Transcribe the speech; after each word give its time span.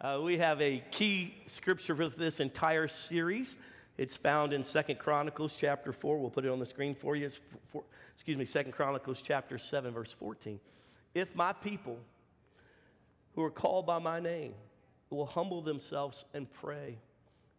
Uh, 0.00 0.20
we 0.22 0.38
have 0.38 0.60
a 0.60 0.80
key 0.92 1.34
scripture 1.46 1.96
for 1.96 2.08
this 2.08 2.38
entire 2.38 2.86
series. 2.86 3.56
It's 3.96 4.14
found 4.14 4.52
in 4.52 4.62
Second 4.62 5.00
Chronicles 5.00 5.56
chapter 5.58 5.92
4. 5.92 6.18
We'll 6.18 6.30
put 6.30 6.44
it 6.44 6.52
on 6.52 6.60
the 6.60 6.66
screen 6.66 6.94
for 6.94 7.16
you. 7.16 7.26
It's 7.26 7.40
for, 7.66 7.82
excuse 8.14 8.36
me, 8.36 8.44
Second 8.44 8.72
Chronicles 8.72 9.20
chapter 9.20 9.58
7, 9.58 9.92
verse 9.92 10.12
14. 10.12 10.60
If 11.16 11.34
my 11.34 11.52
people 11.52 11.98
who 13.34 13.42
are 13.42 13.50
called 13.50 13.86
by 13.86 13.98
my 13.98 14.20
name 14.20 14.54
will 15.10 15.26
humble 15.26 15.62
themselves 15.62 16.24
and 16.32 16.46
pray 16.52 16.98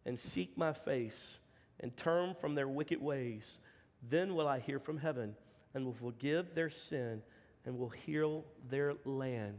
and 0.06 0.18
seek 0.18 0.56
my 0.56 0.72
face 0.72 1.40
and 1.80 1.94
turn 1.94 2.34
from 2.40 2.54
their 2.54 2.68
wicked 2.68 3.02
ways, 3.02 3.60
then 4.08 4.34
will 4.34 4.48
I 4.48 4.60
hear 4.60 4.78
from 4.78 4.96
heaven 4.96 5.36
and 5.74 5.84
will 5.84 5.92
forgive 5.92 6.54
their 6.54 6.70
sin 6.70 7.20
and 7.66 7.78
will 7.78 7.90
heal 7.90 8.46
their 8.70 8.94
land. 9.04 9.58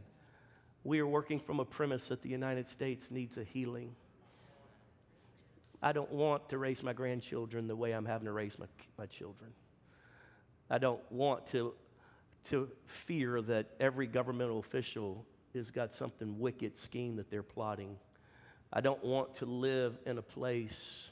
We 0.84 1.00
are 1.00 1.06
working 1.06 1.38
from 1.38 1.60
a 1.60 1.64
premise 1.64 2.08
that 2.08 2.22
the 2.22 2.28
United 2.28 2.68
States 2.68 3.10
needs 3.10 3.38
a 3.38 3.44
healing. 3.44 3.94
I 5.80 5.92
don't 5.92 6.10
want 6.10 6.48
to 6.50 6.58
raise 6.58 6.82
my 6.82 6.92
grandchildren 6.92 7.66
the 7.66 7.76
way 7.76 7.92
I'm 7.92 8.04
having 8.04 8.26
to 8.26 8.32
raise 8.32 8.58
my, 8.58 8.66
my 8.98 9.06
children. 9.06 9.52
I 10.70 10.78
don't 10.78 11.00
want 11.10 11.46
to, 11.48 11.74
to 12.44 12.68
fear 12.86 13.42
that 13.42 13.66
every 13.78 14.06
governmental 14.06 14.58
official 14.58 15.24
has 15.54 15.70
got 15.70 15.94
something 15.94 16.38
wicked 16.38 16.78
scheme 16.78 17.16
that 17.16 17.30
they're 17.30 17.42
plotting. 17.42 17.96
I 18.72 18.80
don't 18.80 19.02
want 19.04 19.34
to 19.36 19.46
live 19.46 19.98
in 20.06 20.18
a 20.18 20.22
place 20.22 21.10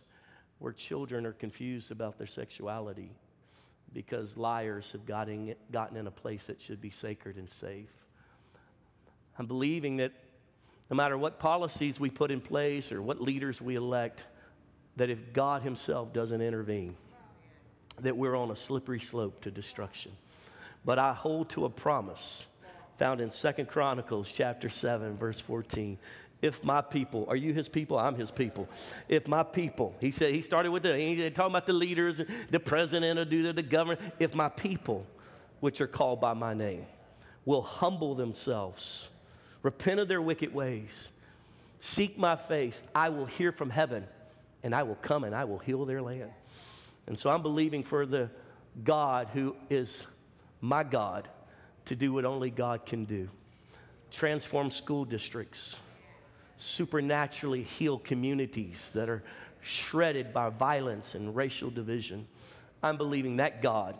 where 0.58 0.72
children 0.72 1.26
are 1.26 1.32
confused 1.32 1.90
about 1.90 2.16
their 2.18 2.26
sexuality 2.26 3.12
because 3.92 4.36
liars 4.36 4.92
have 4.92 5.04
gotten, 5.04 5.54
gotten 5.70 5.96
in 5.96 6.06
a 6.06 6.12
place 6.12 6.46
that 6.46 6.60
should 6.60 6.80
be 6.80 6.90
sacred 6.90 7.36
and 7.36 7.50
safe. 7.50 7.90
I'm 9.40 9.46
believing 9.46 9.96
that 9.96 10.12
no 10.90 10.96
matter 10.96 11.16
what 11.16 11.38
policies 11.38 11.98
we 11.98 12.10
put 12.10 12.30
in 12.30 12.42
place 12.42 12.92
or 12.92 13.00
what 13.00 13.22
leaders 13.22 13.58
we 13.58 13.74
elect, 13.74 14.24
that 14.96 15.08
if 15.08 15.32
God 15.32 15.62
Himself 15.62 16.12
doesn't 16.12 16.42
intervene, 16.42 16.94
that 18.00 18.18
we're 18.18 18.36
on 18.36 18.50
a 18.50 18.56
slippery 18.56 19.00
slope 19.00 19.40
to 19.40 19.50
destruction. 19.50 20.12
But 20.84 20.98
I 20.98 21.14
hold 21.14 21.48
to 21.50 21.64
a 21.64 21.70
promise 21.70 22.44
found 22.98 23.22
in 23.22 23.30
Second 23.30 23.68
Chronicles 23.68 24.30
chapter 24.30 24.68
7, 24.68 25.16
verse 25.16 25.40
14. 25.40 25.96
If 26.42 26.62
my 26.62 26.82
people, 26.82 27.24
are 27.30 27.36
you 27.36 27.54
his 27.54 27.66
people? 27.66 27.98
I'm 27.98 28.16
his 28.16 28.30
people. 28.30 28.68
If 29.08 29.26
my 29.26 29.42
people, 29.42 29.94
he 30.00 30.10
said, 30.10 30.34
he 30.34 30.42
started 30.42 30.70
with 30.70 30.82
the, 30.82 30.98
he 30.98 31.30
talking 31.30 31.52
about 31.52 31.64
the 31.64 31.72
leaders, 31.72 32.20
the 32.50 32.60
president, 32.60 33.18
or 33.18 33.24
do 33.24 33.54
the 33.54 33.62
government. 33.62 34.02
If 34.18 34.34
my 34.34 34.50
people, 34.50 35.06
which 35.60 35.80
are 35.80 35.86
called 35.86 36.20
by 36.20 36.34
my 36.34 36.52
name, 36.52 36.84
will 37.46 37.62
humble 37.62 38.14
themselves 38.14 39.08
repent 39.62 40.00
of 40.00 40.08
their 40.08 40.22
wicked 40.22 40.54
ways, 40.54 41.10
seek 41.78 42.18
my 42.18 42.36
face, 42.36 42.82
I 42.94 43.08
will 43.10 43.26
hear 43.26 43.52
from 43.52 43.70
heaven, 43.70 44.06
and 44.62 44.74
I 44.74 44.82
will 44.82 44.96
come 44.96 45.24
and 45.24 45.34
I 45.34 45.44
will 45.44 45.58
heal 45.58 45.84
their 45.84 46.02
land. 46.02 46.30
And 47.06 47.18
so 47.18 47.30
I'm 47.30 47.42
believing 47.42 47.82
for 47.82 48.06
the 48.06 48.30
God 48.84 49.28
who 49.32 49.56
is 49.68 50.06
my 50.60 50.84
God 50.84 51.28
to 51.86 51.96
do 51.96 52.12
what 52.12 52.24
only 52.24 52.50
God 52.50 52.86
can 52.86 53.04
do 53.04 53.28
transform 54.10 54.70
school 54.70 55.04
districts, 55.04 55.78
supernaturally 56.56 57.62
heal 57.62 57.98
communities 57.98 58.90
that 58.94 59.08
are 59.08 59.22
shredded 59.60 60.32
by 60.32 60.48
violence 60.48 61.14
and 61.14 61.36
racial 61.36 61.70
division. 61.70 62.26
I'm 62.82 62.96
believing 62.96 63.36
that 63.36 63.62
God 63.62 63.96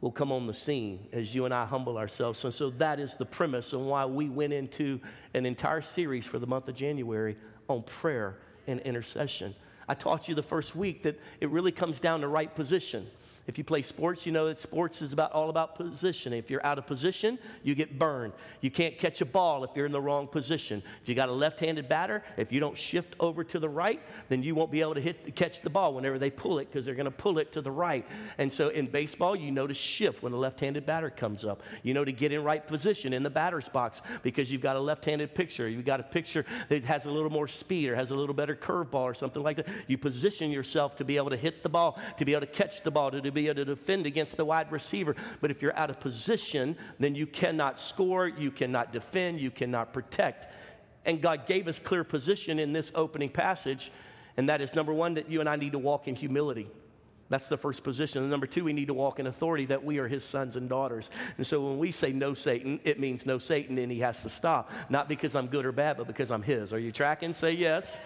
will 0.00 0.10
come 0.10 0.32
on 0.32 0.46
the 0.46 0.54
scene 0.54 1.06
as 1.12 1.34
you 1.34 1.44
and 1.44 1.52
I 1.52 1.66
humble 1.66 1.98
ourselves. 1.98 2.42
And 2.44 2.54
so 2.54 2.70
that 2.70 2.98
is 2.98 3.16
the 3.16 3.26
premise 3.26 3.72
and 3.72 3.86
why 3.86 4.06
we 4.06 4.28
went 4.28 4.52
into 4.52 5.00
an 5.34 5.44
entire 5.44 5.82
series 5.82 6.26
for 6.26 6.38
the 6.38 6.46
month 6.46 6.68
of 6.68 6.74
January 6.74 7.36
on 7.68 7.82
prayer 7.82 8.38
and 8.66 8.80
intercession. 8.80 9.54
I 9.88 9.94
taught 9.94 10.28
you 10.28 10.34
the 10.34 10.42
first 10.42 10.74
week 10.74 11.02
that 11.02 11.18
it 11.40 11.50
really 11.50 11.72
comes 11.72 12.00
down 12.00 12.20
to 12.20 12.28
right 12.28 12.54
position. 12.54 13.08
If 13.50 13.58
you 13.58 13.64
play 13.64 13.82
sports, 13.82 14.26
you 14.26 14.30
know 14.30 14.46
that 14.46 14.60
sports 14.60 15.02
is 15.02 15.12
about, 15.12 15.32
all 15.32 15.50
about 15.50 15.74
position. 15.74 16.32
If 16.32 16.50
you're 16.50 16.64
out 16.64 16.78
of 16.78 16.86
position, 16.86 17.36
you 17.64 17.74
get 17.74 17.98
burned. 17.98 18.32
You 18.60 18.70
can't 18.70 18.96
catch 18.96 19.20
a 19.22 19.24
ball 19.24 19.64
if 19.64 19.70
you're 19.74 19.86
in 19.86 19.90
the 19.90 20.00
wrong 20.00 20.28
position. 20.28 20.84
If 21.02 21.08
you 21.08 21.16
got 21.16 21.28
a 21.28 21.32
left-handed 21.32 21.88
batter, 21.88 22.22
if 22.36 22.52
you 22.52 22.60
don't 22.60 22.76
shift 22.76 23.16
over 23.18 23.42
to 23.42 23.58
the 23.58 23.68
right, 23.68 24.00
then 24.28 24.44
you 24.44 24.54
won't 24.54 24.70
be 24.70 24.82
able 24.82 24.94
to 24.94 25.00
hit 25.00 25.34
catch 25.34 25.62
the 25.62 25.68
ball 25.68 25.94
whenever 25.94 26.16
they 26.16 26.30
pull 26.30 26.60
it 26.60 26.66
because 26.66 26.84
they're 26.84 26.94
going 26.94 27.06
to 27.06 27.10
pull 27.10 27.40
it 27.40 27.50
to 27.50 27.60
the 27.60 27.72
right. 27.72 28.06
And 28.38 28.52
so 28.52 28.68
in 28.68 28.86
baseball, 28.86 29.34
you 29.34 29.50
know 29.50 29.66
to 29.66 29.74
shift 29.74 30.22
when 30.22 30.32
a 30.32 30.36
left-handed 30.36 30.86
batter 30.86 31.10
comes 31.10 31.44
up. 31.44 31.64
You 31.82 31.92
know 31.92 32.04
to 32.04 32.12
get 32.12 32.30
in 32.30 32.44
right 32.44 32.64
position 32.64 33.12
in 33.12 33.24
the 33.24 33.30
batter's 33.30 33.68
box 33.68 34.00
because 34.22 34.52
you've 34.52 34.62
got 34.62 34.76
a 34.76 34.80
left-handed 34.80 35.34
pitcher. 35.34 35.68
You've 35.68 35.84
got 35.84 35.98
a 35.98 36.04
pitcher 36.04 36.46
that 36.68 36.84
has 36.84 37.06
a 37.06 37.10
little 37.10 37.30
more 37.30 37.48
speed 37.48 37.88
or 37.88 37.96
has 37.96 38.12
a 38.12 38.14
little 38.14 38.32
better 38.32 38.54
curveball 38.54 38.94
or 38.94 39.14
something 39.14 39.42
like 39.42 39.56
that. 39.56 39.66
You 39.88 39.98
position 39.98 40.52
yourself 40.52 40.94
to 40.96 41.04
be 41.04 41.16
able 41.16 41.30
to 41.30 41.36
hit 41.36 41.64
the 41.64 41.68
ball, 41.68 41.98
to 42.18 42.24
be 42.24 42.30
able 42.30 42.42
to 42.42 42.52
catch 42.52 42.84
the 42.84 42.92
ball, 42.92 43.10
to, 43.10 43.20
to 43.20 43.39
be 43.40 43.48
able 43.48 43.56
to 43.56 43.64
defend 43.64 44.06
against 44.06 44.36
the 44.36 44.44
wide 44.44 44.70
receiver. 44.70 45.16
But 45.40 45.50
if 45.50 45.62
you're 45.62 45.76
out 45.76 45.90
of 45.90 46.00
position, 46.00 46.76
then 46.98 47.14
you 47.14 47.26
cannot 47.26 47.80
score, 47.80 48.28
you 48.28 48.50
cannot 48.50 48.92
defend, 48.92 49.40
you 49.40 49.50
cannot 49.50 49.92
protect. 49.92 50.52
And 51.04 51.22
God 51.22 51.46
gave 51.46 51.66
us 51.68 51.78
clear 51.78 52.04
position 52.04 52.58
in 52.58 52.72
this 52.72 52.92
opening 52.94 53.30
passage, 53.30 53.90
and 54.36 54.48
that 54.48 54.60
is 54.60 54.74
number 54.74 54.92
one, 54.92 55.14
that 55.14 55.30
you 55.30 55.40
and 55.40 55.48
I 55.48 55.56
need 55.56 55.72
to 55.72 55.78
walk 55.78 56.08
in 56.08 56.14
humility. 56.14 56.68
That's 57.30 57.46
the 57.46 57.56
first 57.56 57.84
position. 57.84 58.22
And 58.22 58.30
number 58.30 58.46
two, 58.46 58.64
we 58.64 58.72
need 58.72 58.88
to 58.88 58.94
walk 58.94 59.20
in 59.20 59.28
authority 59.28 59.66
that 59.66 59.84
we 59.84 59.98
are 59.98 60.08
his 60.08 60.24
sons 60.24 60.56
and 60.56 60.68
daughters. 60.68 61.10
And 61.36 61.46
so 61.46 61.64
when 61.64 61.78
we 61.78 61.92
say 61.92 62.12
no 62.12 62.34
Satan, 62.34 62.80
it 62.82 62.98
means 62.98 63.24
no 63.24 63.38
Satan 63.38 63.78
and 63.78 63.90
he 63.90 64.00
has 64.00 64.22
to 64.24 64.28
stop. 64.28 64.68
Not 64.88 65.08
because 65.08 65.36
I'm 65.36 65.46
good 65.46 65.64
or 65.64 65.70
bad, 65.70 65.96
but 65.96 66.08
because 66.08 66.32
I'm 66.32 66.42
his. 66.42 66.72
Are 66.72 66.78
you 66.78 66.90
tracking? 66.90 67.32
Say 67.32 67.52
yes. 67.52 68.00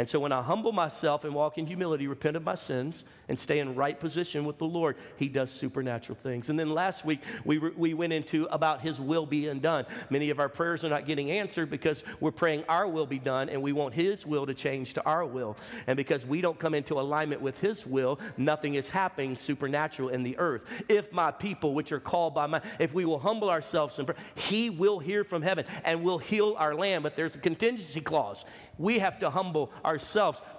And 0.00 0.08
so 0.08 0.18
when 0.18 0.32
I 0.32 0.40
humble 0.40 0.72
myself 0.72 1.24
and 1.24 1.34
walk 1.34 1.58
in 1.58 1.66
humility, 1.66 2.06
repent 2.06 2.34
of 2.34 2.42
my 2.42 2.54
sins, 2.54 3.04
and 3.28 3.38
stay 3.38 3.58
in 3.58 3.74
right 3.74 4.00
position 4.00 4.46
with 4.46 4.56
the 4.56 4.64
Lord, 4.64 4.96
He 5.18 5.28
does 5.28 5.50
supernatural 5.50 6.18
things. 6.22 6.48
And 6.48 6.58
then 6.58 6.70
last 6.70 7.04
week, 7.04 7.20
we, 7.44 7.58
re- 7.58 7.72
we 7.76 7.92
went 7.92 8.14
into 8.14 8.46
about 8.46 8.80
His 8.80 8.98
will 8.98 9.26
being 9.26 9.60
done. 9.60 9.84
Many 10.08 10.30
of 10.30 10.40
our 10.40 10.48
prayers 10.48 10.86
are 10.86 10.88
not 10.88 11.04
getting 11.04 11.30
answered 11.30 11.68
because 11.68 12.02
we're 12.18 12.30
praying 12.30 12.64
our 12.66 12.88
will 12.88 13.04
be 13.04 13.18
done, 13.18 13.50
and 13.50 13.60
we 13.60 13.72
want 13.72 13.92
His 13.92 14.24
will 14.24 14.46
to 14.46 14.54
change 14.54 14.94
to 14.94 15.04
our 15.04 15.26
will. 15.26 15.54
And 15.86 15.98
because 15.98 16.24
we 16.24 16.40
don't 16.40 16.58
come 16.58 16.72
into 16.72 16.98
alignment 16.98 17.42
with 17.42 17.60
His 17.60 17.86
will, 17.86 18.18
nothing 18.38 18.76
is 18.76 18.88
happening 18.88 19.36
supernatural 19.36 20.08
in 20.08 20.22
the 20.22 20.38
earth. 20.38 20.62
If 20.88 21.12
my 21.12 21.30
people, 21.30 21.74
which 21.74 21.92
are 21.92 22.00
called 22.00 22.34
by 22.34 22.46
my, 22.46 22.62
if 22.78 22.94
we 22.94 23.04
will 23.04 23.18
humble 23.18 23.50
ourselves 23.50 23.98
and 23.98 24.06
pray, 24.06 24.16
He 24.34 24.70
will 24.70 24.98
hear 24.98 25.24
from 25.24 25.42
heaven 25.42 25.66
and 25.84 26.02
will 26.02 26.16
heal 26.16 26.54
our 26.56 26.74
land. 26.74 27.02
But 27.02 27.16
there's 27.16 27.34
a 27.34 27.38
contingency 27.38 28.00
clause. 28.00 28.46
We 28.78 29.00
have 29.00 29.18
to 29.18 29.28
humble 29.28 29.70
ourselves, 29.84 29.89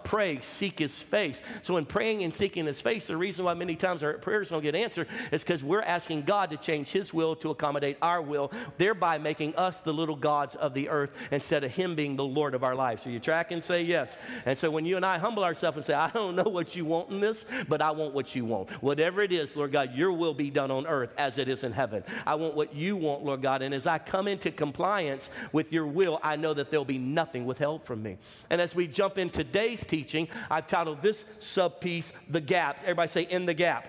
pray, 0.03 0.39
seek 0.41 0.79
His 0.79 1.01
face. 1.01 1.41
So, 1.61 1.77
in 1.77 1.85
praying 1.85 2.23
and 2.23 2.33
seeking 2.33 2.65
His 2.65 2.81
face, 2.81 3.07
the 3.07 3.17
reason 3.17 3.45
why 3.45 3.53
many 3.53 3.75
times 3.75 4.03
our 4.03 4.13
prayers 4.13 4.49
don't 4.49 4.61
get 4.61 4.75
answered 4.75 5.07
is 5.31 5.43
because 5.43 5.63
we're 5.63 5.81
asking 5.81 6.23
God 6.23 6.49
to 6.51 6.57
change 6.57 6.89
His 6.89 7.13
will 7.13 7.35
to 7.37 7.49
accommodate 7.49 7.97
our 8.01 8.21
will, 8.21 8.51
thereby 8.77 9.17
making 9.17 9.55
us 9.55 9.79
the 9.79 9.93
little 9.93 10.15
gods 10.15 10.55
of 10.55 10.73
the 10.73 10.89
earth 10.89 11.11
instead 11.31 11.63
of 11.63 11.71
Him 11.71 11.95
being 11.95 12.15
the 12.15 12.25
Lord 12.25 12.53
of 12.53 12.63
our 12.63 12.75
lives. 12.75 13.03
So, 13.03 13.09
you 13.09 13.19
track 13.19 13.51
and 13.51 13.63
say 13.63 13.83
yes. 13.83 14.17
And 14.45 14.57
so, 14.57 14.69
when 14.71 14.85
you 14.85 14.95
and 14.95 15.05
I 15.05 15.17
humble 15.17 15.43
ourselves 15.43 15.77
and 15.77 15.85
say, 15.85 15.93
I 15.93 16.09
don't 16.09 16.35
know 16.35 16.43
what 16.43 16.75
you 16.75 16.85
want 16.85 17.09
in 17.11 17.19
this, 17.19 17.45
but 17.67 17.81
I 17.81 17.91
want 17.91 18.13
what 18.13 18.35
you 18.35 18.45
want. 18.45 18.69
Whatever 18.81 19.21
it 19.21 19.31
is, 19.31 19.55
Lord 19.55 19.71
God, 19.71 19.93
your 19.93 20.11
will 20.11 20.33
be 20.33 20.49
done 20.49 20.71
on 20.71 20.87
earth 20.87 21.11
as 21.17 21.37
it 21.37 21.47
is 21.47 21.63
in 21.63 21.71
heaven. 21.71 22.03
I 22.25 22.35
want 22.35 22.55
what 22.55 22.75
you 22.75 22.95
want, 22.95 23.23
Lord 23.23 23.41
God. 23.41 23.61
And 23.61 23.73
as 23.73 23.87
I 23.87 23.97
come 23.97 24.27
into 24.27 24.51
compliance 24.51 25.29
with 25.51 25.71
your 25.71 25.85
will, 25.85 26.19
I 26.23 26.35
know 26.35 26.53
that 26.53 26.69
there'll 26.69 26.85
be 26.85 26.97
nothing 26.97 27.45
withheld 27.45 27.85
from 27.85 28.03
me. 28.03 28.17
And 28.49 28.59
as 28.61 28.75
we 28.75 28.87
jump 28.87 29.17
in 29.21 29.29
today's 29.29 29.85
teaching, 29.85 30.27
I've 30.49 30.67
titled 30.67 31.01
this 31.01 31.25
sub 31.39 31.79
piece, 31.79 32.11
The 32.29 32.41
Gap. 32.41 32.79
Everybody 32.81 33.07
say, 33.07 33.21
In 33.23 33.45
the 33.45 33.53
Gap. 33.53 33.87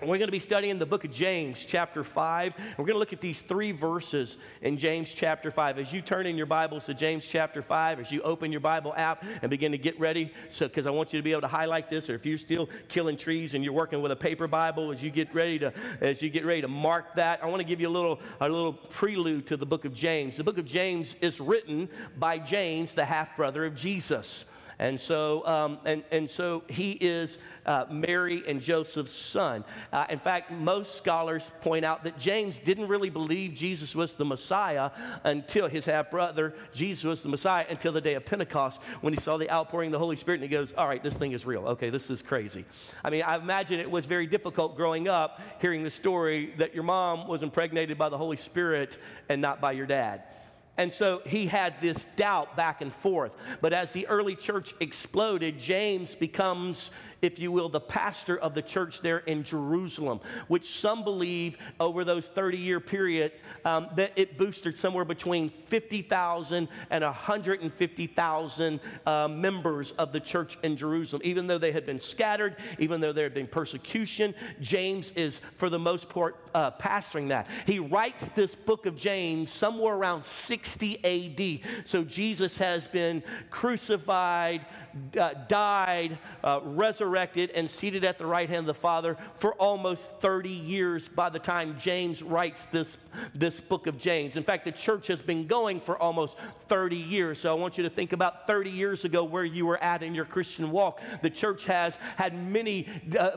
We're 0.00 0.18
going 0.18 0.28
to 0.28 0.32
be 0.32 0.38
studying 0.38 0.78
the 0.78 0.86
book 0.86 1.04
of 1.04 1.10
James, 1.10 1.64
chapter 1.64 2.04
5. 2.04 2.54
We're 2.56 2.84
going 2.84 2.94
to 2.94 3.00
look 3.00 3.12
at 3.12 3.20
these 3.20 3.40
three 3.40 3.72
verses 3.72 4.36
in 4.62 4.78
James, 4.78 5.12
chapter 5.12 5.50
5. 5.50 5.76
As 5.78 5.92
you 5.92 6.02
turn 6.02 6.24
in 6.26 6.36
your 6.36 6.46
Bibles 6.46 6.86
to 6.86 6.94
James, 6.94 7.24
chapter 7.26 7.62
5, 7.62 7.98
as 7.98 8.12
you 8.12 8.22
open 8.22 8.52
your 8.52 8.60
Bible 8.60 8.94
app 8.96 9.24
and 9.42 9.50
begin 9.50 9.72
to 9.72 9.78
get 9.78 9.98
ready, 9.98 10.32
so 10.50 10.68
because 10.68 10.86
I 10.86 10.90
want 10.90 11.12
you 11.12 11.18
to 11.18 11.22
be 11.24 11.32
able 11.32 11.40
to 11.40 11.48
highlight 11.48 11.90
this, 11.90 12.08
or 12.08 12.14
if 12.14 12.24
you're 12.24 12.38
still 12.38 12.68
killing 12.86 13.16
trees 13.16 13.54
and 13.54 13.64
you're 13.64 13.72
working 13.72 14.00
with 14.00 14.12
a 14.12 14.16
paper 14.16 14.46
Bible, 14.46 14.92
as 14.92 15.02
you 15.02 15.10
get 15.10 15.34
ready 15.34 15.58
to, 15.58 15.72
as 16.00 16.22
you 16.22 16.30
get 16.30 16.46
ready 16.46 16.60
to 16.60 16.68
mark 16.68 17.16
that, 17.16 17.42
I 17.42 17.46
want 17.46 17.60
to 17.60 17.66
give 17.66 17.80
you 17.80 17.88
a 17.88 17.90
little, 17.90 18.20
a 18.40 18.48
little 18.48 18.74
prelude 18.74 19.48
to 19.48 19.56
the 19.56 19.66
book 19.66 19.84
of 19.84 19.94
James. 19.94 20.36
The 20.36 20.44
book 20.44 20.58
of 20.58 20.64
James 20.64 21.16
is 21.20 21.40
written 21.40 21.88
by 22.16 22.38
James, 22.38 22.94
the 22.94 23.04
half 23.04 23.36
brother 23.36 23.64
of 23.64 23.74
Jesus. 23.74 24.44
And 24.78 25.00
so, 25.00 25.44
um, 25.44 25.78
and, 25.84 26.04
and 26.12 26.30
so 26.30 26.62
he 26.68 26.92
is 26.92 27.38
uh, 27.66 27.86
Mary 27.90 28.44
and 28.46 28.60
Joseph's 28.60 29.12
son. 29.12 29.64
Uh, 29.92 30.06
in 30.08 30.20
fact, 30.20 30.52
most 30.52 30.96
scholars 30.96 31.50
point 31.62 31.84
out 31.84 32.04
that 32.04 32.16
James 32.16 32.60
didn't 32.60 32.86
really 32.86 33.10
believe 33.10 33.54
Jesus 33.54 33.96
was 33.96 34.14
the 34.14 34.24
Messiah 34.24 34.90
until 35.24 35.66
his 35.66 35.84
half 35.84 36.10
brother, 36.10 36.54
Jesus 36.72 37.02
was 37.02 37.22
the 37.22 37.28
Messiah, 37.28 37.66
until 37.68 37.92
the 37.92 38.00
day 38.00 38.14
of 38.14 38.24
Pentecost 38.24 38.80
when 39.00 39.12
he 39.12 39.18
saw 39.18 39.36
the 39.36 39.50
outpouring 39.50 39.88
of 39.88 39.92
the 39.92 39.98
Holy 39.98 40.16
Spirit 40.16 40.40
and 40.40 40.48
he 40.48 40.56
goes, 40.56 40.72
All 40.78 40.86
right, 40.86 41.02
this 41.02 41.16
thing 41.16 41.32
is 41.32 41.44
real. 41.44 41.66
Okay, 41.68 41.90
this 41.90 42.08
is 42.08 42.22
crazy. 42.22 42.64
I 43.04 43.10
mean, 43.10 43.22
I 43.22 43.36
imagine 43.36 43.80
it 43.80 43.90
was 43.90 44.06
very 44.06 44.28
difficult 44.28 44.76
growing 44.76 45.08
up 45.08 45.40
hearing 45.60 45.82
the 45.82 45.90
story 45.90 46.54
that 46.58 46.72
your 46.74 46.84
mom 46.84 47.26
was 47.26 47.42
impregnated 47.42 47.98
by 47.98 48.08
the 48.08 48.18
Holy 48.18 48.36
Spirit 48.36 48.96
and 49.28 49.42
not 49.42 49.60
by 49.60 49.72
your 49.72 49.86
dad. 49.86 50.22
And 50.78 50.92
so 50.92 51.22
he 51.26 51.48
had 51.48 51.74
this 51.82 52.06
doubt 52.16 52.56
back 52.56 52.80
and 52.80 52.94
forth. 52.94 53.32
But 53.60 53.72
as 53.72 53.90
the 53.90 54.06
early 54.06 54.36
church 54.36 54.74
exploded, 54.78 55.58
James 55.58 56.14
becomes 56.14 56.92
if 57.22 57.38
you 57.38 57.50
will, 57.50 57.68
the 57.68 57.80
pastor 57.80 58.38
of 58.38 58.54
the 58.54 58.62
church 58.62 59.00
there 59.00 59.18
in 59.18 59.42
Jerusalem, 59.42 60.20
which 60.48 60.78
some 60.78 61.04
believe 61.04 61.56
over 61.80 62.04
those 62.04 62.28
30 62.28 62.58
year 62.58 62.80
period 62.80 63.32
um, 63.64 63.88
that 63.96 64.12
it 64.16 64.38
boosted 64.38 64.78
somewhere 64.78 65.04
between 65.04 65.50
50,000 65.66 66.68
and 66.90 67.04
150,000 67.04 68.80
uh, 69.06 69.28
members 69.28 69.90
of 69.92 70.12
the 70.12 70.20
church 70.20 70.58
in 70.62 70.76
Jerusalem. 70.76 71.22
Even 71.24 71.46
though 71.46 71.58
they 71.58 71.72
had 71.72 71.86
been 71.86 72.00
scattered, 72.00 72.56
even 72.78 73.00
though 73.00 73.12
there 73.12 73.24
had 73.24 73.34
been 73.34 73.46
persecution, 73.46 74.34
James 74.60 75.12
is, 75.12 75.40
for 75.56 75.68
the 75.68 75.78
most 75.78 76.08
part, 76.08 76.36
uh, 76.54 76.70
pastoring 76.72 77.28
that. 77.28 77.48
He 77.66 77.78
writes 77.78 78.28
this 78.34 78.54
book 78.54 78.86
of 78.86 78.96
James 78.96 79.50
somewhere 79.50 79.94
around 79.94 80.24
60 80.24 81.04
AD. 81.04 81.86
So 81.86 82.04
Jesus 82.04 82.58
has 82.58 82.86
been 82.86 83.22
crucified, 83.50 84.66
uh, 85.18 85.34
died, 85.48 86.18
uh, 86.42 86.60
resurrected, 87.08 87.50
and 87.50 87.68
seated 87.68 88.04
at 88.04 88.18
the 88.18 88.26
right 88.26 88.48
hand 88.48 88.60
of 88.60 88.66
the 88.66 88.74
Father 88.74 89.16
for 89.36 89.54
almost 89.54 90.10
30 90.20 90.48
years 90.48 91.08
by 91.08 91.28
the 91.28 91.38
time 91.38 91.76
James 91.78 92.22
writes 92.22 92.66
this, 92.66 92.96
this 93.34 93.60
book 93.60 93.86
of 93.86 93.98
James. 93.98 94.36
In 94.36 94.42
fact, 94.42 94.64
the 94.64 94.72
church 94.72 95.06
has 95.06 95.22
been 95.22 95.46
going 95.46 95.80
for 95.80 95.98
almost 95.98 96.36
30 96.68 96.96
years. 96.96 97.40
So 97.40 97.50
I 97.50 97.54
want 97.54 97.78
you 97.78 97.84
to 97.84 97.90
think 97.90 98.12
about 98.12 98.46
30 98.46 98.70
years 98.70 99.04
ago 99.04 99.24
where 99.24 99.44
you 99.44 99.64
were 99.64 99.82
at 99.82 100.02
in 100.02 100.14
your 100.14 100.26
Christian 100.26 100.70
walk. 100.70 101.00
The 101.22 101.30
church 101.30 101.64
has 101.64 101.98
had 102.16 102.34
many, 102.34 102.86
uh, 103.18 103.30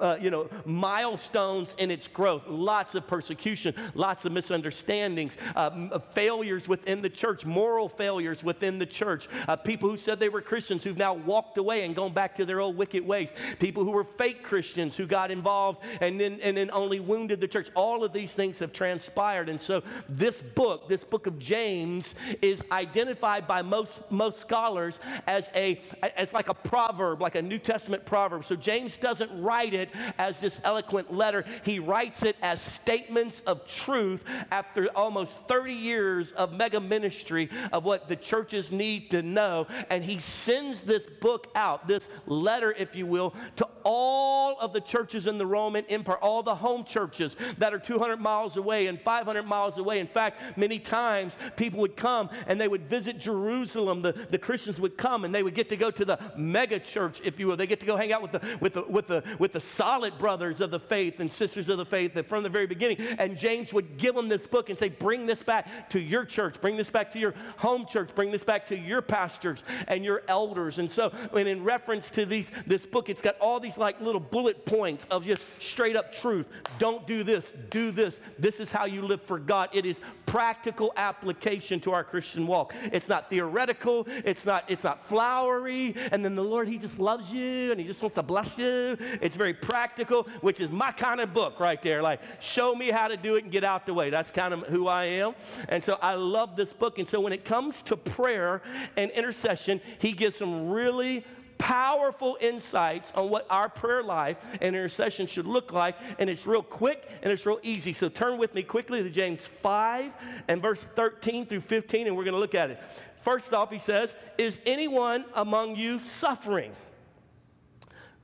uh 0.00 0.18
you 0.20 0.30
know, 0.30 0.48
milestones 0.64 1.74
in 1.78 1.90
its 1.90 2.06
growth. 2.06 2.42
Lots 2.46 2.94
of 2.94 3.06
persecution, 3.06 3.74
lots 3.94 4.24
of 4.24 4.32
misunderstandings, 4.32 5.36
uh, 5.56 5.98
failures 6.12 6.68
within 6.68 7.02
the 7.02 7.10
church, 7.10 7.44
moral 7.44 7.88
failures 7.88 8.44
within 8.44 8.78
the 8.78 8.86
church. 8.86 9.28
Uh, 9.48 9.56
people 9.56 9.90
who 9.90 9.96
said 9.96 10.20
they 10.20 10.28
were 10.28 10.40
Christians 10.40 10.84
who've 10.84 10.96
now 10.96 11.14
walked 11.14 11.58
away 11.58 11.84
and 11.84 11.94
gone 11.96 12.12
back 12.12 12.36
to 12.36 12.44
their 12.44 12.60
old 12.60 12.76
wicked 12.76 13.04
ways. 13.04 13.15
People 13.58 13.84
who 13.84 13.90
were 13.90 14.04
fake 14.04 14.42
Christians 14.42 14.96
who 14.96 15.06
got 15.06 15.30
involved 15.30 15.82
and 16.00 16.20
then, 16.20 16.38
and 16.42 16.56
then 16.56 16.70
only 16.72 17.00
wounded 17.00 17.40
the 17.40 17.48
church. 17.48 17.70
All 17.74 18.04
of 18.04 18.12
these 18.12 18.34
things 18.34 18.58
have 18.58 18.72
transpired. 18.72 19.48
And 19.48 19.60
so 19.60 19.82
this 20.08 20.40
book, 20.40 20.88
this 20.88 21.04
book 21.04 21.26
of 21.26 21.38
James, 21.38 22.14
is 22.42 22.62
identified 22.70 23.46
by 23.46 23.62
most, 23.62 24.00
most 24.10 24.38
scholars 24.38 24.98
as, 25.26 25.50
a, 25.54 25.80
as 26.16 26.32
like 26.32 26.48
a 26.48 26.54
proverb, 26.54 27.20
like 27.20 27.34
a 27.34 27.42
New 27.42 27.58
Testament 27.58 28.04
proverb. 28.04 28.44
So 28.44 28.56
James 28.56 28.96
doesn't 28.96 29.30
write 29.42 29.74
it 29.74 29.90
as 30.18 30.40
this 30.40 30.60
eloquent 30.64 31.12
letter, 31.12 31.44
he 31.62 31.78
writes 31.78 32.22
it 32.22 32.36
as 32.42 32.60
statements 32.60 33.40
of 33.46 33.66
truth 33.66 34.22
after 34.50 34.88
almost 34.96 35.36
30 35.48 35.72
years 35.72 36.32
of 36.32 36.52
mega 36.52 36.80
ministry 36.80 37.48
of 37.72 37.84
what 37.84 38.08
the 38.08 38.16
churches 38.16 38.70
need 38.72 39.10
to 39.10 39.22
know. 39.22 39.66
And 39.90 40.04
he 40.04 40.18
sends 40.18 40.82
this 40.82 41.06
book 41.06 41.48
out, 41.54 41.86
this 41.86 42.08
letter, 42.26 42.72
if 42.72 42.96
you 42.96 43.05
will, 43.06 43.34
to 43.56 43.66
all 43.84 44.58
of 44.58 44.72
the 44.72 44.80
churches 44.80 45.26
in 45.26 45.38
the 45.38 45.46
Roman 45.46 45.84
Empire, 45.86 46.18
all 46.18 46.42
the 46.42 46.56
home 46.56 46.84
churches 46.84 47.36
that 47.58 47.72
are 47.72 47.78
200 47.78 48.16
miles 48.16 48.56
away 48.56 48.88
and 48.88 49.00
500 49.00 49.44
miles 49.44 49.78
away. 49.78 50.00
In 50.00 50.08
fact, 50.08 50.58
many 50.58 50.80
times 50.80 51.36
people 51.56 51.78
would 51.80 51.96
come 51.96 52.28
and 52.48 52.60
they 52.60 52.66
would 52.66 52.88
visit 52.88 53.18
Jerusalem. 53.18 54.02
The, 54.02 54.12
the 54.30 54.38
Christians 54.38 54.80
would 54.80 54.96
come 54.96 55.24
and 55.24 55.32
they 55.32 55.42
would 55.42 55.54
get 55.54 55.68
to 55.68 55.76
go 55.76 55.92
to 55.92 56.04
the 56.04 56.18
mega 56.36 56.80
church, 56.80 57.20
if 57.24 57.38
you 57.38 57.46
will. 57.46 57.56
They 57.56 57.66
get 57.66 57.78
to 57.80 57.86
go 57.86 57.96
hang 57.96 58.12
out 58.12 58.22
with 58.22 58.32
the, 58.32 58.58
with 58.60 58.74
the, 58.74 58.82
with 58.82 59.06
the, 59.06 59.22
with 59.38 59.52
the 59.52 59.60
solid 59.60 60.18
brothers 60.18 60.60
of 60.60 60.70
the 60.70 60.80
faith 60.80 61.20
and 61.20 61.30
sisters 61.30 61.68
of 61.68 61.78
the 61.78 61.86
faith 61.86 62.14
that 62.14 62.28
from 62.28 62.42
the 62.42 62.48
very 62.48 62.66
beginning. 62.66 63.00
And 63.00 63.36
James 63.36 63.72
would 63.72 63.98
give 63.98 64.14
them 64.14 64.28
this 64.28 64.46
book 64.46 64.68
and 64.68 64.78
say, 64.78 64.88
Bring 64.88 65.26
this 65.26 65.42
back 65.42 65.90
to 65.90 66.00
your 66.00 66.24
church, 66.24 66.60
bring 66.60 66.76
this 66.76 66.90
back 66.90 67.12
to 67.12 67.18
your 67.18 67.34
home 67.58 67.86
church, 67.86 68.14
bring 68.14 68.30
this 68.30 68.42
back 68.42 68.66
to 68.68 68.76
your 68.76 69.02
pastors 69.02 69.62
and 69.86 70.04
your 70.04 70.22
elders. 70.26 70.78
And 70.78 70.90
so, 70.90 71.12
and 71.32 71.48
in 71.48 71.62
reference 71.62 72.10
to 72.10 72.26
these, 72.26 72.50
this 72.66 72.84
book, 72.86 72.95
it's 73.08 73.22
got 73.22 73.38
all 73.38 73.60
these 73.60 73.78
like 73.78 74.00
little 74.00 74.20
bullet 74.20 74.64
points 74.64 75.06
of 75.10 75.24
just 75.24 75.44
straight 75.60 75.96
up 75.96 76.12
truth. 76.12 76.48
Don't 76.78 77.06
do 77.06 77.22
this, 77.22 77.52
do 77.70 77.90
this. 77.90 78.20
This 78.38 78.60
is 78.60 78.72
how 78.72 78.84
you 78.86 79.02
live 79.02 79.22
for 79.22 79.38
God. 79.38 79.68
It 79.72 79.86
is 79.86 80.00
practical 80.26 80.92
application 80.96 81.80
to 81.80 81.92
our 81.92 82.04
Christian 82.04 82.46
walk. 82.46 82.74
It's 82.92 83.08
not 83.08 83.30
theoretical, 83.30 84.06
it's 84.08 84.44
not 84.44 84.64
it's 84.68 84.84
not 84.84 85.06
flowery, 85.08 85.94
and 86.12 86.24
then 86.24 86.34
the 86.34 86.42
Lord 86.42 86.68
he 86.68 86.78
just 86.78 86.98
loves 86.98 87.32
you 87.32 87.70
and 87.70 87.80
he 87.80 87.86
just 87.86 88.02
wants 88.02 88.16
to 88.16 88.22
bless 88.22 88.58
you. 88.58 88.96
It's 89.20 89.36
very 89.36 89.54
practical, 89.54 90.24
which 90.40 90.60
is 90.60 90.70
my 90.70 90.92
kind 90.92 91.20
of 91.20 91.32
book 91.32 91.60
right 91.60 91.80
there. 91.82 92.02
Like 92.02 92.20
show 92.40 92.74
me 92.74 92.90
how 92.90 93.08
to 93.08 93.16
do 93.16 93.36
it 93.36 93.44
and 93.44 93.52
get 93.52 93.64
out 93.64 93.86
the 93.86 93.94
way. 93.94 94.10
That's 94.10 94.30
kind 94.30 94.52
of 94.52 94.60
who 94.64 94.88
I 94.88 95.04
am. 95.04 95.34
And 95.68 95.82
so 95.82 95.98
I 96.02 96.14
love 96.14 96.56
this 96.56 96.72
book. 96.72 96.98
And 96.98 97.08
so 97.08 97.20
when 97.20 97.32
it 97.32 97.44
comes 97.44 97.82
to 97.82 97.96
prayer 97.96 98.62
and 98.96 99.10
intercession, 99.10 99.80
he 99.98 100.12
gives 100.12 100.36
some 100.36 100.70
really 100.70 101.24
powerful 101.58 102.36
insights 102.40 103.12
on 103.14 103.30
what 103.30 103.46
our 103.50 103.68
prayer 103.68 104.02
life 104.02 104.36
and 104.52 104.76
intercession 104.76 105.26
should 105.26 105.46
look 105.46 105.72
like. 105.72 105.96
And 106.18 106.28
it's 106.30 106.46
real 106.46 106.62
quick 106.62 107.08
and 107.22 107.32
it's 107.32 107.46
real 107.46 107.60
easy. 107.62 107.92
So 107.92 108.08
turn 108.08 108.38
with 108.38 108.54
me 108.54 108.62
quickly 108.62 109.02
to 109.02 109.10
James 109.10 109.46
5 109.46 110.12
and 110.48 110.62
verse 110.62 110.86
13 110.96 111.46
through 111.46 111.60
15, 111.60 112.06
and 112.06 112.16
we're 112.16 112.24
going 112.24 112.34
to 112.34 112.40
look 112.40 112.54
at 112.54 112.70
it. 112.70 112.80
First 113.22 113.52
off, 113.52 113.70
he 113.70 113.78
says, 113.78 114.14
Is 114.38 114.60
anyone 114.64 115.24
among 115.34 115.76
you 115.76 115.98
suffering? 115.98 116.72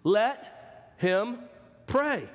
Let 0.05 0.95
him 0.99 1.39
pray. 1.87 2.29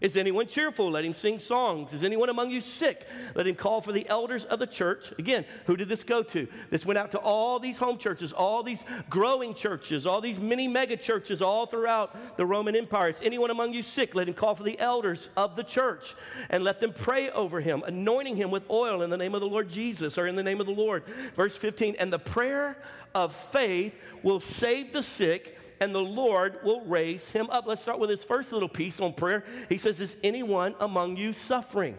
Is 0.00 0.16
anyone 0.16 0.46
cheerful? 0.46 0.90
Let 0.90 1.04
him 1.04 1.14
sing 1.14 1.38
songs. 1.38 1.94
Is 1.94 2.04
anyone 2.04 2.28
among 2.28 2.50
you 2.50 2.60
sick? 2.60 3.06
Let 3.34 3.46
him 3.46 3.54
call 3.54 3.80
for 3.80 3.92
the 3.92 4.06
elders 4.08 4.44
of 4.44 4.58
the 4.58 4.66
church. 4.66 5.12
Again, 5.18 5.46
who 5.64 5.76
did 5.76 5.88
this 5.88 6.04
go 6.04 6.22
to? 6.22 6.46
This 6.70 6.84
went 6.84 6.98
out 6.98 7.12
to 7.12 7.18
all 7.18 7.58
these 7.58 7.78
home 7.78 7.96
churches, 7.96 8.32
all 8.32 8.62
these 8.62 8.78
growing 9.08 9.54
churches, 9.54 10.06
all 10.06 10.20
these 10.20 10.38
mini 10.38 10.68
mega 10.68 10.98
churches 10.98 11.40
all 11.40 11.64
throughout 11.66 12.36
the 12.36 12.44
Roman 12.44 12.76
Empire. 12.76 13.08
Is 13.08 13.20
anyone 13.22 13.50
among 13.50 13.72
you 13.72 13.82
sick? 13.82 14.14
Let 14.14 14.28
him 14.28 14.34
call 14.34 14.54
for 14.54 14.64
the 14.64 14.78
elders 14.78 15.30
of 15.36 15.56
the 15.56 15.64
church 15.64 16.14
and 16.50 16.62
let 16.62 16.80
them 16.80 16.92
pray 16.92 17.30
over 17.30 17.60
him, 17.60 17.82
anointing 17.86 18.36
him 18.36 18.50
with 18.50 18.68
oil 18.68 19.00
in 19.00 19.08
the 19.08 19.16
name 19.16 19.34
of 19.34 19.40
the 19.40 19.48
Lord 19.48 19.68
Jesus 19.68 20.18
or 20.18 20.26
in 20.26 20.36
the 20.36 20.42
name 20.42 20.60
of 20.60 20.66
the 20.66 20.72
Lord. 20.72 21.04
Verse 21.34 21.56
15, 21.56 21.96
and 21.98 22.12
the 22.12 22.18
prayer 22.18 22.76
of 23.14 23.34
faith 23.34 23.94
will 24.22 24.40
save 24.40 24.92
the 24.92 25.02
sick 25.02 25.56
and 25.80 25.94
the 25.94 26.00
Lord 26.00 26.58
will 26.62 26.84
raise 26.84 27.30
him 27.30 27.48
up. 27.50 27.66
Let's 27.66 27.82
start 27.82 27.98
with 27.98 28.10
his 28.10 28.24
first 28.24 28.52
little 28.52 28.68
piece 28.68 29.00
on 29.00 29.12
prayer. 29.12 29.44
He 29.68 29.76
says, 29.76 30.00
Is 30.00 30.16
anyone 30.22 30.74
among 30.80 31.16
you 31.16 31.32
suffering? 31.32 31.96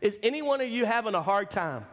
Is 0.00 0.18
any 0.22 0.42
one 0.42 0.60
of 0.60 0.68
you 0.68 0.84
having 0.84 1.14
a 1.14 1.22
hard 1.22 1.50
time? 1.50 1.84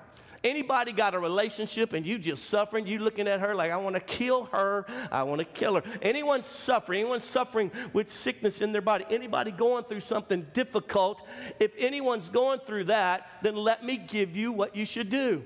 Anybody 0.44 0.94
got 0.94 1.16
a 1.16 1.20
relationship 1.20 1.92
and 1.92 2.06
you 2.06 2.18
just 2.18 2.46
suffering? 2.46 2.88
You 2.88 3.00
looking 3.00 3.28
at 3.28 3.42
her 3.42 3.54
like, 3.54 3.72
I 3.72 3.78
want 3.78 3.96
to 3.96 4.00
kill 4.00 4.46
her. 4.46 4.86
I 5.12 5.24
want 5.24 5.40
to 5.40 5.46
kill 5.46 5.76
her. 5.76 5.84
Anyone 6.02 6.44
suffering? 6.44 7.02
Anyone 7.02 7.22
suffering 7.22 7.72
with 7.92 8.10
sickness 8.10 8.62
in 8.62 8.72
their 8.72 8.82
body? 8.82 9.06
Anybody 9.10 9.52
going 9.52 9.84
through 9.84 10.00
something 10.00 10.48
difficult? 10.54 11.28
If 11.60 11.72
anyone's 11.78 12.30
going 12.30 12.62
through 12.66 12.86
that, 12.86 13.28
then 13.44 13.56
let 13.56 13.84
me 13.84 13.98
give 13.98 14.36
you 14.36 14.54
what 14.54 14.76
you 14.76 14.86
should 14.86 15.10
do. 15.10 15.44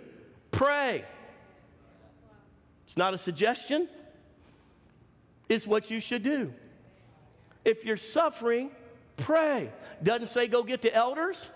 Pray. 0.52 1.04
It's 2.86 2.96
not 2.96 3.16
a 3.16 3.18
suggestion 3.18 3.90
is 5.54 5.68
what 5.68 5.92
you 5.92 6.00
should 6.00 6.24
do. 6.24 6.52
If 7.64 7.86
you're 7.86 7.96
suffering, 7.96 8.72
pray. 9.18 9.72
Doesn't 10.02 10.28
say 10.28 10.48
go 10.48 10.64
get 10.64 10.82
the 10.82 10.94
elders. 10.94 11.48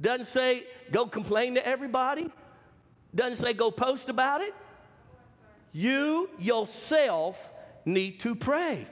Doesn't 0.00 0.26
say 0.26 0.64
go 0.90 1.06
complain 1.06 1.54
to 1.54 1.66
everybody. 1.66 2.28
Doesn't 3.14 3.36
say 3.36 3.52
go 3.52 3.70
post 3.70 4.08
about 4.08 4.40
it. 4.40 4.52
You 5.72 6.28
yourself 6.38 7.50
need 7.84 8.20
to 8.20 8.34
pray. 8.34 8.86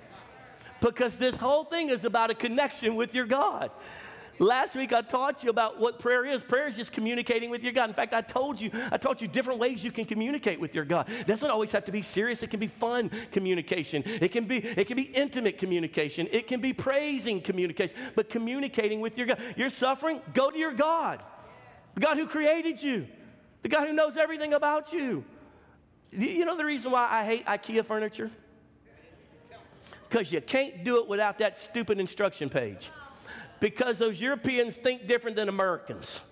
Because 0.81 1.19
this 1.19 1.37
whole 1.37 1.65
thing 1.65 1.91
is 1.91 2.05
about 2.05 2.31
a 2.31 2.35
connection 2.35 2.95
with 2.95 3.15
your 3.15 3.27
God. 3.27 3.71
Last 4.41 4.75
week 4.75 4.95
I 4.95 5.03
taught 5.03 5.45
you 5.45 5.51
about 5.51 5.79
what 5.79 5.99
prayer 5.99 6.25
is. 6.25 6.43
Prayer 6.43 6.67
is 6.67 6.75
just 6.75 6.93
communicating 6.93 7.51
with 7.51 7.63
your 7.63 7.75
God. 7.75 7.91
In 7.91 7.95
fact, 7.95 8.15
I 8.15 8.23
told 8.23 8.59
you, 8.59 8.71
I 8.91 8.97
taught 8.97 9.21
you 9.21 9.29
different 9.29 9.61
ways 9.61 9.85
you 9.85 9.93
can 9.93 10.07
communicate 10.07 10.59
with 10.59 10.75
your 10.75 10.87
God. 10.87 11.11
It 11.11 11.27
doesn't 11.27 11.51
always 11.51 11.71
have 11.73 11.85
to 11.85 11.93
be 11.93 12.01
serious. 12.01 12.43
It 12.43 12.49
can 12.49 12.59
be 12.59 12.67
fun 12.67 13.11
communication. 13.33 14.03
It 14.07 14.33
can 14.33 14.47
be, 14.47 14.57
it 14.57 14.87
can 14.87 14.97
be 14.97 15.03
intimate 15.03 15.59
communication. 15.59 16.27
It 16.33 16.47
can 16.47 16.63
be 16.63 16.73
praising 16.73 17.43
communication. 17.43 17.95
But 18.15 18.31
communicating 18.31 19.03
with 19.03 19.19
your 19.19 19.27
God. 19.27 19.41
You're 19.59 19.69
suffering, 19.69 20.23
go 20.33 20.51
to 20.51 20.57
your 20.57 20.73
God. 20.73 21.23
The 21.95 22.01
God 22.01 22.17
who 22.17 22.27
created 22.27 22.83
you. 22.83 23.09
The 23.61 23.69
God 23.69 23.89
who 23.89 23.93
knows 23.93 24.17
everything 24.17 24.55
about 24.55 24.91
you. 24.91 25.23
You 26.13 26.47
know 26.47 26.57
the 26.57 26.65
reason 26.65 26.93
why 26.93 27.09
I 27.11 27.27
hate 27.27 27.45
IKEA 27.45 27.85
furniture? 27.85 28.31
Because 30.09 30.33
you 30.33 30.41
can't 30.41 30.83
do 30.83 30.97
it 30.97 31.07
without 31.09 31.37
that 31.41 31.61
stupid 31.61 32.01
instruction 32.01 32.49
page 32.49 32.91
because 33.61 33.99
those 33.99 34.21
Europeans 34.21 34.77
think 34.77 35.07
different 35.07 35.37
than 35.37 35.49
Americans. 35.49 36.23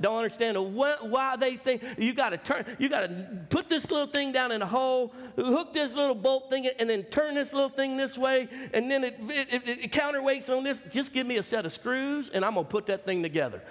Don't 0.00 0.16
understand 0.16 0.56
why 0.74 1.36
they 1.36 1.56
think 1.56 1.82
you 1.98 2.14
got 2.14 2.30
to 2.30 2.38
turn, 2.38 2.64
you 2.80 2.88
got 2.88 3.02
to 3.02 3.46
put 3.48 3.68
this 3.68 3.88
little 3.90 4.08
thing 4.08 4.32
down 4.32 4.50
in 4.50 4.60
a 4.60 4.66
hole, 4.66 5.12
hook 5.36 5.72
this 5.72 5.94
little 5.94 6.16
bolt 6.16 6.50
thing, 6.50 6.68
and 6.78 6.90
then 6.90 7.04
turn 7.04 7.34
this 7.34 7.52
little 7.52 7.68
thing 7.68 7.96
this 7.96 8.18
way, 8.18 8.48
and 8.72 8.90
then 8.90 9.04
it, 9.04 9.16
it, 9.20 9.54
it, 9.54 9.68
it 9.84 9.92
counterweights 9.92 10.54
on 10.54 10.64
this. 10.64 10.82
Just 10.90 11.12
give 11.12 11.26
me 11.26 11.36
a 11.36 11.42
set 11.42 11.64
of 11.64 11.72
screws, 11.72 12.28
and 12.28 12.44
I'm 12.44 12.54
gonna 12.54 12.66
put 12.66 12.86
that 12.86 13.06
thing 13.06 13.22
together. 13.22 13.62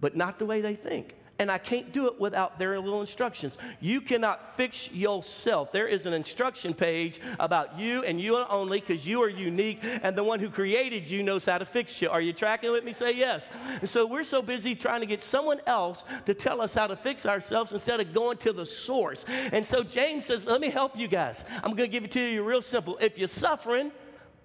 But 0.00 0.16
not 0.16 0.38
the 0.38 0.46
way 0.46 0.62
they 0.62 0.74
think. 0.74 1.14
And 1.38 1.50
I 1.50 1.58
can't 1.58 1.92
do 1.92 2.06
it 2.06 2.18
without 2.18 2.58
their 2.58 2.78
little 2.80 3.00
instructions. 3.00 3.56
You 3.80 4.00
cannot 4.00 4.56
fix 4.56 4.90
yourself. 4.90 5.72
There 5.72 5.86
is 5.86 6.06
an 6.06 6.12
instruction 6.12 6.74
page 6.74 7.20
about 7.38 7.78
you 7.78 8.02
and 8.04 8.20
you 8.20 8.36
only 8.36 8.80
because 8.80 9.06
you 9.06 9.22
are 9.22 9.28
unique, 9.28 9.80
and 9.82 10.16
the 10.16 10.24
one 10.24 10.40
who 10.40 10.50
created 10.50 11.08
you 11.08 11.22
knows 11.22 11.44
how 11.44 11.58
to 11.58 11.64
fix 11.64 12.00
you. 12.00 12.08
Are 12.08 12.20
you 12.20 12.32
tracking 12.32 12.72
with 12.72 12.84
me? 12.84 12.92
Say 12.92 13.12
yes. 13.12 13.48
And 13.80 13.88
so 13.88 14.06
we're 14.06 14.24
so 14.24 14.42
busy 14.42 14.74
trying 14.74 15.00
to 15.00 15.06
get 15.06 15.22
someone 15.22 15.60
else 15.66 16.04
to 16.26 16.34
tell 16.34 16.60
us 16.60 16.74
how 16.74 16.86
to 16.86 16.96
fix 16.96 17.26
ourselves 17.26 17.72
instead 17.72 18.00
of 18.00 18.12
going 18.14 18.38
to 18.38 18.52
the 18.52 18.66
source. 18.66 19.24
And 19.28 19.66
so 19.66 19.82
James 19.82 20.24
says, 20.24 20.46
Let 20.46 20.60
me 20.60 20.70
help 20.70 20.96
you 20.96 21.08
guys. 21.08 21.44
I'm 21.56 21.74
going 21.74 21.88
to 21.88 21.92
give 21.92 22.04
it 22.04 22.10
to 22.12 22.20
you 22.20 22.42
real 22.42 22.62
simple. 22.62 22.98
If 23.00 23.18
you're 23.18 23.28
suffering, 23.28 23.92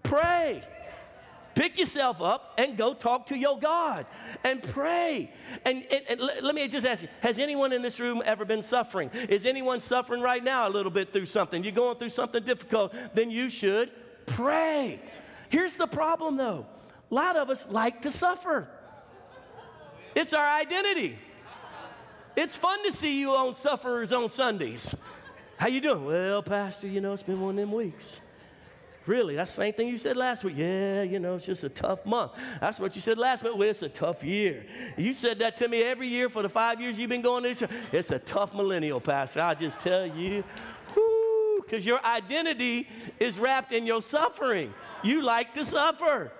pray. 0.04 0.64
Pick 1.56 1.80
yourself 1.80 2.22
up 2.22 2.54
and 2.58 2.78
go 2.78 2.94
talk 2.94 3.28
to 3.28 3.38
your 3.38 3.60
God 3.60 4.06
and 4.44 4.64
pray. 4.64 5.34
And, 5.66 5.84
and, 5.92 6.02
and 6.10 6.20
let, 6.20 6.44
let 6.44 6.56
me 6.56 6.68
just 6.68 6.86
ask 6.86 7.04
you 7.04 7.10
Has 7.22 7.40
anyone 7.40 7.74
in 7.74 7.82
this 7.82 8.00
room 8.00 8.22
ever 8.26 8.46
been 8.46 8.64
suffering? 8.64 9.10
Is 9.30 9.46
anyone 9.46 9.82
suffering 9.82 10.22
right 10.22 10.44
now 10.44 10.68
a 10.68 10.72
little 10.72 10.92
bit 10.92 11.12
through 11.12 11.26
something? 11.26 11.64
You're 11.64 11.74
going 11.74 11.98
through 11.98 12.10
something 12.10 12.44
difficult, 12.44 12.94
then 13.14 13.30
you 13.30 13.50
should 13.50 13.92
pray. 14.26 15.00
Here's 15.50 15.76
the 15.76 15.88
problem 15.88 16.38
though 16.38 16.66
a 17.10 17.14
lot 17.14 17.36
of 17.36 17.50
us 17.50 17.68
like 17.70 18.04
to 18.04 18.12
suffer, 18.12 18.70
it's 20.16 20.34
our 20.34 20.60
identity. 20.60 21.18
It's 22.36 22.56
fun 22.56 22.84
to 22.86 22.94
see 22.94 23.20
you 23.20 23.32
on 23.32 23.56
sufferers 23.56 24.14
on 24.14 24.32
Sundays. 24.32 24.96
How 25.58 25.68
you 25.68 25.82
doing? 25.82 26.06
Well, 26.06 26.42
Pastor, 26.42 26.88
you 26.88 27.02
know, 27.02 27.12
it's 27.12 27.24
been 27.24 27.42
one 27.42 27.52
of 27.52 27.56
them 27.58 27.72
weeks. 27.74 28.22
Really? 29.08 29.36
That's 29.36 29.56
the 29.56 29.64
same 29.64 29.74
thing 29.74 29.88
you 29.88 29.98
said 29.98 30.16
last 30.16 30.44
week. 30.44 30.56
Yeah, 30.58 31.02
you 31.02 31.20
know, 31.20 31.36
it's 31.36 31.46
just 31.46 31.64
a 31.64 31.70
tough 31.70 32.06
month. 32.06 32.34
That's 32.60 32.80
what 32.80 32.96
you 32.96 33.02
said 33.02 33.18
last 33.18 33.44
week. 33.44 33.54
Well, 33.56 33.68
it's 33.68 33.82
a 33.82 33.90
tough 33.90 34.24
year. 34.24 34.64
You 34.96 35.14
said 35.14 35.40
that 35.40 35.58
to 35.58 35.68
me 35.68 35.82
every 35.82 36.08
year 36.08 36.30
for 36.30 36.44
the 36.44 36.50
five 36.50 36.80
years 36.80 37.00
you've 37.00 37.10
been 37.10 37.24
going 37.24 37.44
this 37.44 37.62
year. 37.62 37.70
It's 37.92 38.12
a 38.12 38.20
tough 38.20 38.54
millennial, 38.54 39.00
Pastor. 39.00 39.42
I 39.42 39.56
just 39.56 39.80
tell 39.80 40.06
you, 40.06 40.44
because 41.66 41.84
your 41.84 42.04
identity 42.06 42.88
is 43.20 43.40
wrapped 43.40 43.72
in 43.72 43.88
your 43.88 44.04
suffering. 44.04 44.72
You 45.04 45.24
like 45.24 45.56
to 45.56 45.66
suffer. 45.66 46.32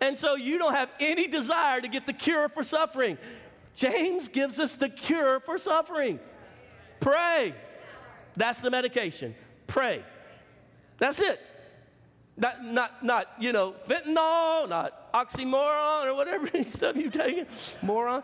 And 0.00 0.16
so 0.16 0.36
you 0.36 0.56
don't 0.56 0.74
have 0.74 0.88
any 1.00 1.26
desire 1.26 1.82
to 1.82 1.88
get 1.88 2.06
the 2.06 2.14
cure 2.14 2.48
for 2.48 2.64
suffering. 2.64 3.18
James 3.74 4.28
gives 4.28 4.58
us 4.58 4.72
the 4.74 4.88
cure 4.88 5.40
for 5.40 5.58
suffering. 5.58 6.18
Pray. 7.00 7.54
That's 8.36 8.60
the 8.60 8.70
medication. 8.70 9.34
Pray. 9.66 10.02
That's 10.98 11.20
it. 11.20 11.40
Not, 12.40 12.64
not, 12.64 13.04
not, 13.04 13.28
you 13.38 13.52
know, 13.52 13.74
fentanyl, 13.86 14.68
not 14.68 15.12
oxymoron 15.12 16.06
or 16.06 16.14
whatever 16.14 16.48
stuff 16.66 16.96
you 16.96 17.10
taking, 17.10 17.46
moron. 17.82 18.22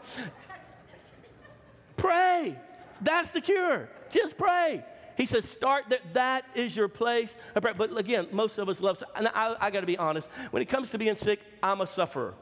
Pray. 1.98 2.58
That's 3.02 3.30
the 3.30 3.42
cure. 3.42 3.90
Just 4.10 4.38
pray. 4.38 4.84
He 5.18 5.26
says, 5.26 5.48
start 5.48 5.84
that. 5.90 6.14
That 6.14 6.44
is 6.54 6.76
your 6.76 6.88
place. 6.88 7.36
But 7.54 7.96
again, 7.96 8.28
most 8.32 8.58
of 8.58 8.68
us 8.68 8.80
love, 8.80 9.02
and 9.14 9.28
I, 9.28 9.54
I 9.60 9.70
got 9.70 9.80
to 9.80 9.86
be 9.86 9.98
honest. 9.98 10.28
When 10.50 10.62
it 10.62 10.66
comes 10.66 10.90
to 10.90 10.98
being 10.98 11.16
sick, 11.16 11.40
I'm 11.62 11.82
a 11.82 11.86
sufferer. 11.86 12.34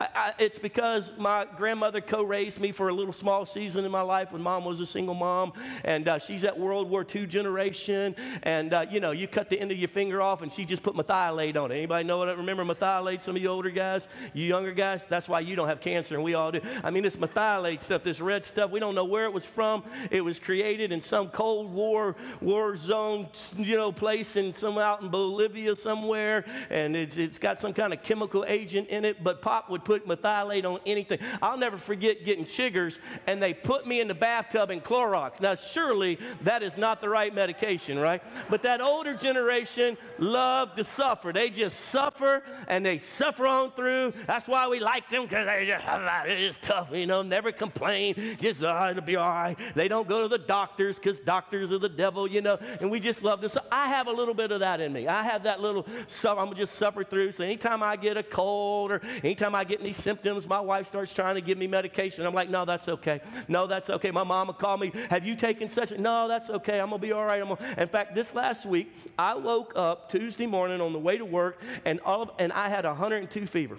I, 0.00 0.08
I, 0.14 0.32
it's 0.38 0.58
because 0.58 1.12
my 1.18 1.46
grandmother 1.56 2.00
co 2.00 2.22
raised 2.22 2.60
me 2.60 2.72
for 2.72 2.88
a 2.88 2.94
little 2.94 3.12
small 3.12 3.46
season 3.46 3.84
in 3.84 3.90
my 3.90 4.00
life 4.00 4.32
when 4.32 4.42
mom 4.42 4.64
was 4.64 4.80
a 4.80 4.86
single 4.86 5.14
mom. 5.14 5.52
And 5.84 6.08
uh, 6.08 6.18
she's 6.18 6.44
at 6.44 6.58
World 6.58 6.88
War 6.88 7.06
II 7.14 7.26
generation. 7.26 8.14
And, 8.42 8.72
uh, 8.72 8.86
you 8.90 9.00
know, 9.00 9.10
you 9.10 9.28
cut 9.28 9.50
the 9.50 9.60
end 9.60 9.72
of 9.72 9.78
your 9.78 9.88
finger 9.88 10.22
off 10.22 10.42
and 10.42 10.52
she 10.52 10.64
just 10.64 10.82
put 10.82 10.94
methylate 10.94 11.56
on 11.56 11.70
it. 11.72 11.76
Anybody 11.76 12.04
know 12.04 12.18
what 12.18 12.28
I 12.28 12.32
remember 12.32 12.64
methylate? 12.64 13.22
Some 13.22 13.36
of 13.36 13.42
you 13.42 13.48
older 13.48 13.70
guys, 13.70 14.08
you 14.34 14.44
younger 14.44 14.72
guys, 14.72 15.04
that's 15.04 15.28
why 15.28 15.40
you 15.40 15.56
don't 15.56 15.68
have 15.68 15.80
cancer 15.80 16.14
and 16.14 16.24
we 16.24 16.34
all 16.34 16.52
do. 16.52 16.60
I 16.82 16.90
mean, 16.90 17.02
this 17.02 17.16
methylate 17.16 17.82
stuff, 17.82 18.02
this 18.02 18.20
red 18.20 18.44
stuff, 18.44 18.70
we 18.70 18.80
don't 18.80 18.94
know 18.94 19.04
where 19.04 19.24
it 19.24 19.32
was 19.32 19.44
from. 19.44 19.84
It 20.10 20.20
was 20.20 20.38
created 20.38 20.92
in 20.92 21.02
some 21.02 21.28
Cold 21.28 21.72
War, 21.72 22.16
war 22.40 22.76
zone, 22.76 23.28
you 23.56 23.76
know, 23.76 23.92
place 23.92 24.36
in 24.36 24.52
some 24.52 24.78
out 24.78 25.02
in 25.02 25.08
Bolivia 25.08 25.76
somewhere. 25.76 26.44
And 26.70 26.96
it's, 26.96 27.16
it's 27.16 27.38
got 27.38 27.60
some 27.60 27.72
kind 27.72 27.92
of 27.92 28.02
chemical 28.02 28.44
agent 28.46 28.88
in 28.88 29.04
it. 29.04 29.22
But 29.22 29.42
Pop 29.58 29.70
would 29.70 29.84
put 29.84 30.06
methylate 30.06 30.64
on 30.64 30.78
anything. 30.86 31.18
I'll 31.42 31.58
never 31.58 31.78
forget 31.78 32.24
getting 32.24 32.44
chiggers 32.44 32.98
and 33.26 33.42
they 33.42 33.52
put 33.52 33.86
me 33.86 34.00
in 34.00 34.06
the 34.06 34.14
bathtub 34.14 34.70
in 34.70 34.80
Clorox. 34.80 35.40
Now, 35.40 35.56
surely 35.56 36.18
that 36.42 36.62
is 36.62 36.76
not 36.76 37.00
the 37.00 37.08
right 37.08 37.34
medication, 37.34 37.98
right? 37.98 38.22
But 38.48 38.62
that 38.62 38.80
older 38.80 39.14
generation 39.14 39.96
loved 40.18 40.76
to 40.76 40.84
suffer. 40.84 41.32
They 41.32 41.50
just 41.50 41.80
suffer 41.80 42.44
and 42.68 42.86
they 42.86 42.98
suffer 42.98 43.46
on 43.46 43.72
through. 43.72 44.12
That's 44.28 44.46
why 44.46 44.68
we 44.68 44.78
like 44.78 45.10
them 45.10 45.24
because 45.24 45.46
they 45.46 45.66
just, 45.66 45.84
oh, 45.88 46.22
it's 46.26 46.58
tough, 46.62 46.90
you 46.92 47.06
know, 47.06 47.22
never 47.22 47.50
complain. 47.50 48.36
Just, 48.40 48.62
oh, 48.62 48.88
it'll 48.90 49.02
be 49.02 49.16
all 49.16 49.28
right. 49.28 49.56
They 49.74 49.88
don't 49.88 50.08
go 50.08 50.22
to 50.22 50.28
the 50.28 50.38
doctors 50.38 50.98
because 50.98 51.18
doctors 51.18 51.72
are 51.72 51.78
the 51.78 51.88
devil, 51.88 52.30
you 52.30 52.42
know, 52.42 52.58
and 52.80 52.90
we 52.90 53.00
just 53.00 53.24
love 53.24 53.40
to. 53.40 53.48
So 53.48 53.60
I 53.72 53.88
have 53.88 54.06
a 54.06 54.12
little 54.12 54.34
bit 54.34 54.52
of 54.52 54.60
that 54.60 54.80
in 54.80 54.92
me. 54.92 55.08
I 55.08 55.24
have 55.24 55.42
that 55.44 55.60
little, 55.60 55.84
so 56.06 56.38
I'm 56.38 56.54
just 56.54 56.76
suffer 56.76 57.02
through. 57.02 57.32
So 57.32 57.42
anytime 57.42 57.82
I 57.82 57.96
get 57.96 58.16
a 58.16 58.22
cold 58.22 58.92
or 58.92 59.00
anytime 59.24 59.47
I 59.54 59.64
get 59.64 59.82
these 59.82 59.98
symptoms. 59.98 60.48
My 60.48 60.60
wife 60.60 60.86
starts 60.86 61.12
trying 61.12 61.34
to 61.34 61.40
give 61.40 61.58
me 61.58 61.66
medication. 61.66 62.24
I'm 62.24 62.34
like, 62.34 62.50
no, 62.50 62.64
that's 62.64 62.88
okay. 62.88 63.20
No, 63.46 63.66
that's 63.66 63.90
okay. 63.90 64.10
My 64.10 64.24
mom 64.24 64.38
mama 64.38 64.52
called 64.52 64.80
me, 64.80 64.92
have 65.10 65.26
you 65.26 65.34
taken 65.34 65.68
such? 65.68 65.90
No, 65.98 66.28
that's 66.28 66.48
okay. 66.48 66.80
I'm 66.80 66.90
going 66.90 67.00
to 67.00 67.06
be 67.06 67.12
all 67.12 67.24
right. 67.24 67.42
In 67.76 67.88
fact, 67.88 68.14
this 68.14 68.34
last 68.34 68.66
week, 68.66 68.94
I 69.18 69.34
woke 69.34 69.72
up 69.74 70.08
Tuesday 70.08 70.46
morning 70.46 70.80
on 70.80 70.92
the 70.92 70.98
way 70.98 71.18
to 71.18 71.24
work, 71.24 71.60
and, 71.84 71.98
all 72.00 72.22
of, 72.22 72.30
and 72.38 72.52
I 72.52 72.68
had 72.68 72.84
102 72.84 73.46
fever. 73.46 73.78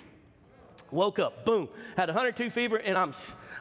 Woke 0.92 1.20
up, 1.20 1.46
boom, 1.46 1.70
had 1.96 2.10
102 2.10 2.50
fever, 2.50 2.78
and 2.78 2.98
I'm, 2.98 3.14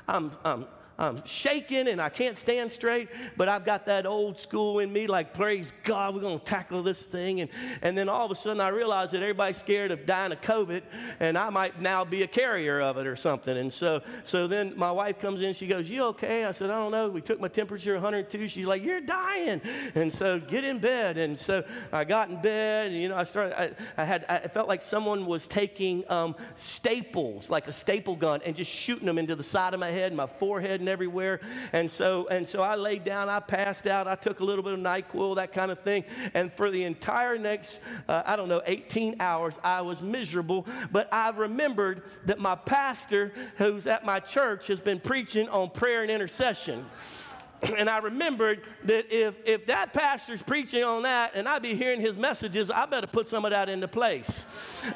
I'm, 0.08 0.32
I'm 0.44 0.66
I'm 0.98 1.24
shaking 1.24 1.86
and 1.86 2.02
I 2.02 2.08
can't 2.08 2.36
stand 2.36 2.72
straight, 2.72 3.08
but 3.36 3.48
I've 3.48 3.64
got 3.64 3.86
that 3.86 4.04
old 4.04 4.40
school 4.40 4.80
in 4.80 4.92
me, 4.92 5.06
like, 5.06 5.32
praise 5.32 5.72
God, 5.84 6.14
we're 6.14 6.20
going 6.20 6.40
to 6.40 6.44
tackle 6.44 6.82
this 6.82 7.04
thing. 7.04 7.40
And, 7.40 7.50
and 7.82 7.96
then 7.96 8.08
all 8.08 8.24
of 8.24 8.32
a 8.32 8.34
sudden 8.34 8.60
I 8.60 8.68
realize 8.68 9.12
that 9.12 9.22
everybody's 9.22 9.58
scared 9.58 9.92
of 9.92 10.06
dying 10.06 10.32
of 10.32 10.40
COVID, 10.40 10.82
and 11.20 11.38
I 11.38 11.50
might 11.50 11.80
now 11.80 12.04
be 12.04 12.24
a 12.24 12.26
carrier 12.26 12.80
of 12.80 12.98
it 12.98 13.06
or 13.06 13.14
something. 13.14 13.56
And 13.56 13.72
so, 13.72 14.02
so 14.24 14.48
then 14.48 14.72
my 14.76 14.90
wife 14.90 15.20
comes 15.20 15.40
in, 15.40 15.54
she 15.54 15.68
goes, 15.68 15.88
You 15.88 16.02
okay? 16.06 16.44
I 16.44 16.50
said, 16.50 16.68
I 16.70 16.74
don't 16.74 16.90
know. 16.90 17.08
We 17.08 17.20
took 17.20 17.38
my 17.38 17.48
temperature 17.48 17.94
102. 17.94 18.48
She's 18.48 18.66
like, 18.66 18.82
You're 18.82 19.00
dying. 19.00 19.60
And 19.94 20.12
so 20.12 20.40
get 20.40 20.64
in 20.64 20.80
bed. 20.80 21.16
And 21.16 21.38
so 21.38 21.62
I 21.92 22.02
got 22.02 22.28
in 22.28 22.42
bed, 22.42 22.88
and, 22.88 23.00
you 23.00 23.08
know, 23.08 23.16
I 23.16 23.22
started, 23.22 23.58
I, 23.58 24.02
I 24.02 24.04
had, 24.04 24.24
I 24.28 24.48
felt 24.48 24.66
like 24.66 24.82
someone 24.82 25.26
was 25.26 25.46
taking 25.46 26.02
um, 26.10 26.34
staples, 26.56 27.48
like 27.48 27.68
a 27.68 27.72
staple 27.72 28.16
gun, 28.16 28.40
and 28.44 28.56
just 28.56 28.70
shooting 28.70 29.06
them 29.06 29.16
into 29.18 29.36
the 29.36 29.44
side 29.44 29.74
of 29.74 29.80
my 29.80 29.90
head 29.90 30.12
my 30.18 30.26
forehead 30.26 30.87
everywhere. 30.88 31.40
And 31.72 31.90
so, 31.90 32.26
and 32.28 32.46
so 32.46 32.60
I 32.60 32.74
laid 32.76 33.04
down, 33.04 33.28
I 33.28 33.40
passed 33.40 33.86
out, 33.86 34.08
I 34.08 34.14
took 34.14 34.40
a 34.40 34.44
little 34.44 34.64
bit 34.64 34.72
of 34.72 34.80
NyQuil, 34.80 35.36
that 35.36 35.52
kind 35.52 35.70
of 35.70 35.80
thing. 35.80 36.04
And 36.34 36.52
for 36.52 36.70
the 36.70 36.84
entire 36.84 37.38
next, 37.38 37.78
uh, 38.08 38.22
I 38.24 38.36
don't 38.36 38.48
know, 38.48 38.62
18 38.66 39.16
hours, 39.20 39.58
I 39.62 39.82
was 39.82 40.02
miserable. 40.02 40.66
But 40.90 41.08
I 41.12 41.30
remembered 41.30 42.02
that 42.26 42.38
my 42.38 42.54
pastor, 42.54 43.32
who's 43.56 43.86
at 43.86 44.04
my 44.04 44.20
church, 44.20 44.66
has 44.68 44.80
been 44.80 45.00
preaching 45.00 45.48
on 45.48 45.70
prayer 45.70 46.02
and 46.02 46.10
intercession 46.10 46.86
and 47.76 47.88
I 47.88 47.98
remembered 47.98 48.62
that 48.84 49.12
if, 49.12 49.34
if 49.44 49.66
that 49.66 49.92
pastor's 49.92 50.42
preaching 50.42 50.84
on 50.84 51.02
that 51.02 51.32
and 51.34 51.48
I 51.48 51.58
be 51.58 51.74
hearing 51.74 52.00
his 52.00 52.16
messages, 52.16 52.70
I 52.70 52.86
better 52.86 53.06
put 53.06 53.28
some 53.28 53.44
of 53.44 53.50
that 53.50 53.68
into 53.68 53.88
place. 53.88 54.44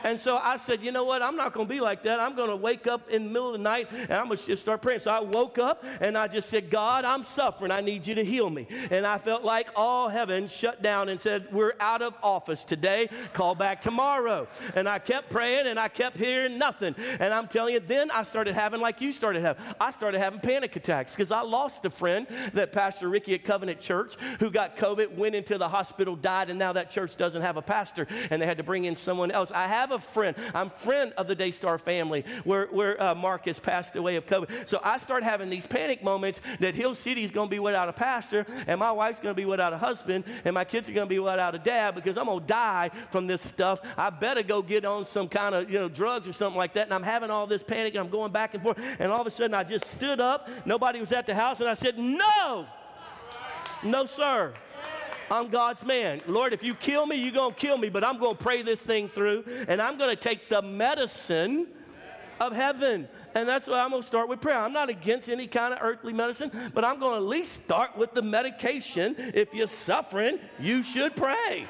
And 0.05 0.19
so 0.19 0.37
I 0.37 0.57
said, 0.57 0.83
you 0.83 0.93
know 0.93 1.05
what? 1.05 1.23
I'm 1.23 1.37
not 1.37 1.53
going 1.53 1.67
to 1.67 1.73
be 1.73 1.81
like 1.81 2.03
that. 2.05 2.21
I'm 2.21 2.37
going 2.37 2.51
to 2.51 2.57
wake 2.57 2.87
up 2.87 3.11
in 3.11 3.25
the 3.25 3.31
middle 3.31 3.49
of 3.49 3.53
the 3.55 3.59
night 3.59 3.89
and 3.91 4.13
I'm 4.13 4.27
going 4.27 4.39
to 4.39 4.47
just 4.47 4.63
start 4.63 4.83
praying. 4.83 5.01
So 5.01 5.11
I 5.11 5.21
woke 5.21 5.59
up 5.59 5.85
and 6.01 6.17
I 6.17 6.29
just 6.29 6.49
said, 6.49 6.71
God, 6.71 7.05
I'm 7.05 7.25
suffering. 7.25 7.71
I 7.73 7.81
need 7.81 8.07
you 8.07 8.15
to 8.17 8.25
heal 8.25 8.49
me. 8.49 8.67
And 8.91 9.07
I 9.07 9.19
felt 9.19 9.43
like 9.43 9.69
all 9.75 10.09
heaven 10.09 10.47
shut 10.47 10.83
down 10.83 11.09
and 11.09 11.21
said, 11.21 11.53
we're 11.53 11.75
out 11.81 12.03
of 12.03 12.15
office 12.23 12.65
today. 12.65 13.09
Call 13.33 13.55
back 13.55 13.81
tomorrow. 13.81 14.47
And 14.75 14.89
I 14.89 14.99
kept 14.99 15.31
praying 15.31 15.67
and 15.67 15.79
I 15.79 15.89
kept 15.89 16.17
hearing 16.17 16.59
nothing. 16.59 16.95
And 17.19 17.35
I'm 17.35 17.49
telling 17.49 17.75
you, 17.75 17.81
then 17.81 18.11
I 18.11 18.23
started 18.23 18.55
having 18.55 18.81
like 18.81 19.01
you 19.01 19.13
started 19.13 19.43
having. 19.43 19.65
I 19.81 19.91
started 19.91 20.21
having 20.21 20.41
panic 20.41 20.77
attacks 20.77 21.15
because 21.15 21.33
I 21.33 21.41
lost 21.41 21.85
a 21.85 21.91
friend 21.91 22.27
that 22.55 22.73
Pastor 22.73 23.09
Ricky 23.09 23.35
at 23.35 23.45
Covenant 23.45 23.81
Church, 23.81 24.17
who 24.41 24.51
got 24.51 24.77
COVID, 24.77 25.17
went 25.17 25.35
into 25.35 25.59
the 25.59 25.69
hospital, 25.69 26.17
died, 26.17 26.51
and 26.51 26.59
now 26.59 26.73
that 26.73 26.91
church 26.91 27.17
doesn't 27.17 27.43
have 27.43 27.57
a 27.57 27.63
pastor, 27.63 28.07
and 28.31 28.41
they 28.41 28.47
had 28.47 28.59
to 28.59 28.63
bring 28.63 28.85
in 28.85 28.97
someone 28.97 29.31
else. 29.31 29.51
I 29.51 29.67
have 29.67 29.91
a 29.91 29.99
friend. 29.99 30.37
I'm 30.55 30.71
friend 30.71 31.13
of 31.17 31.29
the 31.29 31.35
Daystar 31.35 31.79
family 31.79 32.25
where, 32.45 32.67
where 32.67 33.03
uh, 33.03 33.15
Marcus 33.15 33.59
passed 33.59 33.97
away 33.97 34.17
of 34.17 34.27
COVID. 34.27 34.69
So 34.69 34.81
I 34.83 34.97
start 34.97 35.23
having 35.23 35.51
these 35.51 35.67
panic 35.67 36.03
moments 36.03 36.41
that 36.61 36.75
Hill 36.75 36.95
City 36.95 37.25
is 37.25 37.31
going 37.31 37.49
to 37.49 37.51
be 37.51 37.59
without 37.59 37.89
a 37.89 37.93
pastor, 37.93 38.47
and 38.67 38.81
my 38.81 38.93
wife's 38.93 39.21
going 39.21 39.35
to 39.35 39.41
be 39.41 39.45
without 39.45 39.73
a 39.73 39.79
husband, 39.79 40.25
and 40.45 40.55
my 40.55 40.65
kids 40.65 40.89
are 40.89 40.93
going 40.93 41.07
to 41.07 41.15
be 41.15 41.19
without 41.19 41.55
a 41.55 41.59
dad 41.59 41.95
because 41.95 42.17
I'm 42.17 42.27
going 42.27 42.41
to 42.41 42.47
die 42.47 42.91
from 43.11 43.27
this 43.27 43.43
stuff. 43.43 43.81
I 43.97 44.11
better 44.11 44.43
go 44.43 44.63
get 44.63 44.85
on 44.85 45.07
some 45.07 45.29
kind 45.29 45.55
of, 45.55 45.71
you 45.71 45.79
know, 45.79 45.89
drugs 45.89 46.29
or 46.29 46.33
something 46.33 46.59
like 46.59 46.75
that. 46.75 46.87
And 46.87 46.95
I'm 46.95 47.03
having 47.03 47.31
all 47.31 47.47
this 47.47 47.63
panic, 47.63 47.95
and 47.95 48.01
I'm 48.01 48.11
going 48.11 48.33
back 48.33 48.55
and 48.55 48.63
forth. 48.63 48.79
And 48.99 49.11
all 49.13 49.21
of 49.21 49.27
a 49.27 49.31
sudden, 49.31 49.55
I 49.55 49.65
just 49.65 49.87
stood 49.87 50.21
up. 50.21 50.49
Nobody 50.65 51.01
was 51.01 51.13
at 51.13 51.27
the 51.27 51.35
house, 51.35 51.61
and 51.61 51.69
I 51.69 51.75
said, 51.75 51.99
No! 51.99 52.42
No, 53.85 54.07
sir. 54.07 54.53
I'm 55.31 55.49
God's 55.49 55.85
man. 55.85 56.21
Lord, 56.27 56.53
if 56.53 56.63
you 56.63 56.75
kill 56.75 57.07
me, 57.07 57.17
you're 57.17 57.33
going 57.33 57.55
to 57.55 57.59
kill 57.59 57.79
me, 57.79 57.89
but 57.89 58.05
I'm 58.05 58.19
going 58.19 58.37
to 58.37 58.43
pray 58.43 58.63
this 58.63 58.83
thing 58.83 59.09
through 59.09 59.45
and 59.67 59.81
I'm 59.81 59.97
going 59.97 60.11
to 60.15 60.21
take 60.21 60.49
the 60.49 60.61
medicine 60.61 61.69
of 62.41 62.53
heaven. 62.53 63.09
And 63.35 63.49
that's 63.49 63.67
why 63.67 63.81
I'm 63.81 63.91
going 63.91 64.03
to 64.03 64.07
start 64.07 64.29
with 64.29 64.41
prayer. 64.41 64.59
I'm 64.59 64.73
not 64.73 64.91
against 64.91 65.31
any 65.31 65.47
kind 65.47 65.73
of 65.73 65.81
earthly 65.81 66.13
medicine, 66.13 66.51
but 66.75 66.85
I'm 66.85 67.01
going 67.01 67.13
to 67.13 67.25
at 67.25 67.29
least 67.29 67.65
start 67.65 67.97
with 67.97 68.13
the 68.13 68.23
medication. 68.23 69.15
If 69.19 69.55
you're 69.55 69.67
suffering, 69.67 70.39
you 70.59 70.83
should 70.83 71.17
pray. 71.17 71.67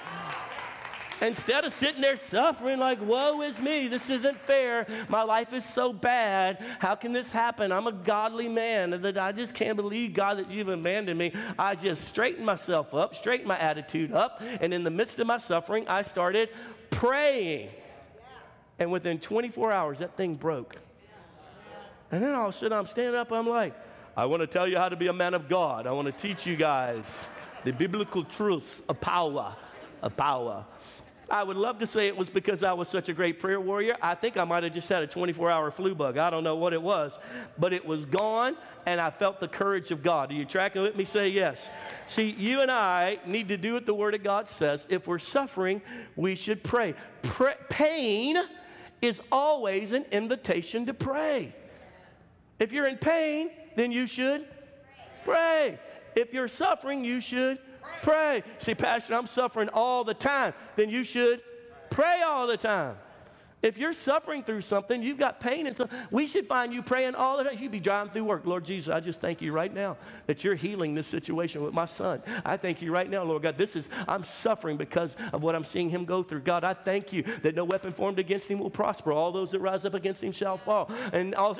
Instead 1.23 1.65
of 1.65 1.73
sitting 1.73 2.03
there 2.03 2.17
suffering 2.17 2.81
like, 2.81 3.01
woe 3.01 3.43
is 3.43 3.61
me, 3.61 3.87
this 3.87 4.11
isn't 4.11 4.37
fair, 4.41 4.87
my 5.09 5.23
life 5.23 5.53
is 5.53 5.65
so 5.65 5.93
bad, 5.93 6.59
how 6.81 6.97
can 6.97 7.13
this 7.13 7.31
happen? 7.31 7.71
I'm 7.71 7.87
a 7.87 7.93
godly 7.93 8.49
man, 8.49 8.93
and 8.93 9.19
I 9.19 9.31
just 9.31 9.55
can't 9.55 9.77
believe, 9.77 10.15
God, 10.15 10.39
that 10.39 10.51
you've 10.51 10.69
abandoned 10.69 11.17
me. 11.17 11.33
I 11.57 11.77
just 11.77 12.05
straightened 12.05 12.45
myself 12.45 12.93
up, 12.93 13.15
straightened 13.15 13.47
my 13.47 13.59
attitude 13.59 14.13
up, 14.13 14.43
and 14.61 14.75
in 14.75 14.83
the 14.83 14.91
midst 14.91 15.21
of 15.21 15.29
my 15.29 15.39
suffering, 15.39 15.87
I 15.87 16.03
started 16.03 16.49
praying. 16.91 17.71
And 18.81 18.91
within 18.91 19.21
24 19.21 19.73
hours, 19.73 20.01
that 20.01 20.17
thing 20.17 20.35
broke. 20.35 20.77
And 22.11 22.21
then 22.21 22.35
all 22.35 22.49
of 22.49 22.55
a 22.55 22.59
sudden, 22.59 22.77
I'm 22.77 22.87
standing 22.87 23.15
up, 23.15 23.31
I'm 23.31 23.49
like, 23.49 23.75
I 24.17 24.27
want 24.27 24.41
to 24.41 24.49
tell 24.49 24.67
you 24.67 24.77
how 24.77 24.89
to 24.89 24.97
be 24.97 25.07
a 25.07 25.13
man 25.13 25.35
of 25.35 25.49
God. 25.49 25.87
I 25.87 25.93
want 25.93 26.07
to 26.07 26.13
teach 26.13 26.47
you 26.47 26.57
guys 26.57 27.27
the 27.65 27.71
biblical 27.71 28.25
truths 28.25 28.83
of 28.89 29.01
power. 29.01 29.55
Of 30.03 30.17
power. 30.17 30.67
I 31.31 31.43
would 31.43 31.57
love 31.57 31.79
to 31.79 31.87
say 31.87 32.09
it 32.09 32.17
was 32.17 32.29
because 32.29 32.63
I 32.63 32.73
was 32.73 32.89
such 32.89 33.09
a 33.09 33.15
great 33.15 33.41
prayer 33.41 33.61
warrior. 33.61 33.97
I 34.03 34.15
think 34.15 34.37
I 34.37 34.45
might 34.45 34.65
have 34.65 34.75
just 34.75 34.89
had 34.89 35.03
a 35.03 35.07
24 35.07 35.51
hour 35.51 35.71
flu 35.71 35.95
bug. 35.95 36.19
I 36.19 36.31
don't 36.31 36.45
know 36.45 36.57
what 36.57 36.73
it 36.73 36.83
was, 36.83 37.19
but 37.59 37.73
it 37.73 37.85
was 37.85 38.05
gone, 38.05 38.57
and 38.87 39.01
I 39.01 39.11
felt 39.11 39.41
the 39.41 39.49
courage 39.49 39.91
of 39.91 40.03
God. 40.03 40.31
Are 40.31 40.35
you 40.35 40.45
tracking 40.45 40.83
with 40.83 40.97
me? 40.97 41.05
Say 41.05 41.29
yes. 41.29 41.71
See, 42.07 42.31
you 42.31 42.61
and 42.61 42.71
I 42.71 43.19
need 43.27 43.49
to 43.49 43.57
do 43.57 43.75
what 43.75 43.87
the 43.87 43.95
Word 43.95 44.15
of 44.15 44.23
God 44.23 44.49
says. 44.49 44.87
If 44.89 45.07
we're 45.07 45.19
suffering, 45.19 45.81
we 46.17 46.35
should 46.35 46.63
pray. 46.63 46.95
Pra- 47.23 47.57
pain 47.71 48.37
is 49.01 49.21
always 49.31 49.93
an 49.93 50.05
invitation 50.13 50.87
to 50.87 50.95
pray. 50.95 51.55
If 52.59 52.73
you're 52.73 52.89
in 52.89 52.99
pain, 52.99 53.51
then 53.75 53.91
you 53.91 54.07
should 54.07 54.47
pray. 55.25 55.79
If 56.15 56.33
you're 56.33 56.49
suffering, 56.49 57.05
you 57.05 57.21
should 57.21 57.59
Pray. 58.03 58.43
See, 58.59 58.75
Pastor, 58.75 59.15
I'm 59.15 59.27
suffering 59.27 59.69
all 59.73 60.05
the 60.05 60.15
time. 60.15 60.55
Then 60.77 60.91
you 60.91 61.05
should 61.05 61.41
pray 61.91 62.23
all 62.23 62.47
the 62.47 62.57
time. 62.57 62.97
If 63.63 63.79
you're 63.79 63.93
suffering 63.93 64.43
through 64.43 64.63
something, 64.63 65.03
you've 65.03 65.19
got 65.19 65.39
pain 65.41 65.69
and 65.69 65.77
so 65.77 65.89
we 66.11 66.27
should 66.27 66.49
find 66.49 66.75
you 66.75 66.83
praying 66.83 67.15
all 67.15 67.39
the 67.39 67.45
time. 67.45 67.57
You'd 67.57 67.71
be 67.71 67.79
driving 67.79 68.13
through 68.13 68.25
work. 68.25 68.45
Lord 68.45 68.65
Jesus, 68.65 68.93
I 68.93 68.99
just 68.99 69.21
thank 69.21 69.41
you 69.41 69.53
right 69.53 69.73
now 69.73 69.97
that 70.27 70.43
you're 70.43 70.57
healing 70.57 70.95
this 70.95 71.07
situation 71.07 71.63
with 71.63 71.73
my 71.73 71.85
son. 71.85 72.23
I 72.45 72.57
thank 72.57 72.83
you 72.83 72.93
right 72.93 73.09
now, 73.09 73.23
Lord 73.23 73.43
God. 73.45 73.57
This 73.57 73.77
is 73.77 73.89
I'm 74.09 74.25
suffering 74.25 74.77
because 74.77 75.17
of 75.33 75.43
what 75.43 75.55
I'm 75.55 75.65
seeing 75.65 75.91
him 75.91 76.05
go 76.05 76.25
through. 76.25 76.41
God, 76.41 76.65
I 76.65 76.75
thank 76.75 77.13
you 77.13 77.23
that 77.43 77.55
no 77.55 77.65
weapon 77.65 77.93
formed 77.93 78.19
against 78.19 78.49
him 78.49 78.59
will 78.59 78.71
prosper. 78.71 79.13
All 79.13 79.31
those 79.31 79.53
that 79.53 79.61
rise 79.61 79.87
up 79.87 79.95
against 79.95 80.25
him 80.25 80.33
shall 80.33 80.57
fall. 80.57 80.91
And 81.13 81.33
all 81.37 81.57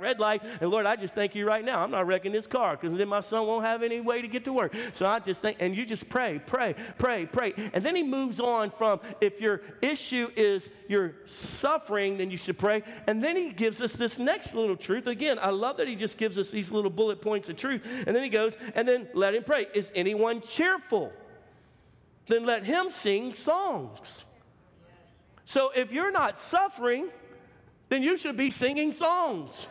red 0.00 0.18
light. 0.18 0.42
And 0.60 0.70
Lord, 0.70 0.86
I 0.86 0.96
just 0.96 1.14
thank 1.14 1.34
you 1.34 1.46
right 1.46 1.64
now. 1.64 1.80
I'm 1.82 1.90
not 1.90 2.06
wrecking 2.06 2.32
this 2.32 2.46
car 2.46 2.76
because 2.76 2.96
then 2.96 3.08
my 3.08 3.20
son 3.20 3.46
won't 3.46 3.64
have 3.64 3.82
any 3.82 4.00
way 4.00 4.22
to 4.22 4.28
get 4.28 4.44
to 4.44 4.52
work. 4.52 4.74
So 4.92 5.06
I 5.06 5.18
just 5.18 5.40
think, 5.40 5.58
and 5.60 5.76
you 5.76 5.86
just 5.86 6.08
pray, 6.08 6.40
pray, 6.44 6.74
pray, 6.98 7.26
pray. 7.26 7.54
And 7.72 7.84
then 7.84 7.96
he 7.96 8.02
moves 8.02 8.40
on 8.40 8.70
from 8.70 9.00
if 9.20 9.40
your 9.40 9.62
issue 9.82 10.30
is 10.36 10.70
you're 10.88 11.14
suffering, 11.26 12.18
then 12.18 12.30
you 12.30 12.36
should 12.36 12.58
pray. 12.58 12.82
And 13.06 13.22
then 13.22 13.36
he 13.36 13.50
gives 13.52 13.80
us 13.80 13.92
this 13.92 14.18
next 14.18 14.54
little 14.54 14.76
truth. 14.76 15.06
Again, 15.06 15.38
I 15.40 15.50
love 15.50 15.76
that 15.78 15.88
he 15.88 15.96
just 15.96 16.18
gives 16.18 16.38
us 16.38 16.50
these 16.50 16.70
little 16.70 16.90
bullet 16.90 17.20
points 17.20 17.48
of 17.48 17.56
truth. 17.56 17.82
And 18.06 18.14
then 18.14 18.22
he 18.22 18.30
goes, 18.30 18.56
and 18.74 18.86
then 18.86 19.08
let 19.14 19.34
him 19.34 19.44
pray. 19.44 19.66
Is 19.74 19.92
anyone 19.94 20.40
cheerful? 20.40 21.12
Then 22.26 22.46
let 22.46 22.64
him 22.64 22.90
sing 22.90 23.34
songs. 23.34 24.24
So 25.44 25.70
if 25.74 25.92
you're 25.92 26.10
not 26.10 26.38
suffering, 26.38 27.10
then 27.90 28.02
you 28.02 28.16
should 28.16 28.36
be 28.36 28.50
singing 28.50 28.92
songs. 28.92 29.66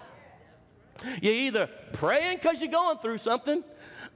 You're 1.22 1.34
either 1.34 1.70
praying 1.94 2.38
because 2.38 2.62
you're 2.62 2.72
going 2.72 2.98
through 2.98 3.18
something, 3.18 3.64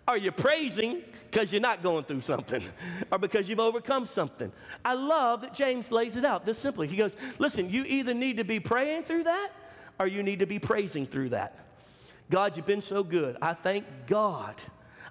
or 0.07 0.17
you're 0.17 0.31
praising 0.31 1.01
because 1.29 1.51
you're 1.51 1.61
not 1.61 1.83
going 1.83 2.05
through 2.05 2.21
something, 2.21 2.63
or 3.11 3.17
because 3.17 3.49
you've 3.49 3.59
overcome 3.59 4.05
something. 4.05 4.51
I 4.83 4.93
love 4.93 5.41
that 5.41 5.53
James 5.53 5.91
lays 5.91 6.15
it 6.15 6.25
out 6.25 6.45
this 6.45 6.57
simply. 6.57 6.87
He 6.87 6.95
goes, 6.95 7.17
Listen, 7.39 7.69
you 7.69 7.83
either 7.85 8.13
need 8.13 8.37
to 8.37 8.43
be 8.43 8.59
praying 8.59 9.03
through 9.03 9.23
that, 9.23 9.51
or 9.99 10.07
you 10.07 10.23
need 10.23 10.39
to 10.39 10.47
be 10.47 10.59
praising 10.59 11.05
through 11.05 11.29
that. 11.29 11.65
God, 12.29 12.57
you've 12.57 12.65
been 12.65 12.81
so 12.81 13.03
good. 13.03 13.37
I 13.41 13.53
thank 13.53 13.85
God. 14.05 14.55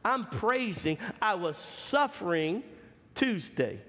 I'm 0.05 0.25
praising. 0.25 0.99
I 1.21 1.35
was 1.35 1.57
suffering 1.57 2.63
Tuesday. 3.15 3.81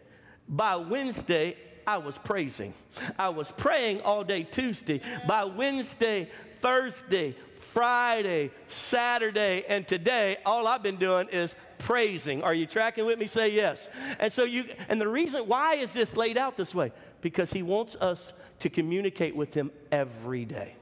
By 0.50 0.78
Wednesday, 0.78 1.58
I 1.86 1.97
was 1.97 2.17
praising. 2.17 2.73
I 3.19 3.30
was 3.30 3.52
praying 3.52 4.02
all 4.02 4.23
day 4.23 4.43
Tuesday. 4.43 5.02
By 5.28 5.43
Wednesday, 5.43 6.30
Thursday, 6.62 7.36
Friday, 7.60 8.52
Saturday, 8.67 9.63
and 9.67 9.88
today, 9.88 10.38
all 10.46 10.67
I've 10.67 10.84
been 10.84 10.98
doing 10.98 11.30
is 11.30 11.56
praising. 11.78 12.43
Are 12.43 12.54
you 12.54 12.65
tracking 12.65 13.06
with 13.06 13.20
me? 13.20 13.28
Say 13.28 13.50
yes. 13.50 13.89
And 14.20 14.32
so 14.32 14.43
you, 14.43 14.65
and 14.89 15.00
the 15.00 15.08
reason 15.08 15.48
why 15.48 15.76
is 15.76 15.93
this 15.93 16.15
laid 16.15 16.38
out 16.38 16.58
this 16.58 16.74
way? 16.74 16.91
Because 17.22 17.52
he 17.52 17.63
wants 17.63 17.96
us 17.98 18.34
to 18.60 18.70
communicate 18.70 19.36
with 19.36 19.54
him 19.54 19.72
every 19.91 20.46
day. 20.46 20.76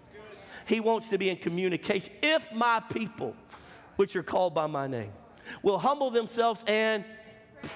He 0.65 0.79
wants 0.79 1.09
to 1.09 1.17
be 1.17 1.29
in 1.29 1.37
communication. 1.37 2.13
If 2.23 2.51
my 2.53 2.79
people, 2.79 3.35
which 3.97 4.15
are 4.15 4.23
called 4.23 4.53
by 4.53 4.67
my 4.67 4.87
name, 4.87 5.11
will 5.61 5.77
humble 5.77 6.11
themselves 6.11 6.63
and 6.67 7.03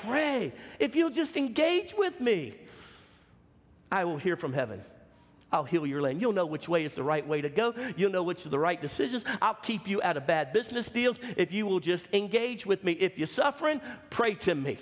pray, 0.06 0.54
if 0.80 0.96
you'll 0.96 1.10
just 1.10 1.38
engage 1.38 1.94
with 1.98 2.20
me, 2.20 2.56
I 3.92 4.06
will 4.06 4.18
hear 4.18 4.36
from 4.36 4.54
heaven 4.54 4.82
I'll 5.52 5.64
heal 5.64 5.86
your 5.86 6.02
land. 6.02 6.22
You'll 6.22 6.34
know 6.34 6.46
which 6.46 6.70
way 6.70 6.86
is 6.86 6.94
the 6.94 7.04
right 7.04 7.26
way 7.26 7.42
to 7.42 7.50
go. 7.50 7.74
You'll 7.96 8.12
know 8.12 8.24
which 8.24 8.46
are 8.46 8.50
the 8.50 8.60
right 8.60 8.80
decisions. 8.80 9.24
I'll 9.42 9.56
keep 9.56 9.88
you 9.88 10.02
out 10.02 10.18
of 10.18 10.28
bad 10.28 10.54
business 10.54 10.90
deals 10.90 11.20
if 11.38 11.52
you 11.52 11.66
will 11.66 11.80
just 11.80 12.08
engage 12.14 12.66
with 12.66 12.84
me. 12.84 12.94
If 12.94 13.18
you're 13.18 13.28
suffering, 13.28 13.82
pray 14.10 14.36
to 14.36 14.56
me. 14.56 14.78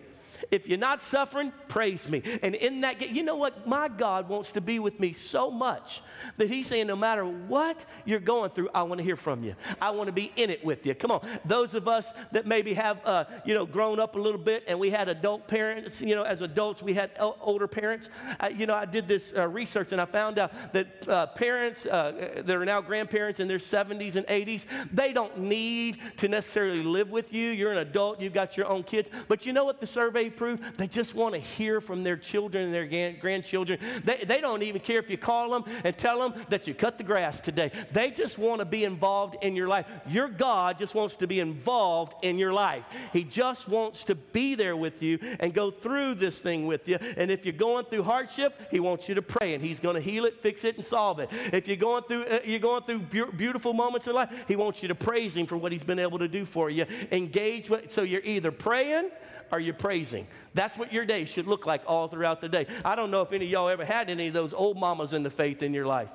If 0.51 0.67
you're 0.67 0.77
not 0.77 1.01
suffering, 1.01 1.51
praise 1.67 2.07
me. 2.07 2.21
And 2.41 2.55
in 2.55 2.81
that, 2.81 3.09
you 3.09 3.23
know 3.23 3.35
what? 3.35 3.67
My 3.67 3.87
God 3.87 4.29
wants 4.29 4.51
to 4.53 4.61
be 4.61 4.79
with 4.79 4.99
me 4.99 5.13
so 5.13 5.51
much 5.51 6.01
that 6.37 6.49
He's 6.49 6.67
saying, 6.67 6.87
no 6.87 6.95
matter 6.95 7.25
what 7.25 7.85
you're 8.05 8.19
going 8.19 8.51
through, 8.51 8.69
I 8.73 8.83
want 8.83 8.99
to 8.99 9.03
hear 9.03 9.15
from 9.15 9.43
you. 9.43 9.55
I 9.81 9.91
want 9.91 10.07
to 10.07 10.13
be 10.13 10.31
in 10.35 10.49
it 10.49 10.63
with 10.63 10.85
you. 10.85 10.95
Come 10.95 11.11
on. 11.11 11.27
Those 11.45 11.73
of 11.73 11.87
us 11.87 12.13
that 12.31 12.45
maybe 12.45 12.73
have, 12.73 12.99
uh, 13.05 13.25
you 13.45 13.53
know, 13.53 13.65
grown 13.65 13.99
up 13.99 14.15
a 14.15 14.19
little 14.19 14.39
bit 14.39 14.63
and 14.67 14.79
we 14.79 14.89
had 14.89 15.09
adult 15.09 15.47
parents, 15.47 16.01
you 16.01 16.15
know, 16.15 16.23
as 16.23 16.41
adults, 16.41 16.81
we 16.81 16.93
had 16.93 17.11
older 17.19 17.67
parents. 17.67 18.09
Uh, 18.39 18.49
you 18.55 18.65
know, 18.65 18.75
I 18.75 18.85
did 18.85 19.07
this 19.07 19.33
uh, 19.35 19.47
research 19.47 19.91
and 19.91 20.01
I 20.01 20.05
found 20.05 20.39
out 20.39 20.73
that 20.73 21.07
uh, 21.07 21.27
parents 21.27 21.85
uh, 21.85 22.41
that 22.45 22.55
are 22.55 22.65
now 22.65 22.81
grandparents 22.81 23.39
in 23.39 23.47
their 23.47 23.57
70s 23.57 24.15
and 24.15 24.25
80s, 24.27 24.65
they 24.93 25.13
don't 25.13 25.39
need 25.39 25.99
to 26.17 26.27
necessarily 26.27 26.83
live 26.83 27.09
with 27.09 27.33
you. 27.33 27.49
You're 27.51 27.71
an 27.71 27.79
adult, 27.79 28.19
you've 28.19 28.33
got 28.33 28.57
your 28.57 28.67
own 28.67 28.83
kids. 28.83 29.09
But 29.27 29.45
you 29.45 29.53
know 29.53 29.65
what 29.65 29.79
the 29.79 29.87
survey 29.87 30.26
proved? 30.29 30.63
They 30.77 30.87
just 30.87 31.15
want 31.15 31.35
to 31.35 31.39
hear 31.39 31.81
from 31.81 32.03
their 32.03 32.17
children 32.17 32.65
and 32.65 32.73
their 32.73 33.13
grandchildren. 33.13 33.79
They, 34.03 34.23
they 34.25 34.41
don't 34.41 34.63
even 34.63 34.81
care 34.81 34.99
if 34.99 35.09
you 35.09 35.17
call 35.17 35.49
them 35.51 35.63
and 35.83 35.97
tell 35.97 36.19
them 36.19 36.45
that 36.49 36.67
you 36.67 36.73
cut 36.73 36.97
the 36.97 37.03
grass 37.03 37.39
today. 37.39 37.71
They 37.91 38.11
just 38.11 38.37
want 38.37 38.59
to 38.59 38.65
be 38.65 38.83
involved 38.83 39.37
in 39.41 39.55
your 39.55 39.67
life. 39.67 39.85
Your 40.07 40.27
God 40.27 40.77
just 40.77 40.95
wants 40.95 41.15
to 41.17 41.27
be 41.27 41.39
involved 41.39 42.13
in 42.23 42.37
your 42.37 42.53
life. 42.53 42.83
He 43.13 43.23
just 43.23 43.67
wants 43.67 44.03
to 44.05 44.15
be 44.15 44.55
there 44.55 44.75
with 44.75 45.01
you 45.01 45.19
and 45.39 45.53
go 45.53 45.71
through 45.71 46.15
this 46.15 46.39
thing 46.39 46.67
with 46.67 46.87
you. 46.87 46.97
And 47.17 47.31
if 47.31 47.45
you're 47.45 47.53
going 47.53 47.85
through 47.85 48.03
hardship, 48.03 48.59
He 48.71 48.79
wants 48.79 49.07
you 49.09 49.15
to 49.15 49.21
pray 49.21 49.53
and 49.53 49.63
He's 49.63 49.79
going 49.79 49.95
to 49.95 50.01
heal 50.01 50.25
it, 50.25 50.41
fix 50.41 50.63
it, 50.63 50.77
and 50.77 50.85
solve 50.85 51.19
it. 51.19 51.29
If 51.31 51.67
you're 51.67 51.77
going 51.77 52.03
through, 52.03 52.25
uh, 52.25 52.39
you're 52.45 52.59
going 52.59 52.83
through 52.83 52.99
bu- 52.99 53.31
beautiful 53.31 53.73
moments 53.73 54.07
in 54.07 54.13
life, 54.13 54.29
He 54.47 54.55
wants 54.55 54.81
you 54.81 54.87
to 54.87 54.95
praise 54.95 55.35
Him 55.35 55.45
for 55.45 55.57
what 55.57 55.71
He's 55.71 55.83
been 55.83 55.99
able 55.99 56.19
to 56.19 56.27
do 56.27 56.45
for 56.45 56.69
you. 56.69 56.85
Engage 57.11 57.69
with, 57.69 57.91
so 57.91 58.01
you're 58.01 58.21
either 58.21 58.51
praying 58.51 59.09
are 59.51 59.59
you 59.59 59.73
praising? 59.73 60.27
That's 60.53 60.77
what 60.77 60.91
your 60.91 61.05
day 61.05 61.25
should 61.25 61.47
look 61.47 61.65
like 61.65 61.83
all 61.87 62.07
throughout 62.07 62.41
the 62.41 62.49
day. 62.49 62.67
I 62.83 62.95
don't 62.95 63.11
know 63.11 63.21
if 63.21 63.31
any 63.31 63.45
of 63.45 63.51
y'all 63.51 63.69
ever 63.69 63.85
had 63.85 64.09
any 64.09 64.27
of 64.27 64.33
those 64.33 64.53
old 64.53 64.77
mamas 64.77 65.13
in 65.13 65.23
the 65.23 65.29
faith 65.29 65.61
in 65.63 65.73
your 65.73 65.85
life. 65.85 66.09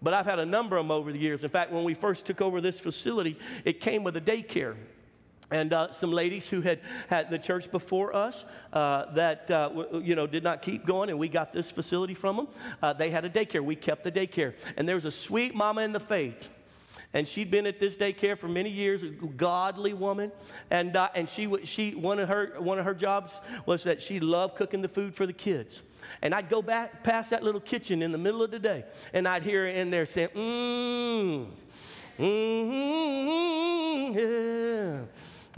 But 0.00 0.14
I've 0.14 0.26
had 0.26 0.38
a 0.38 0.46
number 0.46 0.76
of 0.76 0.84
them 0.84 0.90
over 0.90 1.12
the 1.12 1.18
years. 1.18 1.42
In 1.42 1.50
fact, 1.50 1.72
when 1.72 1.84
we 1.84 1.94
first 1.94 2.24
took 2.26 2.40
over 2.40 2.60
this 2.60 2.78
facility, 2.78 3.38
it 3.64 3.80
came 3.80 4.04
with 4.04 4.16
a 4.16 4.20
daycare 4.20 4.76
and 5.50 5.72
uh, 5.72 5.90
some 5.92 6.12
ladies 6.12 6.48
who 6.48 6.60
had 6.60 6.80
had 7.08 7.30
the 7.30 7.38
church 7.38 7.70
before 7.70 8.14
us 8.14 8.44
uh, 8.72 9.12
that 9.14 9.50
uh, 9.50 9.68
w- 9.68 10.02
you 10.04 10.14
know 10.14 10.26
did 10.26 10.44
not 10.44 10.62
keep 10.62 10.84
going 10.84 11.08
and 11.08 11.18
we 11.18 11.28
got 11.28 11.52
this 11.52 11.70
facility 11.70 12.14
from 12.14 12.36
them 12.36 12.48
uh, 12.82 12.92
they 12.92 13.10
had 13.10 13.24
a 13.24 13.30
daycare 13.30 13.62
we 13.64 13.74
kept 13.74 14.04
the 14.04 14.12
daycare 14.12 14.54
and 14.76 14.86
there 14.86 14.94
was 14.94 15.04
a 15.04 15.10
sweet 15.10 15.54
mama 15.54 15.80
in 15.82 15.92
the 15.92 16.00
faith 16.00 16.48
and 17.14 17.26
she'd 17.26 17.50
been 17.50 17.66
at 17.66 17.80
this 17.80 17.96
daycare 17.96 18.38
for 18.38 18.48
many 18.48 18.70
years, 18.70 19.02
a 19.02 19.08
godly 19.08 19.94
woman. 19.94 20.30
And, 20.70 20.94
uh, 20.96 21.08
and 21.14 21.28
she, 21.28 21.50
she, 21.64 21.94
one, 21.94 22.18
of 22.18 22.28
her, 22.28 22.54
one 22.58 22.78
of 22.78 22.84
her 22.84 22.94
jobs 22.94 23.40
was 23.64 23.84
that 23.84 24.00
she 24.02 24.20
loved 24.20 24.56
cooking 24.56 24.82
the 24.82 24.88
food 24.88 25.14
for 25.14 25.26
the 25.26 25.32
kids. 25.32 25.82
And 26.22 26.34
I'd 26.34 26.48
go 26.48 26.60
back 26.62 27.02
past 27.02 27.30
that 27.30 27.42
little 27.42 27.60
kitchen 27.60 28.02
in 28.02 28.12
the 28.12 28.18
middle 28.18 28.42
of 28.42 28.50
the 28.50 28.58
day, 28.58 28.84
and 29.12 29.26
I'd 29.28 29.42
hear 29.42 29.62
her 29.62 29.68
in 29.68 29.90
there 29.90 30.06
saying, 30.06 30.28
mmm, 30.34 31.48
mmm, 32.18 34.14
yeah. 34.14 35.00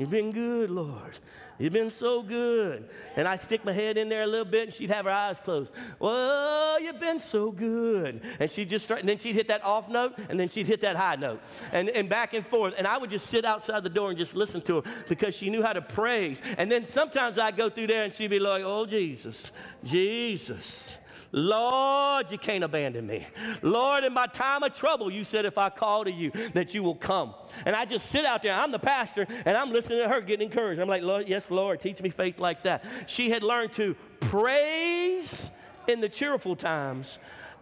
You've 0.01 0.09
been 0.09 0.33
good, 0.33 0.71
Lord. 0.71 1.19
You've 1.59 1.75
been 1.75 1.91
so 1.91 2.23
good. 2.23 2.89
And 3.17 3.29
I'd 3.29 3.43
stick 3.43 3.67
my 3.67 3.73
head 3.73 3.99
in 3.99 4.09
there 4.09 4.23
a 4.23 4.27
little 4.27 4.47
bit 4.47 4.69
and 4.69 4.73
she'd 4.73 4.89
have 4.89 5.05
her 5.05 5.11
eyes 5.11 5.39
closed. 5.41 5.75
Well, 5.99 6.81
you've 6.81 6.99
been 6.99 7.21
so 7.21 7.51
good. 7.51 8.23
And 8.39 8.51
she'd 8.51 8.71
just 8.71 8.87
start, 8.87 9.01
and 9.01 9.09
then 9.11 9.19
she'd 9.19 9.35
hit 9.35 9.49
that 9.49 9.63
off 9.63 9.91
note 9.91 10.15
and 10.31 10.41
then 10.41 10.49
she'd 10.49 10.67
hit 10.67 10.81
that 10.81 10.97
high 10.97 11.17
note 11.17 11.43
and, 11.71 11.91
and 11.91 12.09
back 12.09 12.33
and 12.33 12.47
forth. 12.47 12.73
And 12.79 12.87
I 12.87 12.97
would 12.97 13.11
just 13.11 13.27
sit 13.27 13.45
outside 13.45 13.83
the 13.83 13.91
door 13.91 14.09
and 14.09 14.17
just 14.17 14.35
listen 14.35 14.63
to 14.63 14.81
her 14.81 14.91
because 15.07 15.37
she 15.37 15.51
knew 15.51 15.63
how 15.63 15.75
to 15.75 15.83
praise. 15.83 16.41
And 16.57 16.73
then 16.73 16.87
sometimes 16.87 17.39
I'd 17.39 17.59
go 17.59 17.69
through 17.69 17.89
there 17.89 18.05
and 18.05 18.15
she'd 18.15 18.31
be 18.31 18.39
like, 18.39 18.63
oh, 18.65 18.87
Jesus, 18.87 19.53
Jesus. 19.85 20.97
Lord, 21.33 22.33
you 22.33 22.39
can't 22.39 22.65
abandon 22.65 23.07
me. 23.07 23.27
Lord, 23.63 24.03
in 24.05 24.13
my 24.13 24.27
time 24.27 24.63
of 24.65 24.73
trouble, 24.73 25.11
you 25.11 25.23
said 25.23 25.45
if 25.45 25.59
I 25.59 25.69
call 25.69 26.05
to 26.05 26.13
you, 26.13 26.33
that 26.55 26.75
you 26.75 26.83
will 26.83 26.97
come. 26.97 27.35
And 27.65 27.77
I 27.77 27.85
just 27.85 28.07
sit 28.07 28.25
out 28.25 28.43
there. 28.43 28.53
I'm 28.53 28.73
the 28.73 28.81
pastor, 28.81 29.27
and 29.45 29.57
I'm 29.57 29.73
listening 29.73 30.01
to 30.01 30.09
her 30.09 30.21
getting 30.21 30.49
encouraged. 30.49 30.81
I'm 30.81 30.89
like, 30.89 31.03
Lord, 31.03 31.29
yes, 31.29 31.51
Lord, 31.51 31.81
teach 31.81 32.03
me 32.03 32.11
faith 32.11 32.41
like 32.41 32.65
that. 32.65 32.85
She 33.07 33.31
had 33.31 33.43
learned 33.43 33.73
to 33.75 33.95
praise 34.19 35.51
in 35.87 36.01
the 36.01 36.09
cheerful 36.09 36.57
times 36.57 37.19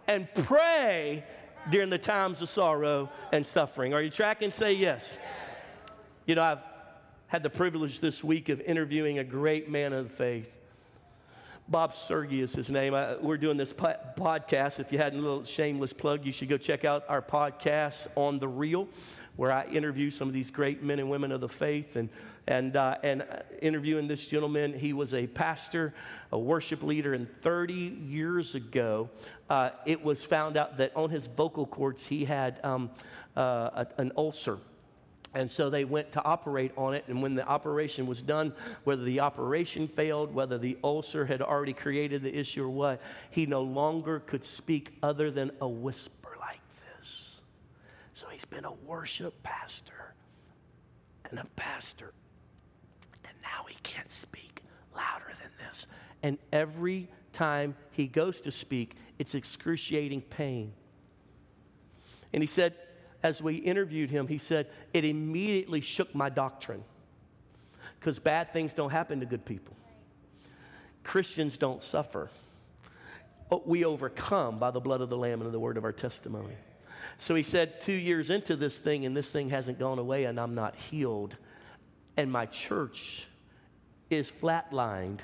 and 0.07 0.27
pray 0.33 1.23
during 1.69 1.89
the 1.89 1.97
times 1.99 2.41
of 2.41 2.49
sorrow 2.49 3.09
and 3.31 3.45
suffering. 3.45 3.93
Are 3.93 4.01
you 4.01 4.09
tracking? 4.09 4.51
Say 4.51 4.73
yes. 4.73 5.15
You 6.25 6.35
know, 6.35 6.43
I've 6.43 6.59
had 7.27 7.43
the 7.43 7.49
privilege 7.49 7.99
this 7.99 8.23
week 8.23 8.49
of 8.49 8.61
interviewing 8.61 9.19
a 9.19 9.23
great 9.23 9.69
man 9.69 9.93
of 9.93 10.11
faith. 10.11 10.49
Bob 11.69 11.93
Sorge 11.93 12.41
is 12.41 12.53
his 12.53 12.71
name. 12.71 12.95
I, 12.95 13.15
we're 13.17 13.37
doing 13.37 13.55
this 13.55 13.73
po- 13.73 13.95
podcast. 14.17 14.79
If 14.79 14.91
you 14.91 14.97
had 14.97 15.13
a 15.13 15.17
little 15.17 15.43
shameless 15.43 15.93
plug, 15.93 16.25
you 16.25 16.31
should 16.31 16.49
go 16.49 16.57
check 16.57 16.83
out 16.83 17.03
our 17.07 17.21
podcast 17.21 18.07
on 18.15 18.39
the 18.39 18.47
Real, 18.47 18.87
where 19.35 19.51
I 19.51 19.65
interview 19.65 20.09
some 20.09 20.27
of 20.27 20.33
these 20.33 20.49
great 20.49 20.81
men 20.81 20.97
and 20.97 21.11
women 21.11 21.31
of 21.31 21.41
the 21.41 21.47
faith. 21.47 21.95
And 21.95 22.09
and 22.47 22.75
uh, 22.75 22.97
and 23.03 23.23
interviewing 23.61 24.07
this 24.07 24.25
gentleman, 24.25 24.73
he 24.73 24.93
was 24.93 25.13
a 25.13 25.27
pastor, 25.27 25.93
a 26.31 26.39
worship 26.39 26.81
leader, 26.81 27.13
and 27.13 27.27
30 27.43 27.73
years 27.73 28.55
ago, 28.55 29.11
uh, 29.47 29.69
it 29.85 30.03
was 30.03 30.23
found 30.23 30.57
out 30.57 30.77
that 30.77 30.95
on 30.95 31.11
his 31.11 31.27
vocal 31.27 31.67
cords 31.67 32.03
he 32.03 32.25
had 32.25 32.59
um, 32.65 32.89
uh, 33.37 33.85
a, 33.85 34.01
an 34.01 34.11
ulcer. 34.17 34.57
And 35.35 35.49
so 35.49 35.69
they 35.69 35.85
went 35.85 36.11
to 36.13 36.23
operate 36.23 36.71
on 36.75 36.95
it. 36.95 37.05
And 37.07 37.21
when 37.21 37.35
the 37.35 37.47
operation 37.47 38.07
was 38.07 38.21
done, 38.21 38.53
whether 38.83 39.03
the 39.03 39.19
operation 39.19 39.87
failed, 39.87 40.33
whether 40.33 40.57
the 40.57 40.77
ulcer 40.83 41.25
had 41.25 41.41
already 41.41 41.73
created 41.73 42.23
the 42.23 42.35
issue 42.35 42.63
or 42.63 42.69
what, 42.69 43.01
he 43.29 43.45
no 43.45 43.61
longer 43.61 44.19
could 44.21 44.43
speak 44.43 44.97
other 45.03 45.29
than 45.29 45.51
a 45.61 45.67
whisper 45.67 46.35
like 46.39 46.61
this. 46.97 47.41
So 48.13 48.27
he's 48.31 48.45
been 48.45 48.65
a 48.65 48.73
worship 48.73 49.41
pastor 49.43 50.15
and 51.29 51.37
a 51.39 51.45
pastor. 51.55 52.11
And 53.23 53.33
now 53.43 53.65
he 53.67 53.77
can't 53.83 54.11
speak 54.11 54.63
louder 54.95 55.31
than 55.39 55.51
this. 55.67 55.85
And 56.23 56.39
every 56.51 57.07
time 57.33 57.75
he 57.91 58.07
goes 58.07 58.41
to 58.41 58.51
speak, 58.51 58.95
it's 59.19 59.35
excruciating 59.35 60.21
pain. 60.21 60.73
And 62.33 62.41
he 62.41 62.47
said, 62.47 62.75
as 63.23 63.41
we 63.41 63.55
interviewed 63.55 64.09
him, 64.09 64.27
he 64.27 64.37
said, 64.37 64.67
it 64.93 65.05
immediately 65.05 65.81
shook 65.81 66.13
my 66.15 66.29
doctrine 66.29 66.83
because 67.99 68.19
bad 68.19 68.53
things 68.53 68.73
don't 68.73 68.91
happen 68.91 69.19
to 69.19 69.25
good 69.25 69.45
people. 69.45 69.75
Christians 71.03 71.57
don't 71.57 71.83
suffer. 71.83 72.29
We 73.65 73.83
overcome 73.83 74.59
by 74.59 74.71
the 74.71 74.79
blood 74.79 75.01
of 75.01 75.09
the 75.09 75.17
Lamb 75.17 75.41
and 75.41 75.51
the 75.51 75.59
word 75.59 75.77
of 75.77 75.83
our 75.83 75.91
testimony. 75.91 76.55
So 77.17 77.35
he 77.35 77.43
said, 77.43 77.81
two 77.81 77.93
years 77.93 78.29
into 78.29 78.55
this 78.55 78.77
thing, 78.77 79.05
and 79.05 79.17
this 79.17 79.29
thing 79.29 79.49
hasn't 79.49 79.79
gone 79.79 79.99
away, 79.99 80.25
and 80.25 80.39
I'm 80.39 80.55
not 80.55 80.75
healed. 80.75 81.35
And 82.15 82.31
my 82.31 82.45
church 82.45 83.25
is 84.09 84.31
flatlined 84.31 85.19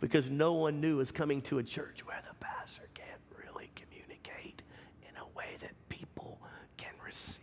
because 0.00 0.30
no 0.30 0.52
one 0.52 0.80
new 0.80 1.00
is 1.00 1.12
coming 1.12 1.40
to 1.42 1.58
a 1.58 1.62
church 1.62 2.06
where 2.06 2.22
the 2.28 2.34
pastor 2.44 2.88
can't 2.94 3.20
really 3.36 3.70
communicate 3.74 4.62
in 5.02 5.16
a 5.16 5.38
way 5.38 5.56
that 5.60 5.72
people 5.88 6.38
can 6.76 6.92
receive. 7.04 7.40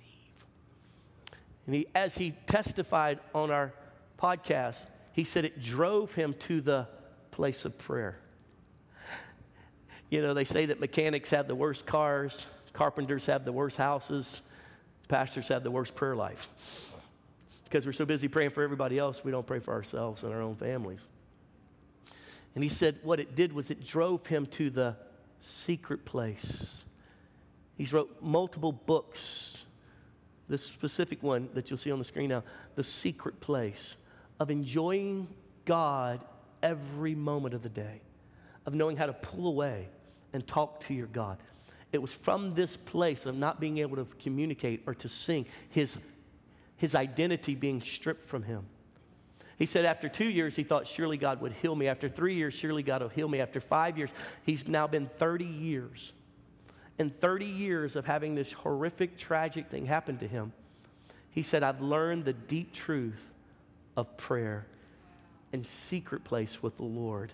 And 1.66 1.76
he, 1.76 1.88
as 1.94 2.16
he 2.16 2.32
testified 2.48 3.20
on 3.34 3.52
our 3.52 3.74
podcast, 4.18 4.88
he 5.14 5.24
said 5.24 5.46
it 5.46 5.62
drove 5.62 6.14
him 6.14 6.34
to 6.40 6.62
the 6.62 6.88
place 7.32 7.66
of 7.66 7.78
prayer. 7.78 8.18
You 10.10 10.22
know, 10.22 10.34
they 10.34 10.44
say 10.44 10.68
that 10.68 10.80
mechanics 10.80 11.30
have 11.30 11.48
the 11.48 11.56
worst 11.56 11.86
cars, 11.86 12.46
carpenters 12.74 13.26
have 13.28 13.46
the 13.46 13.52
worst 13.52 13.78
houses, 13.78 14.42
pastors 15.08 15.48
have 15.48 15.64
the 15.64 15.72
worst 15.72 15.96
prayer 15.96 16.16
life. 16.16 16.50
Because 17.64 17.86
we're 17.86 17.94
so 17.94 18.06
busy 18.06 18.28
praying 18.28 18.50
for 18.50 18.64
everybody 18.64 19.00
else, 19.00 19.24
we 19.24 19.32
don't 19.32 19.48
pray 19.48 19.60
for 19.60 19.74
ourselves 19.74 20.24
and 20.24 20.34
our 20.34 20.42
own 20.42 20.56
families. 20.56 21.08
And 22.54 22.64
he 22.64 22.70
said 22.70 23.00
what 23.04 23.20
it 23.20 23.36
did 23.36 23.54
was 23.54 23.72
it 23.72 23.86
drove 23.86 24.28
him 24.28 24.46
to 24.48 24.70
the 24.70 24.98
secret 25.40 26.04
place. 26.04 26.84
He's 27.78 27.94
wrote 27.94 28.18
multiple 28.22 28.74
books. 28.74 29.58
This 30.52 30.66
specific 30.66 31.24
one 31.24 31.48
that 31.54 31.70
you'll 31.70 31.78
see 31.78 31.94
on 31.94 32.00
the 32.00 32.04
screen 32.04 32.32
now, 32.32 32.44
the 32.76 32.84
secret 32.84 33.40
place 33.40 33.96
of 34.38 34.52
enjoying 34.52 35.30
God 35.64 36.20
every 36.62 37.16
moment 37.16 37.54
of 37.54 37.64
the 37.64 37.70
day, 37.70 38.02
of 38.66 38.74
knowing 38.74 38.98
how 38.98 39.06
to 39.06 39.14
pull 39.14 39.48
away 39.48 39.88
and 40.34 40.46
talk 40.46 40.82
to 40.82 40.94
your 40.94 41.08
God. 41.08 41.38
It 41.94 42.02
was 42.02 42.12
from 42.12 42.54
this 42.54 42.76
place 42.76 43.26
of 43.26 43.38
not 43.38 43.62
being 43.62 43.78
able 43.78 43.96
to 43.96 44.06
communicate 44.20 44.84
or 44.86 44.94
to 44.96 45.08
sing, 45.08 45.46
his, 45.70 45.98
his 46.76 46.96
identity 46.96 47.56
being 47.56 47.80
stripped 47.82 48.28
from 48.28 48.44
him. 48.44 48.66
He 49.56 49.66
said 49.66 49.86
after 49.86 50.10
two 50.10 50.28
years, 50.28 50.58
he 50.58 50.64
thought 50.64 50.86
surely 50.86 51.16
God 51.16 51.40
would 51.40 51.54
heal 51.54 51.76
me. 51.78 51.88
After 51.88 52.10
three 52.10 52.36
years, 52.36 52.54
surely 52.54 52.84
God 52.84 53.02
will 53.02 53.10
heal 53.10 53.30
me. 53.30 53.40
After 53.40 53.62
five 53.62 53.98
years, 53.98 54.10
he's 54.44 54.68
now 54.68 54.86
been 54.86 55.10
30 55.18 55.46
years. 55.46 56.12
In 57.02 57.10
30 57.10 57.46
years 57.48 57.96
of 57.96 58.06
having 58.06 58.36
this 58.36 58.52
horrific, 58.52 59.18
tragic 59.18 59.72
thing 59.72 59.88
happen 59.88 60.20
to 60.20 60.28
him, 60.28 60.54
he 61.32 61.42
said, 61.42 61.64
I've 61.64 61.82
learned 61.82 62.26
the 62.26 62.34
deep 62.34 62.74
truth 62.74 63.32
of 63.98 64.18
prayer 64.18 64.68
and 65.52 65.66
secret 65.66 66.24
place 66.24 66.62
with 66.62 66.78
the 66.78 66.84
Lord. 66.84 67.34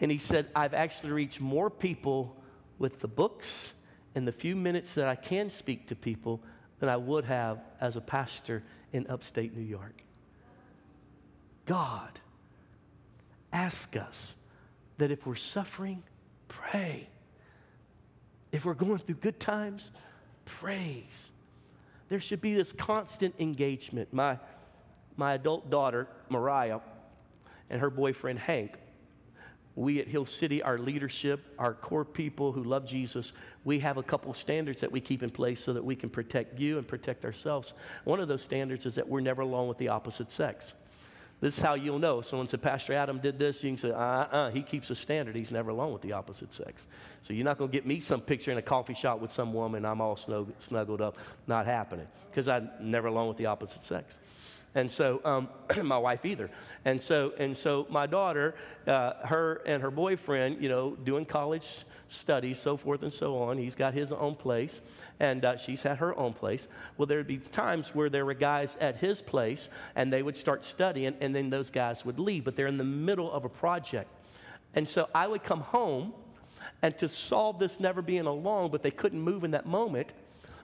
And 0.00 0.10
he 0.10 0.18
said, 0.18 0.48
I've 0.56 0.74
actually 0.74 1.12
reached 1.12 1.40
more 1.40 1.70
people 1.70 2.36
with 2.80 2.98
the 2.98 3.06
books 3.06 3.74
and 4.16 4.26
the 4.26 4.32
few 4.32 4.56
minutes 4.56 4.94
that 4.94 5.06
I 5.06 5.14
can 5.14 5.50
speak 5.50 5.86
to 5.86 5.94
people 5.94 6.40
than 6.80 6.88
I 6.88 6.96
would 6.96 7.26
have 7.26 7.60
as 7.80 7.94
a 7.94 8.00
pastor 8.00 8.64
in 8.92 9.06
upstate 9.06 9.56
New 9.56 9.62
York. 9.62 10.02
God 11.64 12.18
ask 13.52 13.94
us 13.94 14.34
that 14.98 15.12
if 15.12 15.28
we're 15.28 15.36
suffering, 15.36 16.02
pray. 16.48 17.06
If 18.52 18.64
we're 18.64 18.74
going 18.74 18.98
through 18.98 19.16
good 19.16 19.38
times, 19.40 19.92
praise. 20.44 21.30
There 22.08 22.20
should 22.20 22.40
be 22.40 22.54
this 22.54 22.72
constant 22.72 23.34
engagement. 23.38 24.12
My, 24.12 24.38
my 25.16 25.34
adult 25.34 25.70
daughter, 25.70 26.08
Mariah, 26.28 26.80
and 27.68 27.80
her 27.80 27.90
boyfriend, 27.90 28.40
Hank, 28.40 28.76
we 29.76 30.00
at 30.00 30.08
Hill 30.08 30.26
City, 30.26 30.62
our 30.62 30.78
leadership, 30.78 31.54
our 31.58 31.72
core 31.72 32.04
people 32.04 32.52
who 32.52 32.64
love 32.64 32.84
Jesus, 32.84 33.32
we 33.64 33.78
have 33.78 33.96
a 33.96 34.02
couple 34.02 34.34
standards 34.34 34.80
that 34.80 34.90
we 34.90 35.00
keep 35.00 35.22
in 35.22 35.30
place 35.30 35.62
so 35.62 35.72
that 35.72 35.84
we 35.84 35.94
can 35.94 36.10
protect 36.10 36.58
you 36.58 36.76
and 36.78 36.86
protect 36.86 37.24
ourselves. 37.24 37.72
One 38.04 38.20
of 38.20 38.28
those 38.28 38.42
standards 38.42 38.84
is 38.84 38.96
that 38.96 39.08
we're 39.08 39.20
never 39.20 39.42
alone 39.42 39.68
with 39.68 39.78
the 39.78 39.88
opposite 39.88 40.32
sex. 40.32 40.74
This 41.40 41.56
is 41.56 41.62
how 41.62 41.74
you'll 41.74 41.98
know. 41.98 42.20
Someone 42.20 42.48
said, 42.48 42.60
Pastor 42.60 42.92
Adam 42.92 43.18
did 43.18 43.38
this. 43.38 43.64
You 43.64 43.70
can 43.70 43.78
say, 43.78 43.90
uh 43.90 43.96
uh, 43.96 44.50
he 44.50 44.62
keeps 44.62 44.90
a 44.90 44.94
standard. 44.94 45.34
He's 45.34 45.50
never 45.50 45.70
alone 45.70 45.92
with 45.92 46.02
the 46.02 46.12
opposite 46.12 46.52
sex. 46.52 46.86
So 47.22 47.32
you're 47.32 47.44
not 47.44 47.56
going 47.56 47.70
to 47.70 47.72
get 47.72 47.86
me 47.86 47.98
some 48.00 48.20
picture 48.20 48.52
in 48.52 48.58
a 48.58 48.62
coffee 48.62 48.94
shop 48.94 49.20
with 49.20 49.32
some 49.32 49.54
woman, 49.54 49.84
I'm 49.84 50.00
all 50.00 50.16
snug- 50.16 50.52
snuggled 50.58 51.00
up. 51.00 51.16
Not 51.46 51.64
happening 51.64 52.06
because 52.30 52.46
I'm 52.46 52.70
never 52.80 53.08
alone 53.08 53.28
with 53.28 53.38
the 53.38 53.46
opposite 53.46 53.84
sex 53.84 54.18
and 54.74 54.90
so 54.90 55.20
um, 55.24 55.48
my 55.82 55.98
wife 55.98 56.24
either. 56.24 56.50
And 56.84 57.00
so 57.02 57.32
and 57.38 57.56
so 57.56 57.86
my 57.90 58.06
daughter, 58.06 58.54
uh, 58.86 59.26
her 59.26 59.62
and 59.66 59.82
her 59.82 59.90
boyfriend, 59.90 60.62
you 60.62 60.68
know, 60.68 60.96
doing 60.96 61.24
college 61.24 61.84
studies, 62.08 62.58
so 62.58 62.76
forth 62.76 63.02
and 63.02 63.12
so 63.12 63.36
on. 63.38 63.58
He's 63.58 63.74
got 63.74 63.94
his 63.94 64.12
own 64.12 64.36
place, 64.36 64.80
and 65.18 65.44
uh, 65.44 65.56
she's 65.56 65.82
had 65.82 65.98
her 65.98 66.16
own 66.16 66.32
place. 66.32 66.68
Well, 66.96 67.06
there'd 67.06 67.26
be 67.26 67.38
times 67.38 67.94
where 67.94 68.08
there 68.08 68.24
were 68.24 68.34
guys 68.34 68.76
at 68.80 68.96
his 68.96 69.22
place, 69.22 69.68
and 69.96 70.12
they 70.12 70.22
would 70.22 70.36
start 70.36 70.64
studying, 70.64 71.14
and 71.20 71.34
then 71.34 71.50
those 71.50 71.70
guys 71.70 72.04
would 72.04 72.18
leave. 72.18 72.44
But 72.44 72.56
they're 72.56 72.66
in 72.66 72.78
the 72.78 72.84
middle 72.84 73.30
of 73.30 73.44
a 73.44 73.48
project, 73.48 74.08
and 74.74 74.88
so 74.88 75.08
I 75.14 75.26
would 75.26 75.42
come 75.42 75.60
home, 75.60 76.14
and 76.82 76.96
to 76.98 77.08
solve 77.08 77.58
this 77.58 77.80
never 77.80 78.02
being 78.02 78.26
alone, 78.26 78.70
but 78.70 78.82
they 78.82 78.90
couldn't 78.90 79.20
move 79.20 79.42
in 79.42 79.50
that 79.50 79.66
moment. 79.66 80.14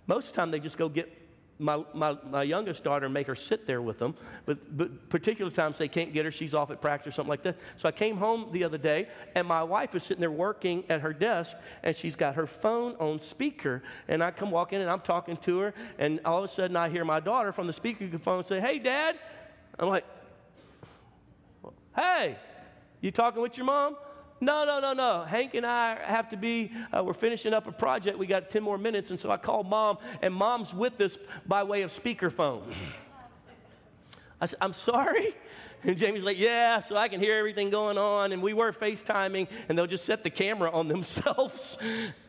Most 0.06 0.28
of 0.28 0.32
the 0.32 0.36
time, 0.36 0.50
they 0.52 0.60
just 0.60 0.78
go 0.78 0.88
get 0.88 1.25
my, 1.58 1.82
my, 1.94 2.16
my 2.28 2.42
youngest 2.42 2.84
daughter 2.84 3.08
make 3.08 3.26
her 3.26 3.34
sit 3.34 3.66
there 3.66 3.80
with 3.80 3.98
them. 3.98 4.14
But, 4.44 4.76
but 4.76 5.08
particular 5.08 5.50
times 5.50 5.78
they 5.78 5.88
can't 5.88 6.12
get 6.12 6.24
her, 6.24 6.30
she's 6.30 6.54
off 6.54 6.70
at 6.70 6.80
practice 6.80 7.08
or 7.08 7.10
something 7.12 7.30
like 7.30 7.42
that. 7.44 7.56
So 7.76 7.88
I 7.88 7.92
came 7.92 8.18
home 8.18 8.48
the 8.52 8.64
other 8.64 8.78
day 8.78 9.08
and 9.34 9.46
my 9.46 9.62
wife 9.62 9.94
is 9.94 10.02
sitting 10.02 10.20
there 10.20 10.30
working 10.30 10.84
at 10.88 11.00
her 11.00 11.12
desk 11.12 11.56
and 11.82 11.96
she's 11.96 12.16
got 12.16 12.34
her 12.34 12.46
phone 12.46 12.94
on 12.96 13.18
speaker. 13.20 13.82
And 14.08 14.22
I 14.22 14.30
come 14.30 14.50
walk 14.50 14.72
in 14.72 14.80
and 14.80 14.90
I'm 14.90 15.00
talking 15.00 15.36
to 15.38 15.58
her 15.60 15.74
and 15.98 16.20
all 16.24 16.38
of 16.38 16.44
a 16.44 16.48
sudden 16.48 16.76
I 16.76 16.88
hear 16.88 17.04
my 17.04 17.20
daughter 17.20 17.52
from 17.52 17.66
the 17.66 17.72
speaker 17.72 18.06
phone 18.18 18.44
say, 18.44 18.60
Hey, 18.60 18.78
Dad. 18.78 19.18
I'm 19.78 19.88
like, 19.88 20.04
Hey, 21.96 22.36
you 23.00 23.10
talking 23.10 23.40
with 23.40 23.56
your 23.56 23.66
mom? 23.66 23.96
No, 24.40 24.64
no, 24.64 24.80
no, 24.80 24.92
no. 24.92 25.24
Hank 25.24 25.54
and 25.54 25.64
I 25.64 25.96
have 25.96 26.28
to 26.30 26.36
be, 26.36 26.72
uh, 26.94 27.02
we're 27.02 27.14
finishing 27.14 27.54
up 27.54 27.66
a 27.66 27.72
project. 27.72 28.18
We 28.18 28.26
got 28.26 28.50
10 28.50 28.62
more 28.62 28.76
minutes. 28.76 29.10
And 29.10 29.18
so 29.18 29.30
I 29.30 29.38
called 29.38 29.68
mom, 29.68 29.98
and 30.20 30.34
mom's 30.34 30.74
with 30.74 31.00
us 31.00 31.16
by 31.46 31.62
way 31.62 31.82
of 31.82 31.90
speakerphone. 31.90 32.62
I 34.40 34.46
said, 34.46 34.58
I'm 34.60 34.74
sorry. 34.74 35.34
And 35.82 35.96
Jamie's 35.96 36.24
like, 36.24 36.38
Yeah, 36.38 36.80
so 36.80 36.96
I 36.96 37.08
can 37.08 37.20
hear 37.20 37.38
everything 37.38 37.70
going 37.70 37.96
on. 37.96 38.32
And 38.32 38.42
we 38.42 38.52
were 38.52 38.72
FaceTiming, 38.72 39.48
and 39.68 39.78
they'll 39.78 39.86
just 39.86 40.04
set 40.04 40.22
the 40.22 40.30
camera 40.30 40.70
on 40.70 40.88
themselves. 40.94 41.78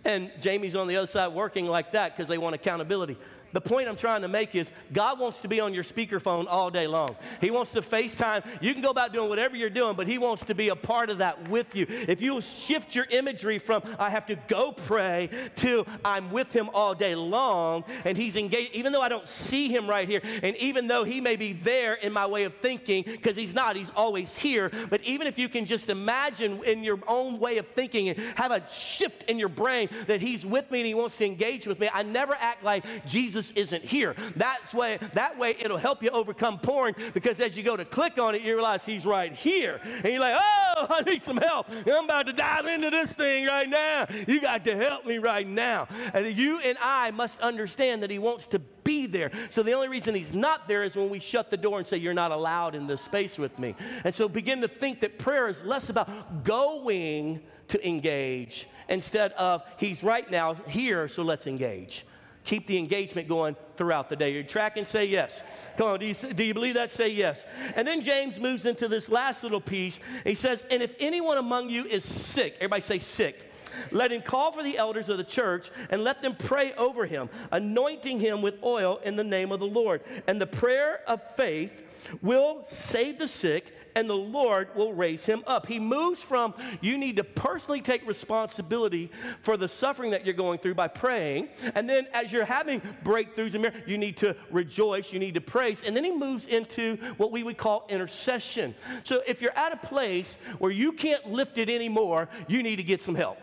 And 0.06 0.32
Jamie's 0.40 0.76
on 0.76 0.88
the 0.88 0.96
other 0.98 1.08
side 1.08 1.30
working 1.30 1.66
like 1.66 1.92
that 1.92 2.16
because 2.16 2.30
they 2.30 2.38
want 2.38 2.56
accountability. 2.56 3.18
The 3.54 3.62
point 3.62 3.88
I'm 3.88 3.96
trying 3.96 4.22
to 4.22 4.28
make 4.28 4.56
is 4.56 4.72
God 4.94 5.20
wants 5.20 5.42
to 5.42 5.48
be 5.48 5.60
on 5.60 5.74
your 5.74 5.84
speakerphone 5.84 6.46
all 6.48 6.70
day 6.70 6.88
long. 6.88 7.16
He 7.42 7.52
wants 7.52 7.72
to 7.74 7.82
FaceTime. 7.82 8.46
You 8.62 8.74
can 8.74 8.82
go 8.82 8.90
about 8.90 9.14
doing 9.14 9.30
whatever 9.30 9.56
you're 9.56 9.70
doing, 9.70 9.96
but 9.96 10.08
He 10.08 10.18
wants 10.18 10.46
to 10.46 10.56
be 10.56 10.70
a 10.70 10.76
part 10.76 11.10
of 11.10 11.20
that 11.20 11.50
with 11.50 11.76
you. 11.76 11.86
If 11.90 12.22
you 12.22 12.42
shift 12.42 12.96
your 12.96 13.06
imagery 13.10 13.60
from 13.60 13.84
I 14.00 14.10
have 14.10 14.26
to 14.28 14.36
go 14.48 14.72
pray 14.72 15.30
to 15.58 15.86
I'm 16.04 16.32
with 16.32 16.52
Him 16.52 16.70
all 16.74 16.94
day 16.94 17.16
long 17.16 17.84
and 18.06 18.18
He's 18.18 18.36
engaged, 18.36 18.74
even 18.74 18.92
though 18.92 19.02
I 19.02 19.10
don't 19.10 19.28
see 19.28 19.70
Him 19.70 19.90
right 19.90 20.08
here, 20.08 20.22
and 20.44 20.56
even 20.58 20.88
though 20.88 21.04
He 21.04 21.22
may 21.22 21.36
be 21.36 21.54
there 21.54 21.94
in 21.94 22.12
my 22.12 22.26
way 22.26 22.44
of 22.44 22.56
thinking, 22.58 23.04
because 23.04 23.36
He's 23.36 23.54
not, 23.54 23.76
He's 23.76 23.92
always 23.96 24.36
here. 24.36 24.72
But 24.90 25.02
even 25.04 25.28
if 25.28 25.38
you 25.38 25.50
can 25.50 25.66
just 25.66 25.90
imagine 25.90 26.64
in 26.64 26.84
your 26.84 27.00
own 27.08 27.40
way 27.40 27.58
of 27.58 27.68
thinking 27.68 28.10
and 28.10 28.20
have 28.38 28.52
a 28.52 28.68
shift 28.70 29.24
in 29.24 29.40
your 29.40 29.50
brain 29.50 29.90
that 30.08 30.22
He's 30.22 30.46
with 30.46 30.70
me 30.72 30.80
and 30.80 30.88
He 30.88 30.94
wants 30.94 31.18
to 31.18 31.26
engage 31.26 31.66
with 31.68 31.80
me, 31.80 31.90
I 31.94 32.04
never 32.04 32.34
act 32.34 32.64
like 32.64 33.06
Jesus 33.06 33.37
Jesus 33.38 33.52
isn't 33.56 33.86
here. 33.86 34.16
That's 34.36 34.74
way, 34.74 34.98
that 35.14 35.38
way 35.38 35.56
it'll 35.60 35.78
help 35.78 36.02
you 36.02 36.10
overcome 36.10 36.58
porn 36.58 36.96
because 37.14 37.40
as 37.40 37.56
you 37.56 37.62
go 37.62 37.78
to 37.78 37.86
click 37.86 38.18
on 38.18 38.34
it, 38.34 38.42
you 38.42 38.56
realize 38.56 38.84
he's 38.84 39.06
right 39.06 39.32
here. 39.32 39.80
And 39.84 40.06
you're 40.06 40.20
like, 40.20 40.40
oh, 40.42 40.88
I 40.90 41.02
need 41.02 41.24
some 41.24 41.38
help. 41.38 41.70
I'm 41.70 42.06
about 42.06 42.26
to 42.26 42.34
dive 42.34 42.66
into 42.66 42.90
this 42.90 43.14
thing 43.14 43.46
right 43.46 43.70
now. 43.70 44.08
You 44.28 44.42
got 44.42 44.66
to 44.66 44.76
help 44.76 45.06
me 45.06 45.20
right 45.20 45.48
now. 45.48 45.88
And 46.16 46.36
you 46.36 46.60
and 46.62 46.78
I 46.82 47.12
must 47.12 47.40
understand 47.40 48.02
that 48.02 48.10
he 48.10 48.18
wants 48.18 48.48
to 48.48 48.60
be 48.60 49.06
there. 49.06 49.30
So 49.52 49.62
the 49.62 49.74
only 49.74 49.88
reason 49.88 50.16
he's 50.16 50.34
not 50.34 50.68
there 50.68 50.84
is 50.84 50.96
when 50.96 51.10
we 51.10 51.20
shut 51.20 51.52
the 51.52 51.58
door 51.58 51.78
and 51.78 51.88
say, 51.88 51.98
You're 51.98 52.16
not 52.16 52.32
allowed 52.32 52.74
in 52.74 52.88
this 52.88 53.02
space 53.02 53.38
with 53.38 53.60
me. 53.60 53.76
And 54.04 54.16
so 54.16 54.28
begin 54.28 54.62
to 54.62 54.68
think 54.68 55.02
that 55.02 55.20
prayer 55.20 55.48
is 55.48 55.64
less 55.64 55.90
about 55.90 56.44
going 56.44 57.42
to 57.68 57.88
engage 57.88 58.68
instead 58.90 59.34
of 59.34 59.62
he's 59.78 60.04
right 60.04 60.30
now 60.32 60.56
here, 60.68 61.08
so 61.08 61.22
let's 61.22 61.46
engage 61.46 62.06
keep 62.48 62.66
the 62.66 62.78
engagement 62.78 63.28
going 63.28 63.56
throughout 63.76 64.10
the 64.10 64.16
day. 64.16 64.32
You're 64.32 64.42
tracking, 64.42 64.86
say 64.86 65.06
yes. 65.06 65.44
Come 65.78 65.90
on, 65.90 66.00
do 66.00 66.06
you, 66.06 66.14
do 66.14 66.44
you 66.44 66.54
believe 66.54 66.76
that? 66.76 66.90
Say 66.90 67.10
yes. 67.10 67.46
And 67.76 67.86
then 67.86 68.02
James 68.02 68.40
moves 68.40 68.66
into 68.66 68.88
this 68.88 69.10
last 69.10 69.44
little 69.44 69.62
piece. 69.62 70.00
He 70.24 70.34
says, 70.34 70.66
And 70.72 70.82
if 70.82 70.96
anyone 71.00 71.38
among 71.38 71.70
you 71.70 71.86
is 71.86 72.06
sick, 72.06 72.56
everybody 72.56 72.82
say 72.82 73.00
sick. 73.00 73.44
Let 73.92 74.12
him 74.12 74.22
call 74.22 74.54
for 74.54 74.64
the 74.64 74.78
elders 74.78 75.10
of 75.10 75.18
the 75.18 75.24
church 75.24 75.70
and 75.90 76.04
let 76.04 76.22
them 76.22 76.36
pray 76.36 76.74
over 76.74 77.06
him, 77.06 77.30
anointing 77.52 78.20
him 78.20 78.42
with 78.42 78.56
oil 78.64 79.00
in 79.04 79.18
the 79.18 79.24
name 79.24 79.52
of 79.52 79.60
the 79.60 79.68
Lord. 79.68 80.02
And 80.26 80.42
the 80.42 80.48
prayer 80.48 81.02
of 81.06 81.22
faith 81.36 81.84
will 82.22 82.64
save 82.66 83.20
the 83.20 83.28
sick 83.28 83.74
and 83.98 84.08
the 84.08 84.14
Lord 84.14 84.76
will 84.76 84.94
raise 84.94 85.26
him 85.26 85.44
up. 85.48 85.66
He 85.66 85.80
moves 85.80 86.22
from 86.22 86.54
you 86.82 87.00
need 87.00 87.18
to 87.18 87.24
personally 87.24 87.82
take 87.82 88.08
responsibility 88.08 89.10
for 89.42 89.58
the 89.58 89.68
suffering 89.68 90.12
that 90.12 90.24
you're 90.24 90.36
going 90.36 90.60
through 90.60 90.76
by 90.76 90.88
praying. 90.88 91.50
And 91.74 91.90
then 91.90 92.06
as 92.14 92.32
you're 92.32 92.46
having 92.46 92.80
breakthroughs 93.04 93.56
in 93.56 93.62
miracles, 93.62 93.86
you 93.88 93.98
need 93.98 94.18
to 94.18 94.36
rejoice, 94.52 95.12
you 95.12 95.18
need 95.18 95.34
to 95.34 95.42
praise. 95.42 95.82
And 95.82 95.98
then 95.98 96.04
he 96.04 96.12
moves 96.12 96.46
into 96.46 96.98
what 97.18 97.32
we 97.32 97.42
would 97.42 97.58
call 97.58 97.88
intercession. 97.90 98.76
So 99.04 99.24
if 99.26 99.42
you're 99.42 99.58
at 99.58 99.74
a 99.74 99.78
place 99.78 100.38
where 100.60 100.72
you 100.72 100.92
can't 100.92 101.32
lift 101.32 101.58
it 101.58 101.68
anymore, 101.68 102.30
you 102.48 102.62
need 102.62 102.76
to 102.76 102.84
get 102.84 103.02
some 103.02 103.16
help. 103.16 103.40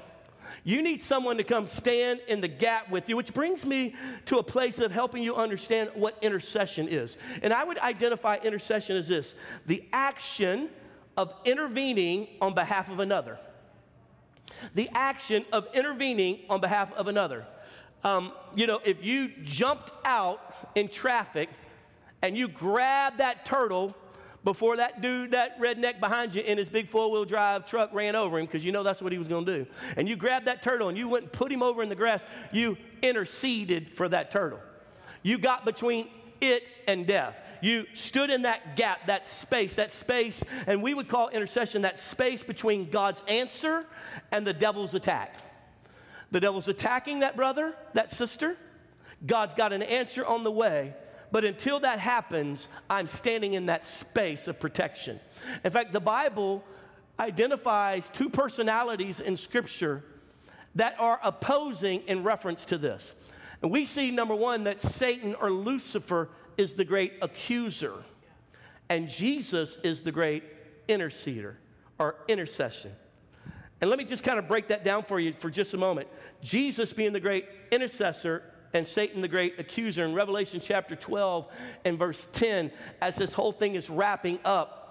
You 0.67 0.81
need 0.81 1.03
someone 1.03 1.37
to 1.37 1.45
come 1.45 1.67
stand 1.67 2.21
in 2.27 2.41
the 2.41 2.49
gap 2.49 2.91
with 2.91 3.11
you, 3.11 3.17
which 3.17 3.35
brings 3.35 3.67
me 3.67 3.95
to 4.27 4.39
a 4.39 4.43
place 4.43 4.79
of 4.79 4.91
helping 4.91 5.23
you 5.23 5.37
understand 5.37 5.91
what 5.95 6.17
intercession 6.23 6.89
is. 6.89 7.19
And 7.43 7.53
I 7.53 7.65
would 7.65 7.79
identify 7.79 8.39
intercession 8.43 8.97
as 8.97 9.09
this 9.09 9.35
the 9.67 9.85
action 9.93 10.71
of 11.19 11.35
intervening 11.45 12.29
on 12.41 12.55
behalf 12.55 12.89
of 12.89 12.99
another. 12.99 13.39
The 14.75 14.89
action 14.95 15.45
of 15.53 15.69
intervening 15.75 16.41
on 16.49 16.61
behalf 16.61 16.93
of 16.95 17.09
another. 17.09 17.47
Um, 18.03 18.33
you 18.55 18.67
know, 18.67 18.81
if 18.85 19.05
you 19.05 19.29
jumped 19.43 19.93
out 20.05 20.71
in 20.75 20.89
traffic 20.89 21.51
and 22.23 22.37
you 22.37 22.49
grabbed 22.49 23.19
that 23.19 23.45
turtle 23.45 23.95
before 24.45 24.77
that 24.77 25.01
dude, 25.01 25.33
that 25.33 25.59
redneck 25.59 25.99
behind 25.99 26.35
you 26.35 26.43
in 26.43 26.59
his 26.59 26.69
big 26.69 26.91
four 26.91 27.11
wheel 27.11 27.25
drive 27.25 27.67
truck 27.67 27.93
ran 27.93 28.15
over 28.15 28.39
him, 28.39 28.47
because 28.47 28.65
you 28.65 28.73
know 28.73 28.83
that's 28.83 29.03
what 29.03 29.11
he 29.11 29.19
was 29.19 29.29
going 29.29 29.47
to 29.47 29.65
do. 29.65 29.67
And 29.97 30.09
you 30.09 30.17
grabbed 30.17 30.47
that 30.47 30.63
turtle 30.63 30.89
and 30.89 30.99
you 30.99 31.09
went 31.09 31.25
and 31.25 31.33
put 31.33 31.51
him 31.51 31.63
over 31.63 31.83
in 31.83 31.89
the 31.89 31.95
grass, 31.95 32.25
you 32.53 32.77
interceded 33.03 33.91
for 33.97 34.09
that 34.11 34.31
turtle. 34.31 34.61
You 35.23 35.39
got 35.39 35.65
between 35.65 36.09
it 36.41 36.63
and 36.87 37.07
death. 37.07 37.37
You 37.63 37.87
stood 37.95 38.29
in 38.29 38.43
that 38.43 38.77
gap, 38.77 39.07
that 39.07 39.27
space, 39.27 39.77
that 39.77 39.91
space, 39.91 40.45
and 40.67 40.83
we 40.83 40.93
would 40.93 41.09
call 41.09 41.31
intercession 41.31 41.83
that 41.83 41.99
space 41.99 42.43
between 42.43 42.91
God's 42.91 43.23
answer 43.27 43.87
and 44.31 44.47
the 44.47 44.53
devil's 44.53 44.93
attack. 44.93 45.37
The 46.31 46.41
devil's 46.41 46.69
attacking 46.69 47.21
that 47.21 47.37
brother, 47.37 47.75
that 47.95 48.13
sister. 48.13 48.59
God's 49.25 49.55
got 49.55 49.73
an 49.73 49.83
answer 49.83 50.27
on 50.27 50.45
the 50.45 50.51
way, 50.51 50.93
but 51.35 51.45
until 51.45 51.81
that 51.81 51.99
happens, 51.99 52.69
I'm 52.89 53.09
standing 53.09 53.55
in 53.55 53.67
that 53.67 53.89
space 53.89 54.47
of 54.47 54.61
protection. 54.61 55.19
In 55.65 55.73
fact, 55.73 55.93
the 55.93 55.99
Bible 55.99 56.63
identifies 57.19 58.09
two 58.13 58.31
personalities 58.31 59.19
in 59.19 59.37
Scripture 59.37 60.05
that 60.77 60.95
are 61.01 61.19
opposing 61.25 62.03
in 62.03 62.23
reference 62.23 62.65
to 62.67 62.79
this. 62.79 63.15
And 63.63 63.73
we 63.73 63.85
see, 63.85 64.13
number 64.13 64.37
one, 64.37 64.63
that 64.63 64.81
Satan 64.81 65.35
or 65.35 65.51
Lucifer 65.51 66.29
is 66.57 66.75
the 66.75 66.85
great 66.85 67.15
accuser, 67.21 68.05
and 68.89 69.09
Jesus 69.09 69.77
is 69.83 70.03
the 70.03 70.13
great 70.13 70.45
interceder 70.89 71.57
or 71.99 72.15
intercession. 72.29 72.93
And 73.81 73.91
let 73.91 73.99
me 73.99 74.05
just 74.05 74.23
kind 74.23 74.39
of 74.39 74.47
break 74.47 74.69
that 74.69 74.85
down 74.85 75.03
for 75.03 75.19
you 75.19 75.33
for 75.33 75.51
just 75.51 75.75
a 75.75 75.79
moment. 75.79 76.07
Jesus 76.43 76.93
being 76.93 77.13
the 77.13 77.19
great 77.19 77.49
intercessor 77.73 78.45
and 78.75 78.87
Satan 78.87 79.23
the 79.23 79.29
great 79.29 79.59
accuser. 79.59 80.05
In 80.05 80.15
Revelation 80.15 80.61
chapter 80.61 80.97
12 80.97 81.47
and 81.85 81.99
verse 81.99 82.27
10, 82.33 82.71
as 83.01 83.17
this 83.17 83.33
whole 83.33 83.53
thing 83.53 83.77
is 83.77 83.89
wrapping 83.89 84.41
up, 84.45 84.85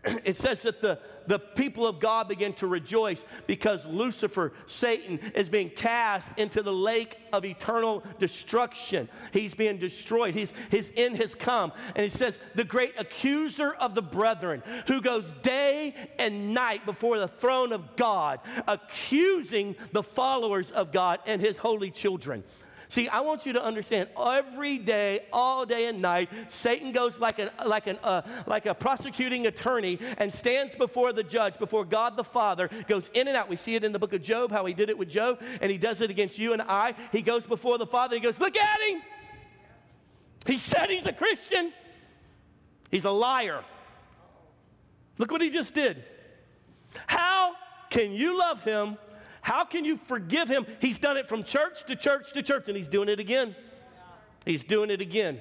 it 0.24 0.36
says 0.36 0.62
that 0.62 0.80
the, 0.80 0.98
the 1.26 1.38
people 1.38 1.86
of 1.86 2.00
God 2.00 2.28
begin 2.28 2.54
to 2.54 2.66
rejoice 2.66 3.24
because 3.46 3.84
Lucifer, 3.84 4.52
Satan, 4.66 5.18
is 5.34 5.48
being 5.48 5.68
cast 5.68 6.32
into 6.38 6.62
the 6.62 6.72
lake 6.72 7.18
of 7.32 7.44
eternal 7.44 8.02
destruction. 8.18 9.08
He's 9.32 9.54
being 9.54 9.76
destroyed. 9.76 10.34
He's, 10.34 10.54
his 10.70 10.90
end 10.96 11.16
has 11.16 11.34
come. 11.34 11.72
And 11.96 12.06
it 12.06 12.12
says, 12.12 12.38
the 12.54 12.64
great 12.64 12.94
accuser 12.96 13.72
of 13.74 13.94
the 13.94 14.02
brethren, 14.02 14.62
who 14.86 15.02
goes 15.02 15.34
day 15.42 15.94
and 16.18 16.54
night 16.54 16.86
before 16.86 17.18
the 17.18 17.28
throne 17.28 17.72
of 17.72 17.96
God, 17.96 18.40
accusing 18.66 19.76
the 19.92 20.02
followers 20.02 20.70
of 20.70 20.92
God 20.92 21.18
and 21.26 21.42
his 21.42 21.58
holy 21.58 21.90
children. 21.90 22.44
See, 22.88 23.06
I 23.06 23.20
want 23.20 23.44
you 23.44 23.52
to 23.52 23.62
understand 23.62 24.08
every 24.18 24.78
day, 24.78 25.26
all 25.30 25.66
day 25.66 25.86
and 25.88 26.00
night, 26.00 26.30
Satan 26.48 26.90
goes 26.90 27.20
like, 27.20 27.38
an, 27.38 27.50
like, 27.66 27.86
an, 27.86 27.98
uh, 28.02 28.22
like 28.46 28.64
a 28.64 28.74
prosecuting 28.74 29.46
attorney 29.46 29.98
and 30.16 30.32
stands 30.32 30.74
before 30.74 31.12
the 31.12 31.22
judge, 31.22 31.58
before 31.58 31.84
God 31.84 32.16
the 32.16 32.24
Father, 32.24 32.70
goes 32.86 33.10
in 33.12 33.28
and 33.28 33.36
out. 33.36 33.48
We 33.48 33.56
see 33.56 33.74
it 33.74 33.84
in 33.84 33.92
the 33.92 33.98
book 33.98 34.14
of 34.14 34.22
Job, 34.22 34.50
how 34.50 34.64
he 34.64 34.72
did 34.72 34.88
it 34.88 34.96
with 34.96 35.10
Job, 35.10 35.42
and 35.60 35.70
he 35.70 35.76
does 35.76 36.00
it 36.00 36.10
against 36.10 36.38
you 36.38 36.54
and 36.54 36.62
I. 36.62 36.94
He 37.12 37.20
goes 37.20 37.46
before 37.46 37.76
the 37.76 37.86
Father, 37.86 38.16
he 38.16 38.22
goes, 38.22 38.40
Look 38.40 38.56
at 38.56 38.80
him! 38.80 39.02
He 40.46 40.56
said 40.56 40.88
he's 40.88 41.04
a 41.04 41.12
Christian. 41.12 41.74
He's 42.90 43.04
a 43.04 43.10
liar. 43.10 43.64
Look 45.18 45.30
what 45.30 45.42
he 45.42 45.50
just 45.50 45.74
did. 45.74 46.04
How 47.06 47.52
can 47.90 48.12
you 48.12 48.38
love 48.38 48.64
him 48.64 48.96
how 49.40 49.64
can 49.64 49.84
you 49.84 49.96
forgive 49.96 50.48
him? 50.48 50.66
He's 50.80 50.98
done 50.98 51.16
it 51.16 51.28
from 51.28 51.44
church 51.44 51.84
to 51.86 51.96
church 51.96 52.32
to 52.32 52.42
church, 52.42 52.68
and 52.68 52.76
he's 52.76 52.88
doing 52.88 53.08
it 53.08 53.20
again. 53.20 53.54
He's 54.44 54.62
doing 54.62 54.90
it 54.90 55.00
again. 55.00 55.40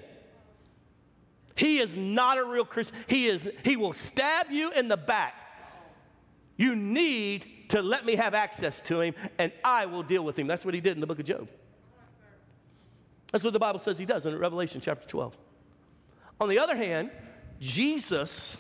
He 1.56 1.80
is 1.80 1.96
not 1.96 2.38
a 2.38 2.44
real 2.44 2.66
Christian. 2.66 2.96
He 3.08 3.28
is 3.28 3.48
he 3.64 3.76
will 3.76 3.94
stab 3.94 4.52
you 4.52 4.72
in 4.72 4.88
the 4.88 4.98
back. 4.98 5.34
You 6.56 6.76
need 6.76 7.70
to 7.70 7.82
let 7.82 8.06
me 8.06 8.16
have 8.16 8.34
access 8.34 8.82
to 8.82 9.02
him 9.02 9.14
and 9.38 9.52
I 9.64 9.86
will 9.86 10.04
deal 10.04 10.24
with 10.24 10.38
him. 10.38 10.48
That's 10.48 10.66
what 10.66 10.74
he 10.74 10.82
did 10.82 10.94
in 10.94 11.02
the 11.02 11.08
book 11.08 11.20
of 11.20 11.26
Job. 11.26 11.48
That's 13.32 13.44
what 13.44 13.54
the 13.54 13.60
Bible 13.60 13.80
says 13.80 14.00
he 14.00 14.06
does 14.06 14.26
in 14.26 14.38
Revelation 14.38 14.82
chapter 14.82 15.08
12. 15.08 15.38
On 16.40 16.48
the 16.48 16.60
other 16.60 16.76
hand, 16.76 17.12
Jesus, 17.60 18.58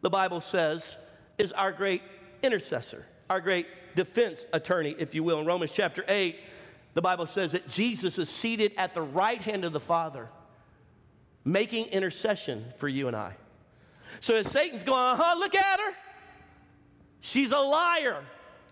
the 0.00 0.10
Bible 0.10 0.40
says, 0.40 0.96
is 1.38 1.52
our 1.52 1.72
great 1.72 2.02
intercessor, 2.42 3.06
our 3.28 3.40
great 3.40 3.66
defense 3.94 4.44
attorney, 4.52 4.94
if 4.98 5.14
you 5.14 5.22
will. 5.22 5.40
In 5.40 5.46
Romans 5.46 5.72
chapter 5.72 6.04
8, 6.08 6.38
the 6.94 7.02
Bible 7.02 7.26
says 7.26 7.52
that 7.52 7.68
Jesus 7.68 8.18
is 8.18 8.28
seated 8.28 8.72
at 8.76 8.94
the 8.94 9.02
right 9.02 9.40
hand 9.40 9.64
of 9.64 9.72
the 9.72 9.80
Father, 9.80 10.28
making 11.44 11.86
intercession 11.86 12.72
for 12.78 12.88
you 12.88 13.08
and 13.08 13.16
I. 13.16 13.36
So 14.20 14.36
as 14.36 14.50
Satan's 14.50 14.84
going, 14.84 15.00
uh 15.00 15.16
huh, 15.16 15.34
look 15.38 15.54
at 15.54 15.80
her. 15.80 15.92
She's 17.20 17.52
a 17.52 17.58
liar, 17.58 18.22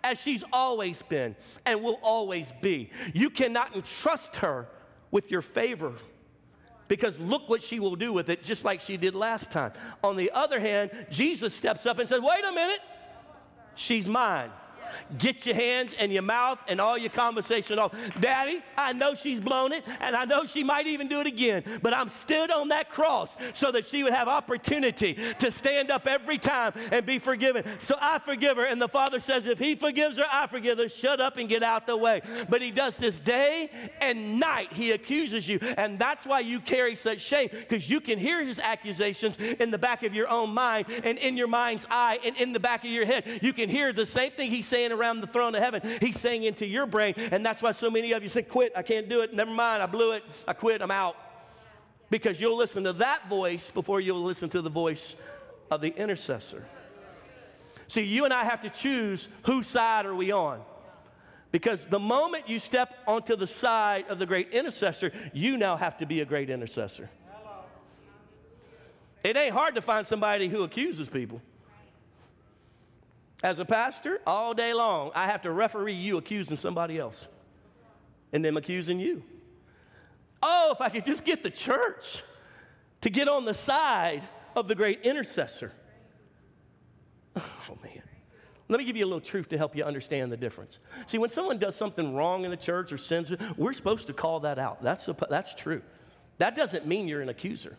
as 0.02 0.20
she's 0.20 0.44
always 0.52 1.02
been 1.02 1.37
and 1.66 1.83
will 1.83 1.98
always 2.02 2.52
be. 2.61 2.90
You 3.14 3.30
cannot 3.30 3.74
entrust 3.74 4.37
her 4.37 4.68
with 5.11 5.30
your 5.30 5.42
favor 5.42 5.94
because 6.88 7.18
look 7.20 7.48
what 7.48 7.62
she 7.62 7.78
will 7.78 7.96
do 7.96 8.12
with 8.12 8.30
it, 8.30 8.42
just 8.42 8.64
like 8.64 8.80
she 8.80 8.96
did 8.96 9.14
last 9.14 9.50
time. 9.50 9.72
On 10.02 10.16
the 10.16 10.30
other 10.33 10.59
hand, 10.59 10.90
Jesus 11.11 11.54
steps 11.54 11.87
up 11.87 11.98
and 11.98 12.09
says, 12.09 12.20
Wait 12.20 12.44
a 12.44 12.52
minute, 12.52 12.80
she's 13.76 14.09
mine. 14.09 14.50
Get 15.18 15.46
your 15.46 15.55
hands 15.55 15.94
and 15.98 16.12
your 16.12 16.22
mouth 16.22 16.59
and 16.68 16.81
all 16.81 16.96
your 16.98 17.11
conversation 17.11 17.79
off. 17.79 17.94
Daddy, 18.20 18.62
I 18.76 18.92
know 18.92 19.14
she's 19.14 19.40
blown 19.40 19.72
it, 19.72 19.85
and 20.00 20.14
I 20.14 20.24
know 20.24 20.44
she 20.44 20.62
might 20.62 20.87
even 20.87 21.09
do 21.09 21.20
it 21.20 21.26
again, 21.26 21.64
but 21.83 21.94
I'm 21.94 22.09
stood 22.09 22.50
on 22.50 22.68
that 22.68 22.90
cross 22.90 23.35
so 23.53 23.72
that 23.72 23.87
she 23.87 24.03
would 24.03 24.12
have 24.12 24.29
opportunity 24.29 25.18
to 25.38 25.50
stand 25.50 25.90
up 25.90 26.07
every 26.07 26.38
time 26.38 26.72
and 26.92 27.05
be 27.07 27.18
forgiven. 27.18 27.64
So 27.79 27.96
I 28.00 28.18
forgive 28.18 28.57
her. 28.57 28.64
And 28.64 28.81
the 28.81 28.88
Father 28.88 29.20
says, 29.20 29.46
if 29.46 29.59
He 29.59 29.74
forgives 29.74 30.18
her, 30.18 30.24
I 30.31 30.46
forgive 30.46 30.79
her. 30.79 30.88
Shut 30.88 31.20
up 31.20 31.37
and 31.37 31.48
get 31.48 31.62
out 31.62 31.87
the 31.87 31.96
way. 31.96 32.22
But 32.48 32.62
He 32.62 32.70
does 32.70 32.96
this 32.96 33.18
day 33.18 33.70
and 34.00 34.38
night. 34.38 34.72
He 34.72 34.90
accuses 34.90 35.48
you. 35.48 35.59
And 35.61 35.98
that's 35.98 36.26
why 36.26 36.40
you 36.40 36.61
carry 36.61 36.96
such 36.96 37.20
shame, 37.20 37.48
because 37.53 37.88
you 37.88 38.00
can 38.00 38.18
hear 38.18 38.44
His 38.44 38.59
accusations 38.59 39.37
in 39.38 39.70
the 39.70 39.79
back 39.79 40.03
of 40.03 40.14
your 40.14 40.29
own 40.29 40.50
mind 40.50 40.87
and 41.05 41.18
in 41.18 41.37
your 41.37 41.48
mind's 41.48 41.87
eye 41.90 42.18
and 42.24 42.37
in 42.37 42.53
the 42.53 42.61
back 42.61 42.85
of 42.85 42.90
your 42.90 43.07
head. 43.07 43.40
You 43.42 43.53
can 43.53 43.68
hear 43.68 43.92
the 43.92 44.07
same 44.07 44.33
thing 44.33 44.50
He's 44.50 44.66
saying 44.81 44.93
around 44.93 45.21
the 45.21 45.27
throne 45.27 45.55
of 45.55 45.62
heaven. 45.62 45.83
He's 46.01 46.19
saying 46.19 46.45
into 46.45 46.66
your 46.66 46.87
brain, 46.87 47.14
and 47.16 47.45
that's 47.45 47.62
why 47.62 47.73
so 47.73 47.90
many 47.90 48.12
of 48.12 48.23
you 48.23 48.29
say, 48.29 48.43
Quit, 48.43 48.73
I 48.75 48.83
can't 48.83 49.09
do 49.09 49.21
it, 49.21 49.35
never 49.35 49.51
mind, 49.51 49.83
I 49.83 49.87
blew 49.87 50.12
it, 50.12 50.25
I 50.49 50.53
quit, 50.53 50.81
I'm 50.81 50.90
out. 50.90 51.16
Because 52.09 52.40
you'll 52.40 52.57
listen 52.57 52.85
to 52.85 52.93
that 52.95 53.29
voice 53.29 53.71
before 53.71 54.01
you'll 54.01 54.23
listen 54.23 54.49
to 54.51 54.62
the 54.62 54.71
voice 54.71 55.14
of 55.71 55.81
the 55.81 55.88
intercessor. 55.88 56.64
See, 57.88 58.03
you 58.03 58.25
and 58.25 58.33
I 58.33 58.45
have 58.45 58.62
to 58.62 58.71
choose 58.71 59.29
whose 59.45 59.66
side 59.66 60.07
are 60.07 60.14
we 60.14 60.33
on. 60.33 60.62
Because 61.53 61.85
the 61.87 61.99
moment 61.99 62.49
you 62.49 62.59
step 62.61 62.95
onto 63.07 63.37
the 63.37 63.47
side 63.47 64.07
of 64.09 64.19
the 64.19 64.27
great 64.27 64.51
intercessor, 64.51 65.12
you 65.33 65.57
now 65.57 65.77
have 65.77 65.99
to 65.99 66.07
be 66.07 66.21
a 66.21 66.25
great 66.25 66.51
intercessor. 66.51 67.11
It 69.23 69.37
ain't 69.37 69.53
hard 69.53 69.75
to 69.75 69.83
find 69.83 70.07
somebody 70.07 70.49
who 70.49 70.62
accuses 70.62 71.09
people. 71.09 71.43
As 73.42 73.59
a 73.59 73.64
pastor, 73.64 74.20
all 74.26 74.53
day 74.53 74.74
long, 74.74 75.12
I 75.14 75.26
have 75.26 75.42
to 75.42 75.50
referee 75.50 75.94
you 75.94 76.18
accusing 76.18 76.59
somebody 76.59 76.98
else 76.98 77.26
and 78.33 78.44
them 78.44 78.57
accusing 78.57 79.00
you. 79.00 79.22
Oh, 80.42 80.72
if 80.72 80.81
I 80.81 80.88
could 80.88 81.05
just 81.05 81.24
get 81.24 81.42
the 81.42 81.50
church 81.50 82.22
to 83.00 83.11
get 83.11 83.29
on 83.29 83.44
the 83.44 83.55
side 83.55 84.22
of 84.55 84.68
the 84.68 84.74
great 84.74 85.03
intercessor. 85.03 85.72
Oh, 87.37 87.79
man. 87.83 88.03
Let 88.68 88.79
me 88.79 88.85
give 88.85 88.96
you 88.96 89.05
a 89.05 89.07
little 89.07 89.20
truth 89.20 89.48
to 89.48 89.59
help 89.59 89.74
you 89.74 89.85
understand 89.85 90.31
the 90.31 90.37
difference. 90.37 90.79
See, 91.07 91.18
when 91.18 91.31
someone 91.31 91.59
does 91.59 91.74
something 91.74 92.14
wrong 92.14 92.44
in 92.44 92.50
the 92.50 92.57
church 92.57 92.92
or 92.92 92.98
sins, 92.98 93.33
we're 93.57 93.72
supposed 93.72 94.07
to 94.07 94.12
call 94.12 94.40
that 94.40 94.59
out. 94.59 94.83
That's, 94.83 95.09
a, 95.09 95.16
that's 95.29 95.55
true. 95.55 95.83
That 96.38 96.57
doesn't 96.57 96.87
mean 96.87 97.09
you're 97.09 97.20
an 97.20 97.29
accuser. 97.29 97.76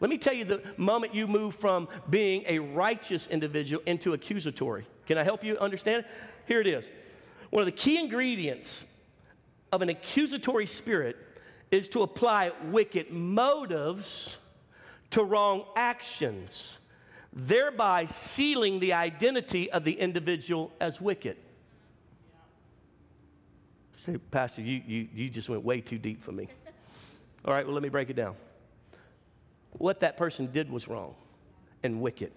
Let 0.00 0.10
me 0.10 0.18
tell 0.18 0.34
you 0.34 0.44
the 0.44 0.62
moment 0.76 1.14
you 1.14 1.26
move 1.26 1.54
from 1.54 1.88
being 2.10 2.44
a 2.46 2.58
righteous 2.58 3.26
individual 3.26 3.82
into 3.86 4.12
accusatory. 4.12 4.86
Can 5.06 5.18
I 5.18 5.22
help 5.22 5.44
you 5.44 5.56
understand? 5.58 6.04
Here 6.46 6.60
it 6.60 6.66
is. 6.66 6.90
One 7.50 7.62
of 7.62 7.66
the 7.66 7.72
key 7.72 7.98
ingredients 7.98 8.84
of 9.70 9.82
an 9.82 9.88
accusatory 9.88 10.66
spirit 10.66 11.16
is 11.70 11.88
to 11.88 12.02
apply 12.02 12.52
wicked 12.70 13.10
motives 13.10 14.36
to 15.10 15.22
wrong 15.22 15.64
actions, 15.76 16.78
thereby 17.32 18.06
sealing 18.06 18.80
the 18.80 18.92
identity 18.92 19.70
of 19.70 19.84
the 19.84 19.92
individual 19.92 20.70
as 20.80 21.00
wicked. 21.00 21.36
Say, 24.04 24.16
Pastor, 24.30 24.62
you, 24.62 24.82
you, 24.86 25.08
you 25.14 25.28
just 25.28 25.48
went 25.48 25.64
way 25.64 25.80
too 25.80 25.98
deep 25.98 26.22
for 26.22 26.32
me. 26.32 26.48
All 27.44 27.54
right, 27.54 27.64
well, 27.64 27.74
let 27.74 27.82
me 27.82 27.88
break 27.88 28.10
it 28.10 28.16
down. 28.16 28.34
What 29.78 30.00
that 30.00 30.16
person 30.16 30.50
did 30.52 30.70
was 30.70 30.88
wrong 30.88 31.14
and 31.82 32.00
wicked. 32.00 32.32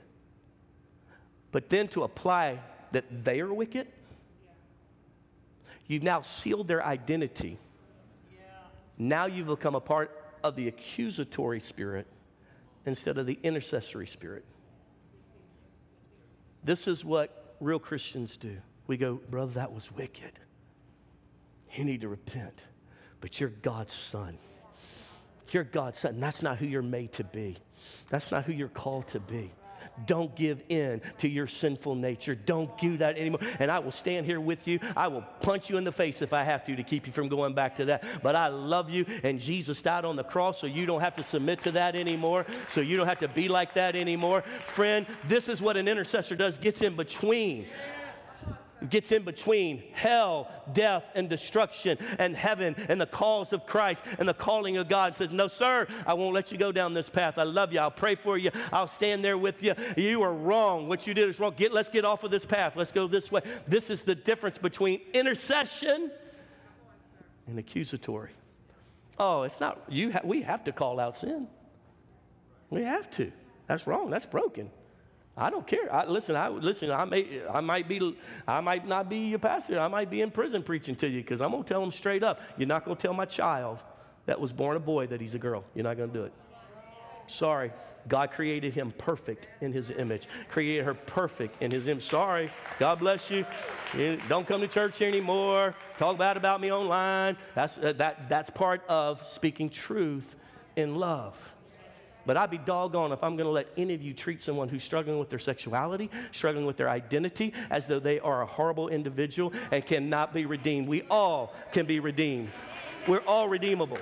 But 1.51 1.69
then 1.69 1.87
to 1.89 2.03
apply 2.03 2.59
that 2.91 3.23
they 3.23 3.39
are 3.41 3.53
wicked, 3.53 3.87
you've 5.87 6.03
now 6.03 6.21
sealed 6.21 6.67
their 6.67 6.83
identity. 6.83 7.57
Now 8.97 9.25
you've 9.25 9.47
become 9.47 9.75
a 9.75 9.81
part 9.81 10.11
of 10.43 10.55
the 10.55 10.67
accusatory 10.67 11.59
spirit 11.59 12.07
instead 12.85 13.17
of 13.17 13.25
the 13.25 13.39
intercessory 13.43 14.07
spirit. 14.07 14.45
This 16.63 16.87
is 16.87 17.05
what 17.05 17.55
real 17.59 17.79
Christians 17.79 18.37
do. 18.37 18.57
We 18.87 18.97
go, 18.97 19.19
brother, 19.29 19.53
that 19.53 19.71
was 19.71 19.91
wicked. 19.91 20.39
You 21.73 21.83
need 21.83 22.01
to 22.01 22.07
repent, 22.07 22.63
but 23.21 23.39
you're 23.39 23.49
God's 23.49 23.93
son. 23.93 24.37
You're 25.51 25.63
God's 25.63 25.99
son. 25.99 26.19
That's 26.19 26.41
not 26.41 26.57
who 26.57 26.65
you're 26.65 26.81
made 26.81 27.13
to 27.13 27.23
be. 27.23 27.57
That's 28.09 28.31
not 28.31 28.45
who 28.45 28.53
you're 28.53 28.67
called 28.67 29.07
to 29.09 29.19
be. 29.19 29.51
Don't 30.05 30.35
give 30.35 30.61
in 30.67 31.01
to 31.19 31.29
your 31.29 31.47
sinful 31.47 31.95
nature. 31.95 32.35
Don't 32.35 32.77
do 32.77 32.97
that 32.97 33.17
anymore. 33.17 33.39
And 33.59 33.71
I 33.71 33.79
will 33.79 33.91
stand 33.91 34.25
here 34.25 34.41
with 34.41 34.67
you. 34.67 34.79
I 34.95 35.07
will 35.07 35.21
punch 35.41 35.69
you 35.69 35.77
in 35.77 35.83
the 35.83 35.91
face 35.91 36.21
if 36.21 36.33
I 36.33 36.43
have 36.43 36.65
to 36.65 36.75
to 36.75 36.83
keep 36.83 37.07
you 37.07 37.13
from 37.13 37.29
going 37.29 37.53
back 37.53 37.77
to 37.77 37.85
that. 37.85 38.03
But 38.21 38.35
I 38.35 38.47
love 38.47 38.89
you, 38.89 39.05
and 39.23 39.39
Jesus 39.39 39.81
died 39.81 40.03
on 40.03 40.15
the 40.15 40.23
cross 40.23 40.59
so 40.59 40.67
you 40.67 40.85
don't 40.85 41.01
have 41.01 41.15
to 41.15 41.23
submit 41.23 41.61
to 41.61 41.71
that 41.71 41.95
anymore, 41.95 42.45
so 42.67 42.81
you 42.81 42.97
don't 42.97 43.07
have 43.07 43.19
to 43.19 43.27
be 43.27 43.47
like 43.47 43.75
that 43.75 43.95
anymore. 43.95 44.43
Friend, 44.67 45.05
this 45.27 45.47
is 45.47 45.61
what 45.61 45.77
an 45.77 45.87
intercessor 45.87 46.35
does 46.35 46.57
gets 46.57 46.81
in 46.81 46.95
between 46.95 47.67
gets 48.89 49.11
in 49.11 49.23
between 49.23 49.83
hell, 49.93 50.51
death, 50.73 51.03
and 51.15 51.29
destruction, 51.29 51.97
and 52.19 52.35
heaven, 52.35 52.75
and 52.89 52.99
the 52.99 53.05
cause 53.05 53.53
of 53.53 53.65
Christ, 53.65 54.03
and 54.19 54.27
the 54.27 54.33
calling 54.33 54.77
of 54.77 54.87
God. 54.89 55.15
Says, 55.15 55.31
No, 55.31 55.47
sir, 55.47 55.87
I 56.05 56.13
won't 56.13 56.33
let 56.33 56.51
you 56.51 56.57
go 56.57 56.71
down 56.71 56.93
this 56.93 57.09
path. 57.09 57.37
I 57.37 57.43
love 57.43 57.73
you. 57.73 57.79
I'll 57.79 57.91
pray 57.91 58.15
for 58.15 58.37
you. 58.37 58.51
I'll 58.71 58.87
stand 58.87 59.23
there 59.23 59.37
with 59.37 59.63
you. 59.63 59.73
You 59.97 60.21
are 60.23 60.33
wrong. 60.33 60.87
What 60.87 61.07
you 61.07 61.13
did 61.13 61.29
is 61.29 61.39
wrong. 61.39 61.53
Get, 61.55 61.73
let's 61.73 61.89
get 61.89 62.05
off 62.05 62.23
of 62.23 62.31
this 62.31 62.45
path. 62.45 62.75
Let's 62.75 62.91
go 62.91 63.07
this 63.07 63.31
way. 63.31 63.41
This 63.67 63.89
is 63.89 64.03
the 64.03 64.15
difference 64.15 64.57
between 64.57 65.01
intercession 65.13 66.11
and 67.47 67.59
accusatory. 67.59 68.31
Oh, 69.17 69.43
it's 69.43 69.59
not, 69.59 69.81
you 69.87 70.11
ha- 70.11 70.21
we 70.23 70.41
have 70.41 70.63
to 70.65 70.71
call 70.71 70.99
out 70.99 71.17
sin. 71.17 71.47
We 72.69 72.83
have 72.83 73.09
to. 73.11 73.31
That's 73.67 73.87
wrong. 73.87 74.09
That's 74.09 74.25
broken. 74.25 74.69
I 75.37 75.49
don't 75.49 75.67
care. 75.67 75.93
I, 75.93 76.05
listen, 76.05 76.35
I 76.35 76.47
listen. 76.47 76.91
I 76.91 77.03
may, 77.03 77.41
I 77.51 77.59
might 77.59 77.89
be, 77.89 78.17
I 78.47 78.61
might 78.61 78.87
not 78.87 79.09
be 79.09 79.17
your 79.17 79.39
pastor. 79.39 79.79
I 79.79 79.89
might 79.89 80.09
be 80.09 80.21
in 80.21 80.31
prison 80.31 80.63
preaching 80.63 80.95
to 80.97 81.09
you 81.09 81.21
because 81.21 81.41
I'm 81.41 81.51
gonna 81.51 81.63
tell 81.63 81.81
them 81.81 81.91
straight 81.91 82.23
up. 82.23 82.39
You're 82.57 82.67
not 82.67 82.85
gonna 82.85 82.95
tell 82.95 83.13
my 83.13 83.25
child 83.25 83.79
that 84.27 84.39
was 84.39 84.53
born 84.53 84.77
a 84.77 84.79
boy 84.79 85.07
that 85.07 85.19
he's 85.19 85.35
a 85.35 85.39
girl. 85.39 85.65
You're 85.73 85.83
not 85.83 85.97
gonna 85.97 86.13
do 86.13 86.23
it. 86.23 86.33
Sorry. 87.27 87.71
God 88.07 88.31
created 88.31 88.73
him 88.73 88.93
perfect 88.97 89.47
in 89.61 89.73
his 89.73 89.89
image. 89.89 90.27
Created 90.49 90.85
her 90.85 90.93
perfect 90.93 91.61
in 91.61 91.71
his 91.71 91.87
image. 91.87 92.05
Sorry. 92.05 92.51
God 92.77 92.99
bless 92.99 93.31
you. 93.31 93.45
you 93.97 94.19
don't 94.29 94.47
come 94.47 94.61
to 94.61 94.67
church 94.67 95.01
anymore. 95.01 95.75
Talk 95.97 96.17
bad 96.17 96.37
about 96.37 96.61
me 96.61 96.71
online. 96.71 97.35
That's, 97.55 97.77
uh, 97.77 97.93
that, 97.93 98.29
that's 98.29 98.51
part 98.51 98.83
of 98.87 99.25
speaking 99.25 99.69
truth 99.69 100.35
in 100.75 100.95
love. 100.95 101.35
But 102.25 102.37
I'd 102.37 102.49
be 102.49 102.57
doggone 102.57 103.11
if 103.11 103.23
I'm 103.23 103.35
going 103.35 103.45
to 103.45 103.51
let 103.51 103.67
any 103.77 103.93
of 103.93 104.01
you 104.01 104.13
treat 104.13 104.41
someone 104.41 104.67
who's 104.67 104.83
struggling 104.83 105.19
with 105.19 105.29
their 105.29 105.39
sexuality, 105.39 106.09
struggling 106.31 106.65
with 106.65 106.77
their 106.77 106.89
identity, 106.89 107.53
as 107.69 107.85
though 107.87 107.99
they 107.99 108.19
are 108.19 108.41
a 108.41 108.45
horrible 108.45 108.89
individual 108.89 109.53
and 109.71 109.85
cannot 109.85 110.33
be 110.33 110.45
redeemed. 110.45 110.87
We 110.87 111.03
all 111.09 111.53
can 111.71 111.85
be 111.85 111.99
redeemed. 111.99 112.51
We're 113.07 113.23
all 113.27 113.47
redeemable. 113.47 113.99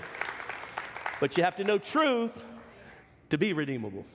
But 1.19 1.38
you 1.38 1.43
have 1.43 1.55
to 1.57 1.63
know 1.63 1.77
truth 1.77 2.31
to 3.29 3.38
be 3.38 3.53
redeemable. 3.53 4.05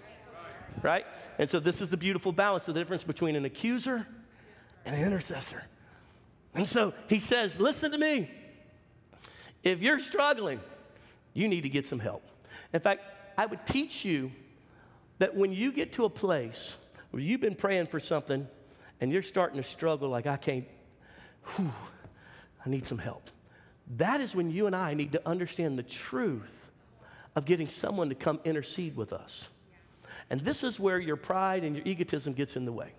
Right? 0.83 1.05
And 1.39 1.49
so 1.49 1.61
this 1.61 1.81
is 1.81 1.89
the 1.89 1.97
beautiful 1.97 2.33
balance, 2.33 2.67
the 2.67 2.73
difference 2.73 3.05
between 3.05 3.37
an 3.37 3.45
accuser 3.45 4.07
and 4.85 4.97
an 4.97 5.03
intercessor. 5.03 5.65
And 6.55 6.69
so 6.69 6.95
he 7.09 7.21
says, 7.21 7.61
Listen 7.61 7.93
to 7.93 7.99
me. 7.99 8.31
If 9.63 9.81
you're 9.81 9.99
struggling, 9.99 10.61
you 11.35 11.49
need 11.49 11.63
to 11.63 11.69
get 11.69 11.87
some 11.87 11.99
help. 11.99 12.23
In 12.73 12.81
fact, 12.81 13.03
I 13.39 13.47
would 13.47 13.65
teach 13.65 14.05
you 14.05 14.33
that 15.19 15.37
when 15.37 15.53
you 15.53 15.73
get 15.73 15.93
to 15.93 16.05
a 16.05 16.11
place 16.11 16.77
where 17.13 17.23
you've 17.23 17.41
been 17.41 17.55
praying 17.55 17.87
for 17.87 18.01
something 18.01 18.49
and 19.01 19.13
you're 19.13 19.23
starting 19.23 19.63
to 19.63 19.67
struggle, 19.67 20.09
like, 20.09 20.27
I 20.27 20.37
can't, 20.37 20.67
whew, 21.55 21.71
I 22.67 22.69
need 22.69 22.85
some 22.85 22.99
help. 22.99 23.31
That 23.97 24.21
is 24.21 24.35
when 24.35 24.51
you 24.51 24.67
and 24.67 24.75
I 24.75 24.95
need 24.95 25.13
to 25.13 25.27
understand 25.27 25.79
the 25.79 25.85
truth 25.85 26.53
of 27.37 27.45
getting 27.45 27.69
someone 27.69 28.09
to 28.09 28.17
come 28.17 28.41
intercede 28.45 28.97
with 28.97 29.13
us. 29.13 29.49
And 30.31 30.41
this 30.41 30.65
is 30.65 30.81
where 30.81 30.99
your 30.99 31.17
pride 31.17 31.63
and 31.63 31.77
your 31.77 31.87
egotism 31.87 32.33
gets 32.33 32.57
in 32.57 32.65
the 32.65 32.73
way. 32.73 32.93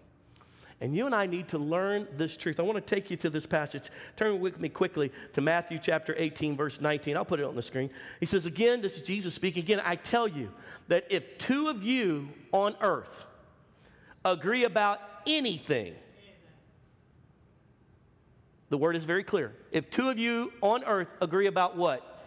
And 0.81 0.95
you 0.95 1.05
and 1.05 1.13
I 1.13 1.25
need 1.25 1.49
to 1.49 1.57
learn 1.57 2.07
this 2.15 2.37
truth. 2.37 2.59
I 2.59 2.63
want 2.63 2.75
to 2.77 2.95
take 2.95 3.11
you 3.11 3.17
to 3.17 3.29
this 3.29 3.45
passage. 3.45 3.83
Turn 4.15 4.39
with 4.39 4.59
me 4.59 4.69
quickly 4.69 5.11
to 5.33 5.41
Matthew 5.41 5.77
chapter 5.77 6.15
18, 6.17 6.55
verse 6.55 6.79
19. 6.79 7.17
I'll 7.17 7.25
put 7.25 7.41
it 7.41 7.45
on 7.45 7.55
the 7.55 7.61
screen. 7.61 7.89
He 8.21 8.25
says, 8.25 8.45
Again, 8.45 8.81
this 8.81 8.95
is 8.95 9.01
Jesus 9.01 9.33
speaking. 9.33 9.63
Again, 9.63 9.81
I 9.83 9.95
tell 9.97 10.27
you 10.27 10.51
that 10.87 11.05
if 11.09 11.37
two 11.37 11.67
of 11.67 11.83
you 11.83 12.29
on 12.53 12.75
earth, 12.79 13.25
agree 14.23 14.63
about 14.63 15.01
anything. 15.27 15.95
The 18.69 18.77
word 18.77 18.95
is 18.95 19.03
very 19.03 19.23
clear. 19.23 19.53
If 19.71 19.89
two 19.89 20.09
of 20.09 20.17
you 20.17 20.53
on 20.61 20.83
earth 20.85 21.09
agree 21.21 21.47
about 21.47 21.75
what? 21.75 22.23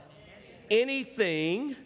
Anything 0.71 1.77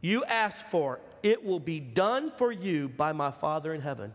you 0.00 0.24
ask 0.24 0.66
for, 0.68 1.00
it 1.22 1.44
will 1.44 1.60
be 1.60 1.80
done 1.80 2.32
for 2.36 2.50
you 2.52 2.88
by 2.88 3.12
my 3.12 3.30
Father 3.30 3.72
in 3.72 3.80
heaven. 3.80 4.12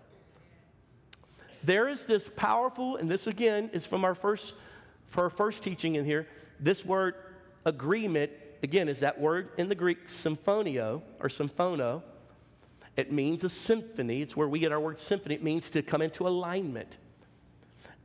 There 1.65 1.87
is 1.87 2.05
this 2.05 2.29
powerful, 2.35 2.97
and 2.97 3.09
this 3.09 3.25
again 3.25 3.71
is 3.73 3.87
from 3.87 4.05
our 4.05 4.13
first, 4.13 4.53
for 5.07 5.23
our 5.23 5.29
first 5.31 5.63
teaching 5.63 5.95
in 5.95 6.05
here. 6.05 6.27
This 6.59 6.85
word 6.85 7.15
agreement, 7.65 8.31
again, 8.61 8.87
is 8.87 8.99
that 8.99 9.19
word 9.19 9.49
in 9.57 9.67
the 9.67 9.73
Greek 9.73 10.07
symphonio 10.07 11.01
or 11.19 11.27
symphono. 11.27 12.03
It 12.95 13.11
means 13.11 13.43
a 13.43 13.49
symphony. 13.49 14.21
It's 14.21 14.37
where 14.37 14.47
we 14.47 14.59
get 14.59 14.71
our 14.71 14.79
word 14.79 14.99
symphony. 14.99 15.33
It 15.33 15.43
means 15.43 15.71
to 15.71 15.81
come 15.81 16.03
into 16.03 16.27
alignment. 16.27 16.97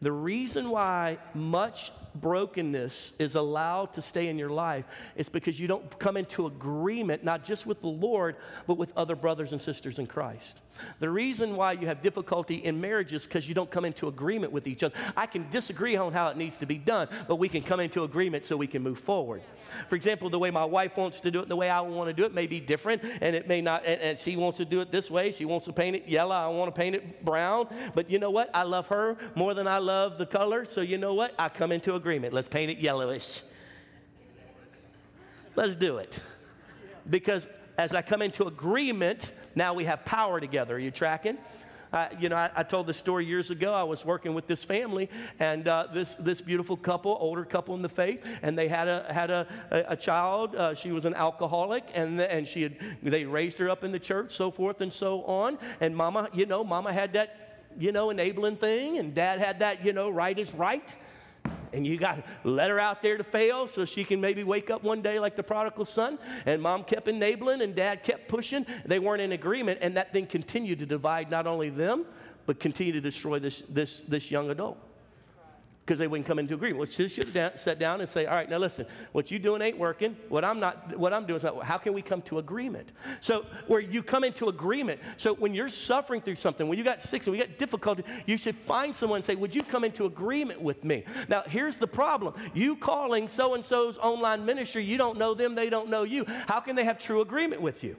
The 0.00 0.12
reason 0.12 0.70
why 0.70 1.18
much 1.34 1.92
brokenness 2.14 3.12
is 3.18 3.34
allowed 3.34 3.94
to 3.94 4.02
stay 4.02 4.28
in 4.28 4.38
your 4.38 4.50
life 4.50 4.84
is 5.16 5.28
because 5.28 5.58
you 5.58 5.66
don't 5.66 5.98
come 5.98 6.16
into 6.16 6.46
agreement, 6.46 7.24
not 7.24 7.44
just 7.44 7.66
with 7.66 7.80
the 7.80 7.88
Lord, 7.88 8.36
but 8.66 8.74
with 8.74 8.92
other 8.96 9.16
brothers 9.16 9.52
and 9.52 9.60
sisters 9.60 9.98
in 9.98 10.06
Christ. 10.06 10.58
The 10.98 11.10
reason 11.10 11.56
why 11.56 11.72
you 11.72 11.86
have 11.86 12.02
difficulty 12.02 12.56
in 12.56 12.80
marriage 12.80 13.12
is 13.12 13.24
because 13.26 13.48
you 13.48 13.54
don't 13.54 13.70
come 13.70 13.84
into 13.84 14.08
agreement 14.08 14.52
with 14.52 14.66
each 14.66 14.82
other. 14.82 14.94
I 15.16 15.26
can 15.26 15.48
disagree 15.50 15.96
on 15.96 16.12
how 16.12 16.28
it 16.28 16.36
needs 16.36 16.58
to 16.58 16.66
be 16.66 16.78
done, 16.78 17.08
but 17.28 17.36
we 17.36 17.48
can 17.48 17.62
come 17.62 17.80
into 17.80 18.04
agreement 18.04 18.46
so 18.46 18.56
we 18.56 18.66
can 18.66 18.82
move 18.82 18.98
forward. 18.98 19.42
For 19.88 19.96
example, 19.96 20.30
the 20.30 20.38
way 20.38 20.50
my 20.50 20.64
wife 20.64 20.96
wants 20.96 21.20
to 21.20 21.30
do 21.30 21.40
it 21.40 21.42
and 21.42 21.50
the 21.50 21.56
way 21.56 21.68
I 21.68 21.80
want 21.80 22.08
to 22.08 22.14
do 22.14 22.24
it 22.24 22.34
may 22.34 22.46
be 22.46 22.60
different, 22.60 23.02
and 23.20 23.34
it 23.36 23.48
may 23.48 23.60
not, 23.60 23.84
and, 23.84 24.00
and 24.00 24.18
she 24.18 24.36
wants 24.36 24.58
to 24.58 24.64
do 24.64 24.80
it 24.80 24.90
this 24.90 25.10
way. 25.10 25.32
She 25.32 25.44
wants 25.44 25.66
to 25.66 25.72
paint 25.72 25.96
it 25.96 26.08
yellow. 26.08 26.34
I 26.34 26.48
want 26.48 26.74
to 26.74 26.78
paint 26.78 26.94
it 26.94 27.24
brown. 27.24 27.68
But 27.94 28.10
you 28.10 28.18
know 28.18 28.30
what? 28.30 28.50
I 28.54 28.62
love 28.62 28.86
her 28.88 29.16
more 29.34 29.54
than 29.54 29.66
I 29.66 29.78
love 29.78 30.18
the 30.18 30.26
color. 30.26 30.64
So 30.64 30.80
you 30.80 30.98
know 30.98 31.14
what? 31.14 31.34
I 31.38 31.48
come 31.48 31.72
into 31.72 31.94
agreement. 32.00 32.32
Let's 32.32 32.48
paint 32.48 32.70
it 32.70 32.78
yellowish. 32.78 33.42
Let's 35.54 35.76
do 35.76 35.98
it. 35.98 36.18
Because 37.08 37.46
as 37.76 37.94
I 37.94 38.00
come 38.02 38.22
into 38.22 38.46
agreement, 38.46 39.32
now 39.54 39.74
we 39.74 39.84
have 39.84 40.04
power 40.04 40.40
together. 40.40 40.76
Are 40.76 40.78
you 40.78 40.90
tracking? 40.90 41.36
Uh, 41.92 42.08
you 42.18 42.28
know, 42.28 42.36
I, 42.36 42.50
I, 42.54 42.62
told 42.62 42.86
this 42.86 42.96
story 42.96 43.26
years 43.26 43.50
ago. 43.50 43.74
I 43.74 43.82
was 43.82 44.04
working 44.04 44.32
with 44.32 44.46
this 44.46 44.62
family 44.62 45.10
and 45.40 45.66
uh, 45.66 45.88
this, 45.92 46.14
this 46.20 46.40
beautiful 46.40 46.76
couple, 46.76 47.16
older 47.20 47.44
couple 47.44 47.74
in 47.74 47.82
the 47.82 47.88
faith, 47.88 48.24
and 48.42 48.56
they 48.56 48.68
had 48.68 48.86
a, 48.86 49.12
had 49.12 49.30
a, 49.30 49.46
a, 49.72 49.92
a 49.92 49.96
child. 49.96 50.54
Uh, 50.54 50.72
she 50.72 50.92
was 50.92 51.04
an 51.04 51.14
alcoholic, 51.14 51.84
and, 51.92 52.20
and 52.20 52.46
she 52.46 52.62
had, 52.62 52.76
they 53.02 53.24
raised 53.24 53.58
her 53.58 53.68
up 53.68 53.82
in 53.82 53.90
the 53.90 53.98
church, 53.98 54.32
so 54.32 54.52
forth 54.52 54.80
and 54.80 54.92
so 54.92 55.24
on. 55.24 55.58
And 55.80 55.96
mama, 55.96 56.28
you 56.32 56.46
know, 56.46 56.62
mama 56.62 56.92
had 56.92 57.12
that, 57.14 57.66
you 57.76 57.90
know, 57.90 58.10
enabling 58.10 58.56
thing, 58.56 58.98
and 58.98 59.12
dad 59.12 59.40
had 59.40 59.58
that, 59.58 59.84
you 59.84 59.92
know, 59.92 60.10
right 60.10 60.38
is 60.38 60.54
right 60.54 60.88
and 61.72 61.86
you 61.86 61.96
got 61.98 62.16
to 62.16 62.50
let 62.50 62.70
her 62.70 62.78
out 62.78 63.02
there 63.02 63.16
to 63.16 63.24
fail 63.24 63.66
so 63.66 63.84
she 63.84 64.04
can 64.04 64.20
maybe 64.20 64.44
wake 64.44 64.70
up 64.70 64.82
one 64.82 65.02
day 65.02 65.18
like 65.18 65.36
the 65.36 65.42
prodigal 65.42 65.84
son. 65.84 66.18
And 66.46 66.60
mom 66.60 66.84
kept 66.84 67.08
enabling 67.08 67.62
and 67.62 67.74
dad 67.74 68.02
kept 68.02 68.28
pushing. 68.28 68.66
They 68.84 68.98
weren't 68.98 69.22
in 69.22 69.32
agreement, 69.32 69.78
and 69.82 69.96
that 69.96 70.12
thing 70.12 70.26
continued 70.26 70.78
to 70.80 70.86
divide 70.86 71.30
not 71.30 71.46
only 71.46 71.70
them, 71.70 72.06
but 72.46 72.58
continue 72.58 72.92
to 72.92 73.00
destroy 73.00 73.38
this, 73.38 73.62
this, 73.68 74.02
this 74.08 74.30
young 74.30 74.50
adult 74.50 74.78
because 75.90 75.98
they 75.98 76.06
wouldn't 76.06 76.24
come 76.24 76.38
into 76.38 76.54
agreement. 76.54 76.78
Well, 76.78 76.88
she 76.88 77.08
should 77.08 77.26
have 77.30 77.58
sat 77.58 77.80
down 77.80 78.00
and 78.00 78.08
say, 78.08 78.24
all 78.24 78.36
right, 78.36 78.48
now 78.48 78.58
listen, 78.58 78.86
what 79.10 79.32
you 79.32 79.40
doing 79.40 79.60
ain't 79.60 79.76
working. 79.76 80.16
What 80.28 80.44
I'm 80.44 80.60
not, 80.60 80.96
what 80.96 81.12
I'm 81.12 81.26
doing 81.26 81.38
is 81.38 81.42
not, 81.42 81.64
how 81.64 81.78
can 81.78 81.94
we 81.94 82.00
come 82.00 82.22
to 82.22 82.38
agreement? 82.38 82.92
So 83.18 83.44
where 83.66 83.80
you 83.80 84.00
come 84.00 84.22
into 84.22 84.48
agreement. 84.48 85.00
So 85.16 85.34
when 85.34 85.52
you're 85.52 85.68
suffering 85.68 86.20
through 86.20 86.36
something, 86.36 86.68
when 86.68 86.78
you 86.78 86.84
got 86.84 87.02
sick 87.02 87.26
and 87.26 87.32
we 87.32 87.38
got 87.38 87.58
difficulty, 87.58 88.04
you 88.24 88.36
should 88.36 88.54
find 88.54 88.94
someone 88.94 89.16
and 89.16 89.24
say, 89.24 89.34
would 89.34 89.52
you 89.52 89.62
come 89.62 89.82
into 89.82 90.04
agreement 90.04 90.62
with 90.62 90.84
me? 90.84 91.02
Now, 91.28 91.42
here's 91.44 91.76
the 91.76 91.88
problem. 91.88 92.34
You 92.54 92.76
calling 92.76 93.26
so-and-so's 93.26 93.98
online 93.98 94.44
ministry, 94.44 94.84
you 94.84 94.96
don't 94.96 95.18
know 95.18 95.34
them, 95.34 95.56
they 95.56 95.70
don't 95.70 95.88
know 95.88 96.04
you. 96.04 96.24
How 96.46 96.60
can 96.60 96.76
they 96.76 96.84
have 96.84 97.00
true 97.00 97.20
agreement 97.20 97.62
with 97.62 97.82
you? 97.82 97.96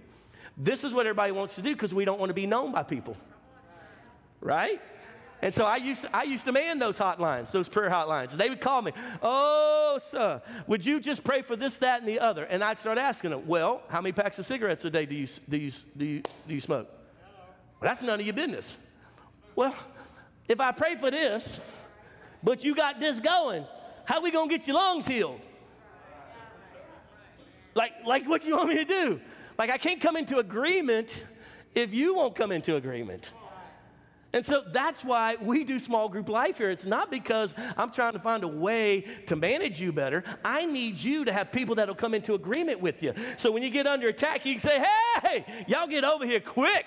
This 0.56 0.86
is 0.86 0.94
what 0.94 1.08
everybody 1.08 1.34
wants 1.34 1.56
to 1.56 1.62
do 1.62 1.74
because 1.74 1.94
we 1.94 2.06
don't 2.06 2.22
want 2.22 2.30
to 2.30 2.34
be 2.34 2.46
known 2.46 2.72
by 2.72 2.84
people. 2.84 3.18
Right? 4.40 4.80
And 5.42 5.54
so 5.54 5.66
I 5.66 5.78
used, 5.78 6.02
to, 6.02 6.16
I 6.16 6.24
used 6.24 6.46
to 6.46 6.52
man 6.52 6.78
those 6.78 6.98
hotlines, 6.98 7.52
those 7.52 7.68
prayer 7.68 7.90
hotlines. 7.90 8.32
They 8.32 8.50
would 8.50 8.62
call 8.62 8.82
me, 8.82 8.92
Oh, 9.24 10.00
sir, 10.02 10.42
would 10.68 10.86
you 10.86 11.00
just 11.00 11.24
pray 11.24 11.42
for 11.42 11.56
this, 11.56 11.78
that, 11.78 12.00
and 12.00 12.08
the 12.08 12.20
other? 12.20 12.44
And 12.44 12.64
I'd 12.64 12.78
start 12.78 13.00
asking 13.00 13.32
them, 13.32 13.48
Well, 13.48 13.82
how 13.88 14.02
many 14.02 14.14
packs 14.14 14.38
of 14.38 14.46
cigarettes 14.46 14.86
a 14.86 14.92
day 14.92 15.06
do 15.06 15.16
you, 15.16 15.28
do 15.50 15.58
you, 15.58 15.72
do 15.98 16.06
you, 16.06 16.22
do 16.48 16.54
you 16.54 16.60
smoke? 16.60 16.88
Well, 17.80 17.90
that's 17.90 18.04
none 18.04 18.20
of 18.20 18.26
your 18.26 18.36
business. 18.36 18.78
Well, 19.56 19.76
if 20.48 20.60
I 20.60 20.72
pray 20.72 20.96
for 20.96 21.10
this, 21.10 21.60
but 22.44 22.64
you 22.64 22.76
got 22.76 23.00
this 23.00 23.20
going, 23.20 23.66
how 24.06 24.18
are 24.18 24.22
we 24.22 24.32
going 24.32 24.50
to 24.50 24.58
get 24.58 24.68
your 24.68 24.76
lungs 24.76 25.08
healed? 25.08 25.42
Like, 27.74 27.94
like 28.06 28.28
what 28.28 28.46
you 28.46 28.58
want 28.58 28.70
me 28.70 28.76
to 28.76 28.86
do? 28.86 29.22
Like, 29.58 29.70
I 29.70 29.78
can't 29.78 30.02
come 30.02 30.18
into 30.18 30.38
agreement 30.38 31.26
if 31.74 31.94
you 31.94 32.16
won't 32.16 32.36
come 32.36 32.52
into 32.52 32.76
agreement. 32.76 33.32
And 34.34 34.46
so 34.46 34.64
that's 34.66 35.04
why 35.04 35.36
we 35.42 35.64
do 35.64 35.78
small 35.78 36.08
group 36.08 36.30
life 36.30 36.58
here. 36.58 36.70
It's 36.70 36.86
not 36.86 37.12
because 37.12 37.54
I'm 37.78 37.92
trying 37.92 38.14
to 38.14 38.20
find 38.20 38.44
a 38.44 38.48
way 38.48 39.02
to 39.28 39.36
manage 39.36 39.82
you 39.82 39.92
better. 39.92 40.24
I 40.46 40.66
need 40.66 40.98
you 40.98 41.26
to 41.26 41.34
have 41.34 41.52
people 41.52 41.76
that'll 41.76 41.96
come 41.96 42.14
into 42.14 42.34
agreement 42.34 42.80
with 42.80 43.04
you. 43.04 43.14
So 43.38 43.52
when 43.52 43.62
you 43.64 43.70
get 43.70 43.88
under 43.88 44.08
attack, 44.08 44.46
you 44.46 44.54
can 44.54 44.62
say, 44.62 44.84
hey, 45.24 45.66
y'all 45.68 45.88
get 45.88 46.06
over 46.06 46.26
here 46.26 46.40
quick. 46.40 46.86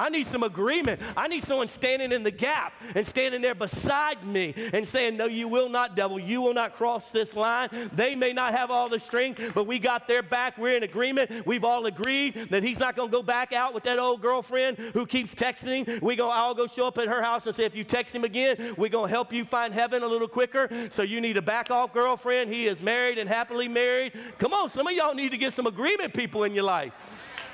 I 0.00 0.08
need 0.08 0.26
some 0.26 0.42
agreement. 0.42 1.02
I 1.14 1.28
need 1.28 1.42
someone 1.42 1.68
standing 1.68 2.10
in 2.10 2.22
the 2.22 2.30
gap 2.30 2.72
and 2.94 3.06
standing 3.06 3.42
there 3.42 3.54
beside 3.54 4.24
me 4.24 4.54
and 4.72 4.88
saying, 4.88 5.18
No, 5.18 5.26
you 5.26 5.46
will 5.46 5.68
not, 5.68 5.94
devil. 5.94 6.18
You 6.18 6.40
will 6.40 6.54
not 6.54 6.74
cross 6.74 7.10
this 7.10 7.36
line. 7.36 7.68
They 7.92 8.14
may 8.14 8.32
not 8.32 8.54
have 8.54 8.70
all 8.70 8.88
the 8.88 8.98
strength, 8.98 9.52
but 9.54 9.66
we 9.66 9.78
got 9.78 10.08
their 10.08 10.22
back. 10.22 10.56
We're 10.56 10.76
in 10.78 10.84
agreement. 10.84 11.46
We've 11.46 11.64
all 11.64 11.84
agreed 11.84 12.48
that 12.48 12.62
he's 12.62 12.78
not 12.78 12.96
going 12.96 13.10
to 13.10 13.16
go 13.16 13.22
back 13.22 13.52
out 13.52 13.74
with 13.74 13.84
that 13.84 13.98
old 13.98 14.22
girlfriend 14.22 14.78
who 14.78 15.04
keeps 15.04 15.34
texting 15.34 15.86
We're 16.00 16.16
going 16.16 16.34
to 16.34 16.40
all 16.40 16.54
go 16.54 16.66
show 16.66 16.86
up 16.86 16.96
at 16.96 17.06
her 17.06 17.20
house 17.20 17.46
and 17.46 17.54
say, 17.54 17.64
If 17.64 17.74
you 17.74 17.84
text 17.84 18.14
him 18.14 18.24
again, 18.24 18.74
we're 18.78 18.88
going 18.88 19.08
to 19.08 19.14
help 19.14 19.34
you 19.34 19.44
find 19.44 19.74
heaven 19.74 20.02
a 20.02 20.06
little 20.06 20.28
quicker. 20.28 20.88
So 20.88 21.02
you 21.02 21.20
need 21.20 21.36
a 21.36 21.42
back 21.42 21.70
off 21.70 21.92
girlfriend. 21.92 22.50
He 22.50 22.66
is 22.66 22.80
married 22.80 23.18
and 23.18 23.28
happily 23.28 23.68
married. 23.68 24.14
Come 24.38 24.54
on, 24.54 24.70
some 24.70 24.86
of 24.86 24.94
y'all 24.94 25.14
need 25.14 25.32
to 25.32 25.38
get 25.38 25.52
some 25.52 25.66
agreement 25.66 26.14
people 26.14 26.44
in 26.44 26.54
your 26.54 26.64
life 26.64 26.94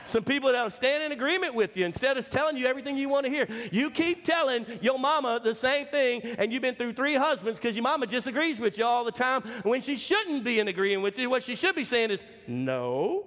some 0.07 0.23
people 0.23 0.53
that'll 0.53 0.71
stand 0.71 1.03
in 1.03 1.13
agreement 1.13 1.55
with 1.55 1.77
you 1.77 1.85
instead 1.85 2.17
of 2.17 2.31
telling 2.31 2.57
you 2.57 2.67
everything 2.67 2.97
you 2.97 3.09
want 3.09 3.27
to 3.27 3.31
hear. 3.31 3.47
You 3.73 3.91
keep 3.91 4.25
telling 4.25 4.65
your 4.81 4.99
mama 4.99 5.41
the 5.43 5.55
same 5.55 5.87
thing, 5.87 6.23
and 6.39 6.53
you've 6.53 6.63
been 6.63 6.77
through 6.77 6.93
three 6.93 7.17
husbands 7.17 7.59
because 7.59 7.77
your 7.77 7.83
mama 7.83 8.07
disagrees 8.07 8.61
with 8.61 8.79
you 8.79 8.85
all 8.85 9.05
the 9.05 9.13
time 9.13 9.43
when 9.65 9.81
she 9.81 9.97
shouldn't 9.97 10.45
be 10.45 10.61
in 10.61 10.69
agreement 10.69 11.03
with 11.03 11.19
you. 11.19 11.29
What 11.29 11.43
she 11.43 11.57
should 11.57 11.75
be 11.75 11.85
saying 11.85 12.11
is, 12.11 12.25
no. 12.47 13.27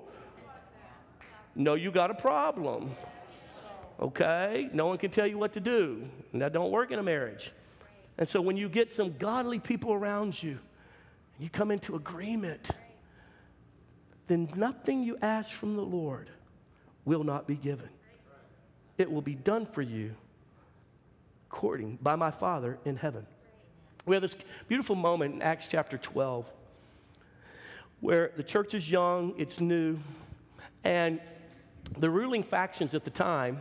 No, 1.56 1.76
you 1.76 1.92
got 1.92 2.12
a 2.12 2.16
problem. 2.16 2.96
Okay? 4.00 4.70
No 4.72 4.88
one 4.88 4.98
can 4.98 5.12
tell 5.12 5.28
you 5.28 5.38
what 5.38 5.54
to 5.54 5.60
do. 5.60 6.08
And 6.32 6.42
that 6.42 6.54
don't 6.54 6.72
work 6.72 6.92
in 6.92 7.00
a 7.00 7.04
marriage. 7.04 7.52
And 8.18 8.28
so 8.28 8.40
when 8.40 8.56
you 8.56 8.70
get 8.70 8.92
some 8.92 9.18
godly 9.18 9.60
people 9.60 9.92
around 9.92 10.42
you, 10.42 10.52
and 10.52 11.44
you 11.44 11.50
come 11.50 11.72
into 11.72 11.96
agreement, 11.96 12.70
then 14.28 14.50
nothing 14.56 15.04
you 15.04 15.18
ask 15.22 15.52
from 15.52 15.76
the 15.76 15.82
Lord 15.82 16.30
will 17.10 17.24
not 17.24 17.48
be 17.48 17.56
given. 17.56 17.90
It 19.00 19.12
will 19.12 19.24
be 19.24 19.34
done 19.34 19.66
for 19.66 19.82
you 19.82 20.14
according 21.50 21.98
by 22.04 22.16
my 22.16 22.30
Father 22.30 22.78
in 22.86 22.96
heaven. 22.96 23.26
We 24.06 24.16
have 24.16 24.22
this 24.22 24.36
beautiful 24.68 24.96
moment 24.96 25.34
in 25.34 25.42
Acts 25.42 25.68
chapter 25.68 25.98
12 25.98 26.46
where 28.00 28.32
the 28.38 28.44
church 28.44 28.76
is 28.76 28.92
young, 28.92 29.34
it's 29.40 29.60
new, 29.60 29.98
and 30.84 31.20
the 31.98 32.12
ruling 32.12 32.44
factions 32.44 32.94
at 32.94 33.04
the 33.04 33.10
time, 33.10 33.60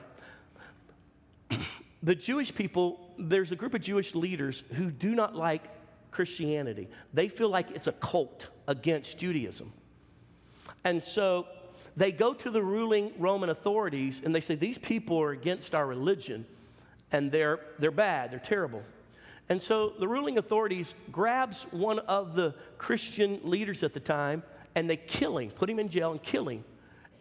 the 2.03 2.15
Jewish 2.15 2.55
people, 2.55 3.15
there's 3.19 3.51
a 3.51 3.57
group 3.57 3.73
of 3.73 3.81
Jewish 3.81 4.15
leaders 4.15 4.63
who 4.75 4.91
do 4.91 5.15
not 5.15 5.35
like 5.35 5.65
Christianity. 6.11 6.87
They 7.15 7.31
feel 7.31 7.49
like 7.49 7.71
it's 7.71 7.87
a 7.87 7.93
cult 7.93 8.49
against 8.69 9.17
Judaism. 9.17 9.73
And 10.85 11.03
so 11.03 11.47
they 11.99 12.13
go 12.13 12.33
to 12.33 12.51
the 12.51 12.63
ruling 12.63 13.13
Roman 13.19 13.51
authorities 13.51 14.23
and 14.25 14.33
they 14.33 14.41
say, 14.41 14.55
These 14.55 14.79
people 14.79 15.21
are 15.21 15.33
against 15.33 15.75
our 15.75 15.85
religion 15.85 16.47
and 17.11 17.33
they're, 17.33 17.59
they're 17.81 17.91
bad, 17.91 18.31
they're 18.31 18.39
terrible. 18.39 18.85
And 19.49 19.61
so 19.61 19.95
the 19.99 20.07
ruling 20.07 20.39
authorities 20.39 20.95
grabs 21.11 21.65
one 21.73 21.99
of 22.01 22.37
the 22.37 22.55
Christian 22.77 23.41
leaders 23.43 23.83
at 23.83 23.95
the 23.95 24.01
time 24.01 24.45
and 24.77 24.89
they 24.89 24.97
kill 24.97 25.39
him, 25.39 25.51
put 25.51 25.69
him 25.69 25.81
in 25.81 25.89
jail 25.89 26.13
and 26.13 26.23
kill 26.23 26.49
him. 26.49 26.63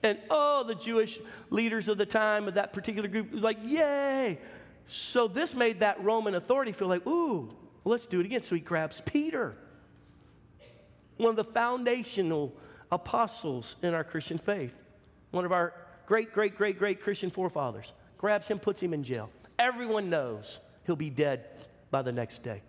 And 0.04 0.20
oh, 0.30 0.64
the 0.64 0.76
Jewish 0.76 1.20
leaders 1.50 1.88
of 1.88 1.98
the 1.98 2.06
time 2.06 2.48
of 2.48 2.54
that 2.54 2.72
particular 2.72 3.08
group 3.08 3.32
was 3.32 3.42
like, 3.42 3.58
yay. 3.64 4.38
So 4.88 5.28
this 5.28 5.56
made 5.56 5.80
that 5.80 6.04
Roman 6.04 6.36
authority 6.36 6.72
feel 6.72 6.88
like, 6.88 7.08
ooh, 7.08 7.50
let's 7.84 8.06
do 8.06 8.20
it 8.20 8.28
again. 8.28 8.44
So 8.44 8.54
he 8.54 8.62
grabs 8.62 9.02
Peter, 9.02 9.56
one 11.16 11.32
of 11.32 11.36
the 11.36 11.52
foundational 11.52 12.54
apostles 12.92 13.76
in 13.82 13.94
our 13.94 14.04
Christian 14.04 14.38
faith, 14.38 14.74
one 15.32 15.46
of 15.46 15.52
our 15.52 15.74
great, 16.06 16.34
great, 16.34 16.56
great, 16.58 16.80
great 16.80 17.02
Christian 17.02 17.30
forefathers, 17.30 17.94
grabs 18.18 18.48
him, 18.48 18.60
puts 18.60 18.82
him 18.82 18.94
in 18.94 19.04
jail. 19.04 19.30
Everyone 19.60 20.10
knows 20.10 20.60
he'll 20.86 20.96
be 20.96 21.10
dead 21.10 21.46
by 21.92 22.02
the 22.02 22.12
next 22.12 22.44
day. 22.44 22.62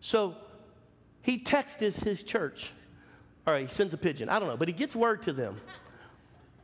So 0.00 0.36
he 1.22 1.38
texts 1.38 2.00
his 2.00 2.22
church. 2.22 2.72
Right, 3.46 3.62
he 3.62 3.68
sends 3.68 3.92
a 3.92 3.96
pigeon. 3.96 4.28
I 4.28 4.38
don't 4.38 4.48
know, 4.48 4.56
but 4.56 4.68
he 4.68 4.74
gets 4.74 4.94
word 4.94 5.22
to 5.24 5.32
them 5.32 5.60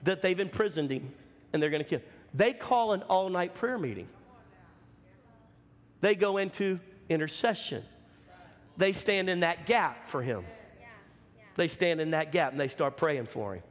that 0.05 0.23
they've 0.23 0.39
imprisoned 0.39 0.91
him 0.91 1.13
and 1.53 1.61
they're 1.61 1.71
going 1.71 1.83
to 1.83 1.89
kill 1.89 1.99
him. 1.99 2.07
They 2.33 2.53
call 2.53 2.93
an 2.93 3.03
all 3.03 3.29
night 3.29 3.55
prayer 3.55 3.79
meeting. 3.79 4.09
They 6.01 6.15
go 6.15 6.37
into 6.37 6.79
intercession. 7.09 7.83
They 8.77 8.93
stand 8.93 9.29
in 9.29 9.41
that 9.41 9.67
gap 9.67 10.09
for 10.09 10.23
him. 10.23 10.45
They 11.57 11.69
stand 11.69 12.01
in 12.01 12.11
that 12.11 12.33
gap 12.33 12.53
and 12.53 12.61
they 12.61 12.69
start 12.69 12.97
praying 12.97 13.27
for 13.27 13.55
him. 13.55 13.63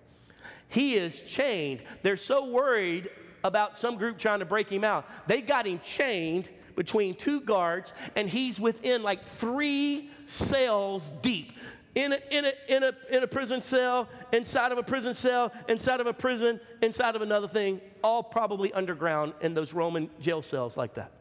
He 0.67 0.95
is 0.95 1.21
chained. 1.21 1.81
They're 2.01 2.17
so 2.17 2.45
worried 2.45 3.09
about 3.43 3.77
some 3.77 3.97
group 3.97 4.17
trying 4.17 4.39
to 4.39 4.45
break 4.45 4.69
him 4.69 4.83
out. 4.83 5.05
They 5.27 5.41
got 5.41 5.67
him 5.67 5.79
chained 5.79 6.49
between 6.75 7.15
two 7.15 7.39
guards, 7.41 7.93
and 8.15 8.27
he's 8.27 8.59
within 8.59 9.03
like 9.03 9.25
three 9.37 10.09
cells 10.25 11.09
deep. 11.21 11.51
In 11.93 12.11
a, 12.11 12.19
in, 12.29 12.43
a, 12.43 12.53
in, 12.67 12.83
a, 12.83 12.93
in 13.09 13.23
a 13.23 13.27
prison 13.27 13.61
cell, 13.63 14.09
inside 14.33 14.73
of 14.73 14.77
a 14.77 14.83
prison 14.83 15.15
cell, 15.15 15.53
inside 15.69 16.01
of 16.01 16.07
a 16.07 16.13
prison, 16.13 16.59
inside 16.81 17.15
of 17.15 17.21
another 17.21 17.47
thing, 17.47 17.79
all 18.03 18.21
probably 18.21 18.73
underground 18.73 19.33
in 19.39 19.53
those 19.53 19.73
Roman 19.73 20.09
jail 20.19 20.41
cells 20.41 20.75
like 20.75 20.95
that. 20.95 21.13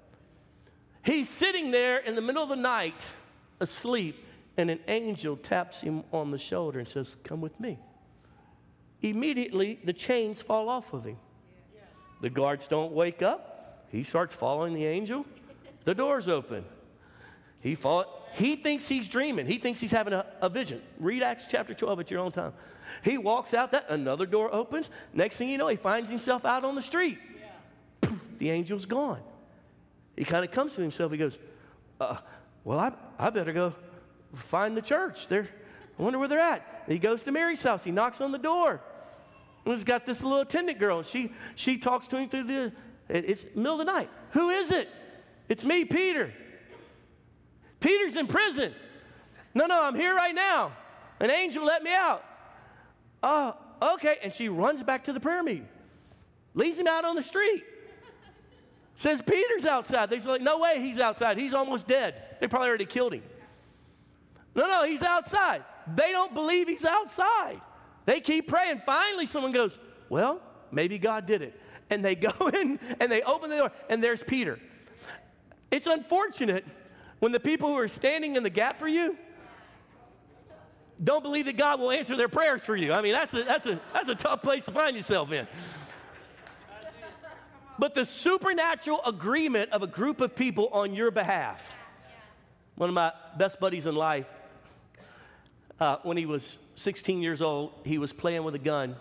He's 1.04 1.28
sitting 1.28 1.70
there 1.70 1.98
in 1.98 2.16
the 2.16 2.22
middle 2.22 2.42
of 2.42 2.48
the 2.48 2.56
night, 2.56 3.06
asleep, 3.60 4.23
and 4.56 4.70
an 4.70 4.80
angel 4.88 5.36
taps 5.36 5.80
him 5.80 6.04
on 6.12 6.30
the 6.30 6.38
shoulder 6.38 6.78
and 6.78 6.88
says, 6.88 7.16
Come 7.24 7.40
with 7.40 7.58
me. 7.58 7.78
Immediately, 9.02 9.80
the 9.84 9.92
chains 9.92 10.40
fall 10.40 10.68
off 10.68 10.92
of 10.92 11.04
him. 11.04 11.18
The 12.20 12.30
guards 12.30 12.68
don't 12.68 12.92
wake 12.92 13.20
up. 13.20 13.84
He 13.90 14.02
starts 14.02 14.34
following 14.34 14.72
the 14.72 14.86
angel. 14.86 15.26
The 15.84 15.94
door's 15.94 16.28
open. 16.28 16.64
He 17.60 17.74
fought. 17.74 18.08
He 18.32 18.56
thinks 18.56 18.88
he's 18.88 19.06
dreaming. 19.06 19.46
He 19.46 19.58
thinks 19.58 19.80
he's 19.80 19.92
having 19.92 20.12
a, 20.12 20.26
a, 20.40 20.48
vision. 20.48 20.80
Read 20.98 21.22
Acts 21.22 21.46
chapter 21.48 21.74
12 21.74 22.00
at 22.00 22.10
your 22.10 22.20
own 22.20 22.32
time. 22.32 22.52
He 23.02 23.18
walks 23.18 23.54
out 23.54 23.72
that 23.72 23.90
another 23.90 24.26
door 24.26 24.52
opens. 24.52 24.90
Next 25.12 25.36
thing 25.36 25.48
you 25.48 25.58
know, 25.58 25.68
he 25.68 25.76
finds 25.76 26.10
himself 26.10 26.44
out 26.44 26.64
on 26.64 26.74
the 26.74 26.82
street. 26.82 27.18
Yeah. 28.02 28.10
The 28.38 28.50
angel's 28.50 28.84
gone. 28.84 29.20
He 30.16 30.24
kind 30.24 30.44
of 30.44 30.50
comes 30.50 30.74
to 30.74 30.82
himself. 30.82 31.12
He 31.12 31.18
goes, 31.18 31.38
uh, 32.00 32.16
"Well, 32.64 32.78
I, 32.78 32.92
I 33.18 33.30
better 33.30 33.52
go 33.52 33.74
find 34.34 34.76
the 34.76 34.82
church. 34.82 35.28
There, 35.28 35.48
I 35.98 36.02
wonder 36.02 36.18
where 36.18 36.28
they're 36.28 36.38
at." 36.38 36.84
he 36.86 36.98
goes 36.98 37.22
to 37.22 37.32
Mary's 37.32 37.62
house. 37.62 37.84
He 37.84 37.90
knocks 37.90 38.20
on 38.20 38.32
the 38.32 38.38
door. 38.38 38.80
And 39.64 39.74
he's 39.74 39.84
got 39.84 40.04
this 40.04 40.22
little 40.22 40.40
attendant 40.40 40.78
girl, 40.78 40.98
and 40.98 41.06
she 41.06 41.32
she 41.54 41.78
talks 41.78 42.06
to 42.08 42.18
him 42.18 42.28
through 42.28 42.44
the. 42.44 42.72
It's 43.08 43.44
middle 43.54 43.80
of 43.80 43.86
the 43.86 43.92
night. 43.92 44.10
Who 44.30 44.50
is 44.50 44.70
it? 44.70 44.88
It's 45.48 45.64
me, 45.64 45.84
Peter. 45.84 46.32
Peter's 47.80 48.16
in 48.16 48.26
prison. 48.26 48.72
No, 49.54 49.66
no, 49.66 49.84
I'm 49.84 49.94
here 49.94 50.14
right 50.14 50.34
now. 50.34 50.72
An 51.20 51.30
angel 51.30 51.64
let 51.64 51.82
me 51.82 51.92
out. 51.92 52.24
Oh, 53.22 53.56
okay. 53.80 54.16
And 54.22 54.32
she 54.32 54.48
runs 54.48 54.82
back 54.82 55.04
to 55.04 55.12
the 55.12 55.20
prayer 55.20 55.42
meeting, 55.42 55.68
leaves 56.54 56.78
him 56.78 56.86
out 56.86 57.04
on 57.04 57.14
the 57.14 57.22
street. 57.22 57.62
Says 58.96 59.20
Peter's 59.20 59.66
outside. 59.66 60.08
They're 60.08 60.20
like, 60.20 60.40
no 60.40 60.58
way, 60.58 60.80
he's 60.80 60.98
outside. 60.98 61.36
He's 61.36 61.52
almost 61.52 61.86
dead. 61.86 62.14
They 62.40 62.46
probably 62.46 62.68
already 62.68 62.86
killed 62.86 63.14
him. 63.14 63.22
No, 64.54 64.66
no, 64.66 64.84
he's 64.84 65.02
outside. 65.02 65.64
They 65.94 66.12
don't 66.12 66.32
believe 66.32 66.68
he's 66.68 66.84
outside. 66.84 67.60
They 68.06 68.20
keep 68.20 68.48
praying. 68.48 68.82
Finally, 68.86 69.26
someone 69.26 69.52
goes, 69.52 69.78
well, 70.08 70.40
maybe 70.70 70.98
God 70.98 71.26
did 71.26 71.42
it. 71.42 71.60
And 71.90 72.04
they 72.04 72.14
go 72.14 72.48
in 72.48 72.78
and 73.00 73.10
they 73.10 73.22
open 73.22 73.50
the 73.50 73.56
door, 73.56 73.72
and 73.88 74.02
there's 74.02 74.22
Peter. 74.22 74.58
It's 75.70 75.86
unfortunate 75.86 76.64
when 77.18 77.32
the 77.32 77.40
people 77.40 77.68
who 77.68 77.78
are 77.78 77.88
standing 77.88 78.36
in 78.36 78.42
the 78.42 78.50
gap 78.50 78.78
for 78.78 78.88
you 78.88 79.16
don't 81.02 81.22
believe 81.22 81.46
that 81.46 81.56
God 81.56 81.80
will 81.80 81.90
answer 81.90 82.16
their 82.16 82.28
prayers 82.28 82.64
for 82.64 82.76
you. 82.76 82.92
I 82.92 83.00
mean, 83.00 83.12
that's 83.12 83.34
a, 83.34 83.42
that's 83.42 83.66
a, 83.66 83.80
that's 83.92 84.08
a 84.08 84.14
tough 84.14 84.42
place 84.42 84.64
to 84.66 84.72
find 84.72 84.94
yourself 84.94 85.32
in. 85.32 85.46
But 87.78 87.94
the 87.94 88.04
supernatural 88.04 89.00
agreement 89.04 89.72
of 89.72 89.82
a 89.82 89.88
group 89.88 90.20
of 90.20 90.36
people 90.36 90.68
on 90.68 90.94
your 90.94 91.10
behalf. 91.10 91.72
One 92.76 92.88
of 92.88 92.94
my 92.94 93.12
best 93.36 93.58
buddies 93.58 93.86
in 93.86 93.94
life, 93.94 94.26
uh, 95.80 95.96
when 96.02 96.16
he 96.16 96.26
was 96.26 96.58
16 96.76 97.22
years 97.22 97.42
old, 97.42 97.72
he 97.84 97.98
was 97.98 98.12
playing 98.12 98.44
with 98.44 98.54
a 98.54 98.58
gun 98.58 98.96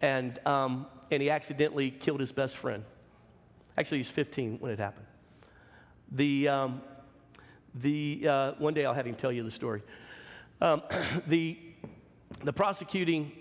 and, 0.00 0.38
um, 0.46 0.86
and 1.10 1.22
he 1.22 1.30
accidentally 1.30 1.90
killed 1.90 2.20
his 2.20 2.32
best 2.32 2.56
friend. 2.56 2.84
Actually, 3.76 3.98
he's 3.98 4.10
15 4.10 4.58
when 4.60 4.70
it 4.70 4.78
happened. 4.78 5.06
The, 6.12 6.48
um, 6.48 6.82
the, 7.74 8.28
uh, 8.28 8.52
one 8.58 8.74
day 8.74 8.84
I'll 8.84 8.94
have 8.94 9.06
him 9.06 9.14
tell 9.14 9.32
you 9.32 9.42
the 9.42 9.50
story. 9.50 9.82
Um, 10.60 10.82
the, 11.26 11.58
the 12.42 12.52
prosecuting 12.52 13.32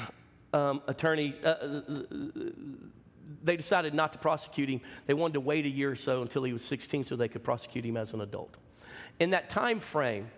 um, 0.52 0.82
attorney, 0.86 1.34
uh, 1.44 1.48
uh, 1.48 1.80
they 3.42 3.56
decided 3.56 3.94
not 3.94 4.12
to 4.12 4.18
prosecute 4.18 4.68
him. 4.68 4.80
They 5.06 5.14
wanted 5.14 5.34
to 5.34 5.40
wait 5.40 5.66
a 5.66 5.68
year 5.68 5.90
or 5.90 5.96
so 5.96 6.22
until 6.22 6.44
he 6.44 6.52
was 6.52 6.62
16 6.62 7.04
so 7.04 7.16
they 7.16 7.28
could 7.28 7.42
prosecute 7.42 7.84
him 7.84 7.96
as 7.96 8.14
an 8.14 8.20
adult. 8.20 8.56
In 9.18 9.30
that 9.30 9.50
time 9.50 9.80
frame, 9.80 10.30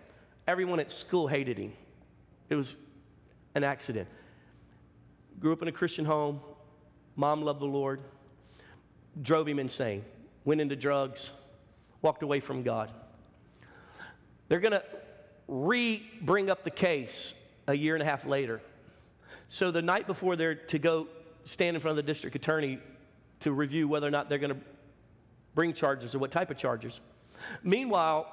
everyone 0.47 0.79
at 0.79 0.91
school 0.91 1.27
hated 1.27 1.57
him. 1.57 1.73
It 2.49 2.55
was 2.55 2.75
an 3.55 3.63
accident. 3.63 4.07
Grew 5.39 5.53
up 5.53 5.61
in 5.61 5.67
a 5.67 5.71
Christian 5.71 6.05
home, 6.05 6.39
mom 7.15 7.41
loved 7.41 7.61
the 7.61 7.65
Lord, 7.65 8.01
drove 9.21 9.47
him 9.47 9.59
insane, 9.59 10.03
went 10.43 10.61
into 10.61 10.75
drugs, 10.75 11.31
walked 12.01 12.23
away 12.23 12.39
from 12.39 12.63
God. 12.63 12.91
They're 14.47 14.59
going 14.59 14.73
to 14.73 14.83
re 15.47 16.03
bring 16.21 16.49
up 16.49 16.63
the 16.63 16.71
case 16.71 17.33
a 17.67 17.73
year 17.73 17.95
and 17.95 18.01
a 18.01 18.05
half 18.05 18.25
later. 18.25 18.61
So 19.47 19.71
the 19.71 19.81
night 19.81 20.07
before 20.07 20.35
they're 20.35 20.55
to 20.55 20.79
go 20.79 21.07
stand 21.43 21.75
in 21.75 21.81
front 21.81 21.97
of 21.97 22.03
the 22.03 22.11
district 22.11 22.35
attorney 22.35 22.79
to 23.41 23.51
review 23.51 23.87
whether 23.87 24.07
or 24.07 24.11
not 24.11 24.29
they're 24.29 24.39
going 24.39 24.53
to 24.53 24.61
bring 25.53 25.73
charges 25.73 26.15
or 26.15 26.19
what 26.19 26.31
type 26.31 26.49
of 26.49 26.57
charges. 26.57 26.99
Meanwhile, 27.63 28.27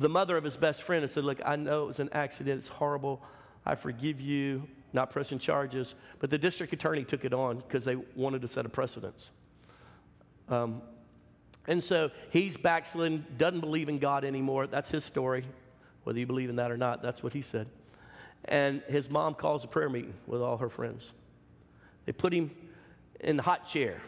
the 0.00 0.08
mother 0.08 0.36
of 0.38 0.44
his 0.44 0.56
best 0.56 0.82
friend 0.82 1.02
had 1.02 1.10
said, 1.10 1.24
Look, 1.24 1.40
I 1.44 1.56
know 1.56 1.84
it 1.84 1.86
was 1.86 2.00
an 2.00 2.08
accident, 2.12 2.60
it's 2.60 2.68
horrible. 2.68 3.22
I 3.66 3.74
forgive 3.74 4.18
you, 4.18 4.66
not 4.94 5.10
pressing 5.10 5.38
charges. 5.38 5.94
But 6.18 6.30
the 6.30 6.38
district 6.38 6.72
attorney 6.72 7.04
took 7.04 7.26
it 7.26 7.34
on 7.34 7.58
because 7.58 7.84
they 7.84 7.96
wanted 8.16 8.40
to 8.42 8.48
set 8.48 8.64
a 8.64 8.70
precedence. 8.70 9.30
Um, 10.48 10.80
and 11.66 11.84
so 11.84 12.10
he's 12.30 12.56
backslidden, 12.56 13.26
doesn't 13.36 13.60
believe 13.60 13.90
in 13.90 13.98
God 13.98 14.24
anymore. 14.24 14.66
That's 14.66 14.90
his 14.90 15.04
story. 15.04 15.44
Whether 16.04 16.18
you 16.18 16.26
believe 16.26 16.48
in 16.48 16.56
that 16.56 16.70
or 16.70 16.78
not, 16.78 17.02
that's 17.02 17.22
what 17.22 17.34
he 17.34 17.42
said. 17.42 17.68
And 18.46 18.82
his 18.88 19.10
mom 19.10 19.34
calls 19.34 19.64
a 19.64 19.68
prayer 19.68 19.90
meeting 19.90 20.14
with 20.26 20.40
all 20.40 20.56
her 20.56 20.70
friends. 20.70 21.12
They 22.06 22.12
put 22.12 22.32
him 22.32 22.50
in 23.20 23.36
the 23.36 23.42
hot 23.42 23.66
chair 23.66 24.00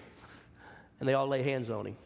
and 0.99 1.09
they 1.09 1.13
all 1.13 1.29
lay 1.29 1.43
hands 1.43 1.69
on 1.69 1.87
him. 1.87 1.97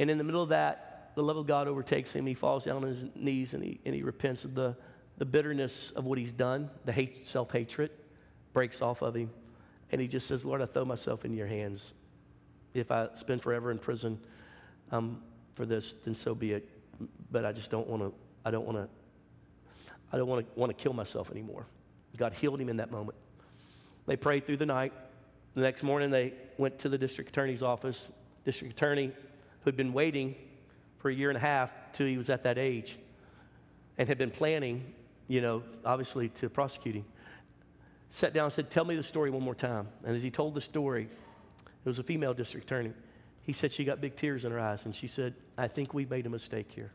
And 0.00 0.10
in 0.10 0.18
the 0.18 0.24
middle 0.24 0.42
of 0.42 0.48
that, 0.48 0.87
the 1.18 1.24
love 1.24 1.36
of 1.36 1.48
God 1.48 1.66
overtakes 1.66 2.12
him. 2.12 2.26
He 2.26 2.34
falls 2.34 2.64
down 2.64 2.76
on 2.76 2.82
his 2.84 3.04
knees 3.16 3.52
and 3.52 3.62
he, 3.62 3.80
and 3.84 3.92
he 3.92 4.02
repents 4.02 4.44
of 4.44 4.54
the, 4.54 4.76
the 5.16 5.24
bitterness 5.24 5.90
of 5.90 6.04
what 6.04 6.16
he's 6.16 6.32
done, 6.32 6.70
the 6.84 6.92
hate, 6.92 7.26
self 7.26 7.50
hatred 7.50 7.90
breaks 8.52 8.80
off 8.80 9.02
of 9.02 9.16
him. 9.16 9.30
And 9.90 10.00
he 10.00 10.06
just 10.06 10.28
says, 10.28 10.44
Lord, 10.44 10.62
I 10.62 10.66
throw 10.66 10.84
myself 10.84 11.24
in 11.24 11.34
your 11.34 11.48
hands 11.48 11.92
if 12.72 12.92
I 12.92 13.08
spend 13.16 13.42
forever 13.42 13.72
in 13.72 13.78
prison 13.78 14.20
um, 14.92 15.20
for 15.54 15.66
this, 15.66 15.92
then 16.04 16.14
so 16.14 16.36
be 16.36 16.52
it. 16.52 16.68
But 17.32 17.44
I 17.44 17.50
just 17.50 17.68
don't 17.68 17.88
want 17.88 18.02
to. 18.02 18.12
I 18.44 18.52
don't 18.52 18.64
want 18.64 18.78
to. 18.78 18.88
I 20.12 20.18
don't 20.18 20.28
want 20.28 20.46
to 20.46 20.60
want 20.60 20.70
to 20.70 20.80
kill 20.80 20.92
myself 20.92 21.32
anymore. 21.32 21.66
God 22.16 22.32
healed 22.32 22.60
him 22.60 22.68
in 22.68 22.76
that 22.76 22.92
moment. 22.92 23.18
They 24.06 24.16
prayed 24.16 24.46
through 24.46 24.58
the 24.58 24.66
night. 24.66 24.92
The 25.54 25.62
next 25.62 25.82
morning, 25.82 26.10
they 26.10 26.34
went 26.58 26.78
to 26.80 26.88
the 26.88 26.98
district 26.98 27.30
attorney's 27.30 27.62
office. 27.62 28.08
District 28.44 28.72
attorney, 28.72 29.12
who'd 29.64 29.76
been 29.76 29.92
waiting 29.92 30.36
for 30.98 31.10
a 31.10 31.14
year 31.14 31.30
and 31.30 31.36
a 31.36 31.40
half 31.40 31.70
till 31.92 32.06
he 32.06 32.16
was 32.16 32.30
at 32.30 32.42
that 32.44 32.58
age, 32.58 32.98
and 33.96 34.08
had 34.08 34.18
been 34.18 34.30
planning, 34.30 34.94
you 35.26 35.40
know, 35.40 35.62
obviously 35.84 36.28
to 36.30 36.48
prosecute 36.48 36.96
him, 36.96 37.04
sat 38.10 38.32
down 38.32 38.44
and 38.44 38.52
said, 38.52 38.70
"Tell 38.70 38.84
me 38.84 38.96
the 38.96 39.02
story 39.02 39.30
one 39.30 39.42
more 39.42 39.54
time." 39.54 39.88
And 40.04 40.14
as 40.14 40.22
he 40.22 40.30
told 40.30 40.54
the 40.54 40.60
story, 40.60 41.04
it 41.04 41.88
was 41.88 41.98
a 41.98 42.02
female 42.02 42.34
district 42.34 42.66
attorney. 42.66 42.92
He 43.42 43.52
said 43.54 43.72
she 43.72 43.84
got 43.84 44.00
big 44.00 44.14
tears 44.14 44.44
in 44.44 44.52
her 44.52 44.60
eyes, 44.60 44.84
and 44.84 44.94
she 44.94 45.06
said, 45.06 45.34
I 45.56 45.68
think 45.68 45.94
we 45.94 46.04
made 46.04 46.26
a 46.26 46.28
mistake 46.28 46.70
here. 46.70 46.92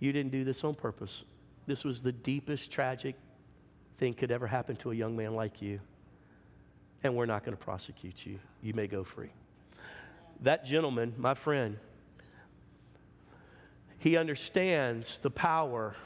You 0.00 0.12
didn't 0.12 0.32
do 0.32 0.44
this 0.44 0.62
on 0.64 0.74
purpose. 0.74 1.24
This 1.66 1.82
was 1.82 2.02
the 2.02 2.12
deepest 2.12 2.70
tragic 2.70 3.16
thing 3.96 4.12
could 4.12 4.30
ever 4.30 4.46
happen 4.46 4.76
to 4.76 4.90
a 4.90 4.94
young 4.94 5.16
man 5.16 5.34
like 5.34 5.62
you. 5.62 5.80
And 7.02 7.16
we're 7.16 7.24
not 7.24 7.42
going 7.42 7.56
to 7.56 7.62
prosecute 7.62 8.26
you. 8.26 8.38
You 8.60 8.74
may 8.74 8.86
go 8.86 9.02
free. 9.02 9.30
That 10.42 10.66
gentleman, 10.66 11.14
my 11.16 11.32
friend, 11.32 11.78
he 13.98 14.16
understands 14.16 15.18
the 15.18 15.30
power 15.30 15.96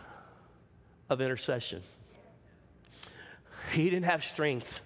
of 1.08 1.20
intercession. 1.20 1.82
He 3.72 3.84
didn't 3.84 4.04
have 4.04 4.24
strength 4.24 4.80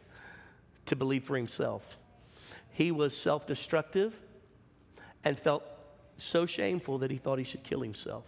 to 0.87 0.97
believe 0.97 1.25
for 1.25 1.37
himself. 1.37 1.99
He 2.73 2.91
was 2.91 3.17
self 3.17 3.47
destructive. 3.47 4.15
and 5.25 5.37
felt 5.37 5.65
so 6.19 6.47
shameful 6.47 6.99
that 6.99 7.11
he 7.11 7.17
thought 7.17 7.37
he 7.37 7.45
should 7.45 7.65
kill 7.65 7.81
himself. 7.81 8.25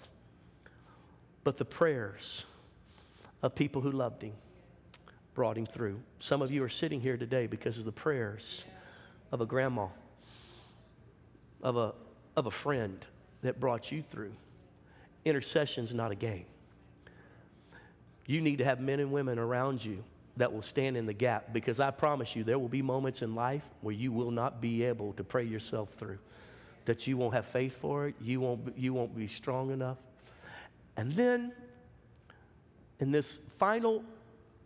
But 1.45 1.57
the 1.57 1.64
prayers 1.64 2.45
of 3.41 3.55
people 3.55 3.83
who 3.83 3.93
loved 3.93 4.22
him 4.22 4.33
brought 5.33 5.57
him 5.57 5.64
through. 5.64 6.01
Some 6.18 6.43
of 6.43 6.51
you 6.51 6.64
are 6.64 6.68
sitting 6.68 7.01
here 7.01 7.16
today 7.16 7.47
because 7.47 7.79
of 7.79 7.85
the 7.85 7.93
prayers 7.93 8.64
of 9.31 9.41
a 9.41 9.47
grandma, 9.47 9.87
of 11.62 11.76
a, 11.76 11.95
of 12.37 12.47
a 12.47 12.51
friend 12.51 13.07
that 13.43 13.61
brought 13.61 13.93
you 13.93 14.03
through. 14.03 14.33
Intercession's 15.29 15.95
not 15.95 16.11
a 16.11 16.14
game. 16.14 16.47
You 18.26 18.41
need 18.41 18.59
to 18.59 18.64
have 18.64 18.81
men 18.81 19.01
and 19.01 19.12
women 19.12 19.39
around 19.39 19.85
you 19.85 20.05
that 20.37 20.53
will 20.53 20.62
stand 20.62 20.97
in 20.97 21.07
the 21.07 21.12
gap 21.12 21.53
because 21.53 21.81
I 21.81 21.91
promise 21.91 22.37
you 22.37 22.45
there 22.45 22.59
will 22.59 22.68
be 22.68 22.83
moments 22.83 23.22
in 23.22 23.35
life 23.35 23.64
where 23.81 23.95
you 23.95 24.12
will 24.12 24.31
not 24.31 24.61
be 24.61 24.85
able 24.85 25.12
to 25.14 25.24
pray 25.24 25.45
yourself 25.45 25.91
through. 25.99 26.18
That 26.85 27.07
you 27.07 27.16
won't 27.16 27.35
have 27.35 27.47
faith 27.47 27.76
for 27.81 28.07
it, 28.07 28.14
you 28.20 28.41
won't, 28.41 28.76
you 28.76 28.95
won't 28.95 29.16
be 29.16 29.26
strong 29.26 29.70
enough. 29.70 29.99
And 30.97 31.12
then, 31.12 31.53
in 33.01 33.12
this 33.12 33.39
final 33.59 34.05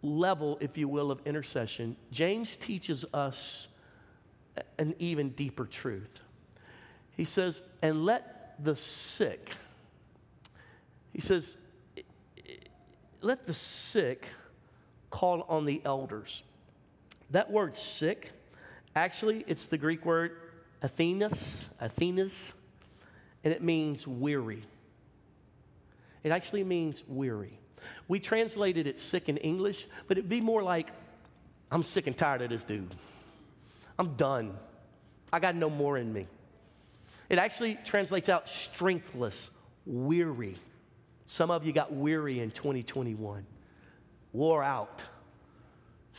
level, 0.02 0.58
if 0.60 0.76
you 0.76 0.88
will, 0.88 1.10
of 1.10 1.20
intercession, 1.26 1.96
James 2.10 2.56
teaches 2.56 3.04
us 3.12 3.68
an 4.78 4.94
even 4.98 5.30
deeper 5.30 5.64
truth. 5.64 6.20
He 7.16 7.24
says, 7.24 7.62
and 7.80 8.04
let 8.04 8.54
the 8.62 8.76
sick, 8.76 9.50
he 11.12 11.20
says, 11.20 11.56
let 13.20 13.46
the 13.46 13.54
sick 13.54 14.26
call 15.10 15.42
on 15.48 15.64
the 15.64 15.80
elders. 15.84 16.42
That 17.30 17.50
word 17.50 17.76
sick, 17.76 18.30
actually, 18.96 19.44
it's 19.46 19.66
the 19.66 19.78
Greek 19.78 20.04
word 20.04 20.36
Athenas, 20.82 21.66
Athenas, 21.80 22.52
and 23.44 23.52
it 23.52 23.62
means 23.62 24.06
weary. 24.06 24.64
It 26.24 26.32
actually 26.32 26.64
means 26.64 27.04
weary. 27.06 27.58
We 28.08 28.20
translated 28.20 28.86
it 28.86 28.98
sick 28.98 29.28
in 29.28 29.36
English, 29.38 29.86
but 30.08 30.18
it'd 30.18 30.30
be 30.30 30.40
more 30.40 30.62
like, 30.62 30.88
I'm 31.70 31.82
sick 31.82 32.06
and 32.06 32.16
tired 32.16 32.42
of 32.42 32.50
this 32.50 32.64
dude. 32.64 32.94
I'm 33.98 34.14
done. 34.14 34.56
I 35.32 35.40
got 35.40 35.54
no 35.54 35.70
more 35.70 35.96
in 35.96 36.12
me. 36.12 36.26
It 37.28 37.38
actually 37.38 37.78
translates 37.84 38.28
out 38.28 38.48
strengthless, 38.48 39.48
weary. 39.86 40.56
Some 41.32 41.50
of 41.50 41.64
you 41.64 41.72
got 41.72 41.90
weary 41.90 42.40
in 42.40 42.50
2021, 42.50 43.46
wore 44.34 44.62
out 44.62 45.02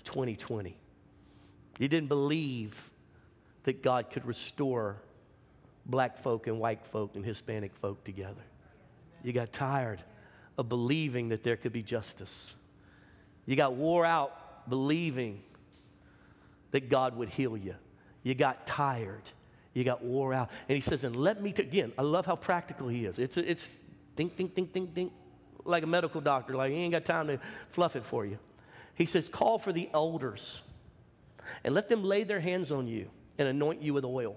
2020. 0.06 0.76
You 1.78 1.88
didn't 1.88 2.10
believe 2.10 2.90
that 3.66 3.84
God 3.84 4.10
could 4.10 4.26
restore 4.26 4.98
black 5.86 6.18
folk 6.18 6.48
and 6.48 6.60
white 6.60 6.84
folk 6.88 7.14
and 7.14 7.24
Hispanic 7.24 7.76
folk 7.76 8.04
together. 8.04 8.42
You 9.22 9.34
got 9.34 9.54
tired 9.54 10.02
of 10.58 10.68
believing 10.68 11.30
that 11.30 11.44
there 11.44 11.58
could 11.58 11.74
be 11.74 11.84
justice. 11.84 12.56
You 13.46 13.56
got 13.56 13.76
wore 13.76 14.08
out 14.08 14.68
believing 14.68 15.44
that 16.72 16.90
God 16.90 17.16
would 17.18 17.30
heal 17.30 17.56
you. 17.56 17.76
You 18.24 18.34
got 18.34 18.66
tired. 18.66 19.30
You 19.76 19.84
got 19.84 20.04
wore 20.04 20.34
out. 20.34 20.50
And 20.68 20.76
he 20.76 20.82
says, 20.82 21.04
and 21.04 21.16
let 21.16 21.40
me, 21.40 21.54
t-, 21.54 21.62
again, 21.62 21.94
I 22.00 22.02
love 22.02 22.26
how 22.26 22.36
practical 22.36 22.88
he 22.88 23.06
is. 23.06 23.20
It's, 23.20 23.38
it's 23.38 23.70
ding, 24.16 24.32
ding, 24.36 24.48
ding, 24.48 24.86
ding, 24.88 25.12
like 25.66 25.84
a 25.84 25.88
medical 25.88 26.22
doctor, 26.22 26.56
like 26.56 26.72
he 26.72 26.78
ain't 26.78 26.92
got 26.92 27.06
time 27.06 27.28
to 27.28 27.40
fluff 27.72 27.96
it 27.96 28.06
for 28.06 28.26
you. 28.26 28.38
He 28.96 29.06
says, 29.06 29.28
call 29.30 29.58
for 29.58 29.72
the 29.72 29.90
elders 29.94 30.62
and 31.64 31.74
let 31.74 31.90
them 31.90 32.04
lay 32.04 32.24
their 32.24 32.40
hands 32.40 32.72
on 32.72 32.88
you 32.88 33.10
and 33.38 33.48
anoint 33.48 33.82
you 33.82 33.94
with 33.94 34.06
oil. 34.06 34.36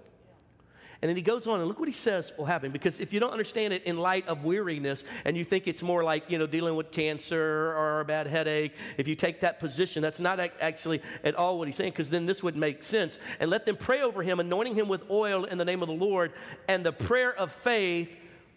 And 1.03 1.11
then 1.11 1.17
he 1.17 1.23
goes 1.23 1.47
on 1.47 1.59
and 1.59 1.69
look 1.69 1.79
what 1.79 1.89
he 1.89 1.95
says 1.95 2.33
will 2.39 2.47
happen. 2.47 2.73
Because 2.73 3.01
if 3.01 3.13
you 3.13 3.21
don't 3.21 3.31
understand 3.31 3.75
it 3.75 3.85
in 3.85 3.99
light 3.99 4.27
of 4.29 4.45
weariness 4.45 5.05
and 5.27 5.37
you 5.37 5.45
think 5.45 5.69
it's 5.69 5.83
more 5.83 6.03
like, 6.03 6.31
you 6.31 6.39
know, 6.39 6.47
dealing 6.47 6.75
with 6.75 6.91
cancer 6.91 7.39
or 7.39 8.01
a 8.01 8.05
bad 8.07 8.27
headache, 8.27 8.73
if 8.97 9.07
you 9.07 9.15
take 9.15 9.41
that 9.41 9.61
position, 9.61 10.03
that's 10.03 10.21
not 10.21 10.41
actually 10.41 11.03
at 11.23 11.35
all 11.35 11.59
what 11.59 11.69
he's 11.69 11.77
saying, 11.77 11.93
because 11.93 12.09
then 12.09 12.25
this 12.25 12.43
would 12.43 12.57
make 12.57 12.83
sense. 12.83 13.19
And 13.41 13.51
let 13.51 13.67
them 13.67 13.77
pray 13.77 14.01
over 14.01 14.23
him, 14.23 14.41
anointing 14.41 14.75
him 14.75 14.89
with 14.89 15.03
oil 15.11 15.45
in 15.45 15.59
the 15.59 15.67
name 15.67 15.83
of 15.83 15.89
the 15.89 15.95
Lord. 15.95 16.33
And 16.67 16.85
the 16.85 16.93
prayer 16.93 17.35
of 17.35 17.53
faith 17.53 18.17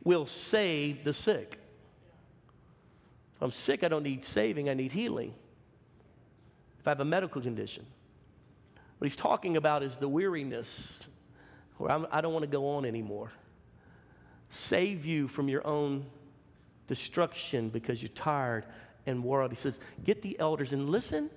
will 0.10 0.26
save 0.26 1.04
the 1.04 1.14
sick. 1.14 1.60
If 3.36 3.44
I'm 3.44 3.52
sick, 3.52 3.84
I 3.84 3.90
don't 3.90 4.02
need 4.02 4.26
saving, 4.26 4.68
I 4.68 4.74
need 4.74 4.92
healing. 4.92 5.36
If 6.80 6.88
I 6.88 6.90
have 6.90 7.00
a 7.00 7.06
medical 7.06 7.40
condition, 7.44 7.86
what 8.98 9.06
he's 9.06 9.16
talking 9.16 9.56
about 9.56 9.84
is 9.84 9.98
the 9.98 10.10
weariness 10.10 11.04
where 11.78 11.92
I'm, 11.92 12.08
I 12.12 12.22
do 12.22 12.28
not 12.28 12.34
want 12.34 12.44
to 12.44 12.50
go 12.50 12.72
on 12.72 12.86
anymore. 12.86 13.32
Save 14.50 15.06
you 15.06 15.28
from 15.28 15.48
your 15.48 15.66
own 15.68 16.08
destruction 16.88 17.70
because 17.70 18.02
you're 18.02 18.10
tired 18.10 18.66
and 19.06 19.24
wore 19.24 19.44
out. 19.44 19.52
He 19.52 19.58
says, 19.58 19.80
Get 20.04 20.24
the 20.24 20.40
elders 20.40 20.74
and 20.74 20.90
listen 20.90 21.30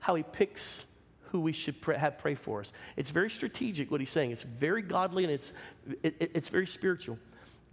how 0.00 0.14
he 0.14 0.22
picks 0.22 0.84
who 1.30 1.40
we 1.40 1.52
should 1.52 1.80
pray, 1.80 1.96
have 1.96 2.18
pray 2.18 2.34
for 2.34 2.60
us. 2.60 2.70
It's 2.98 3.08
very 3.08 3.30
strategic 3.30 3.90
what 3.90 4.00
he's 4.00 4.10
saying. 4.10 4.30
It's 4.30 4.42
very 4.42 4.82
godly 4.82 5.24
and 5.24 5.32
it's, 5.32 5.54
it, 6.02 6.14
it, 6.20 6.32
it's 6.34 6.50
very 6.50 6.66
spiritual. 6.66 7.18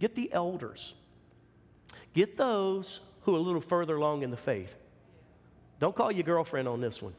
Get 0.02 0.16
the 0.16 0.32
elders, 0.32 0.94
get 2.12 2.36
those 2.36 2.98
who 3.20 3.36
are 3.36 3.38
a 3.38 3.40
little 3.40 3.60
further 3.60 3.94
along 3.94 4.24
in 4.24 4.32
the 4.32 4.36
faith. 4.36 4.76
Don't 5.78 5.94
call 5.94 6.10
your 6.10 6.24
girlfriend 6.24 6.66
on 6.66 6.80
this 6.80 7.00
one. 7.00 7.14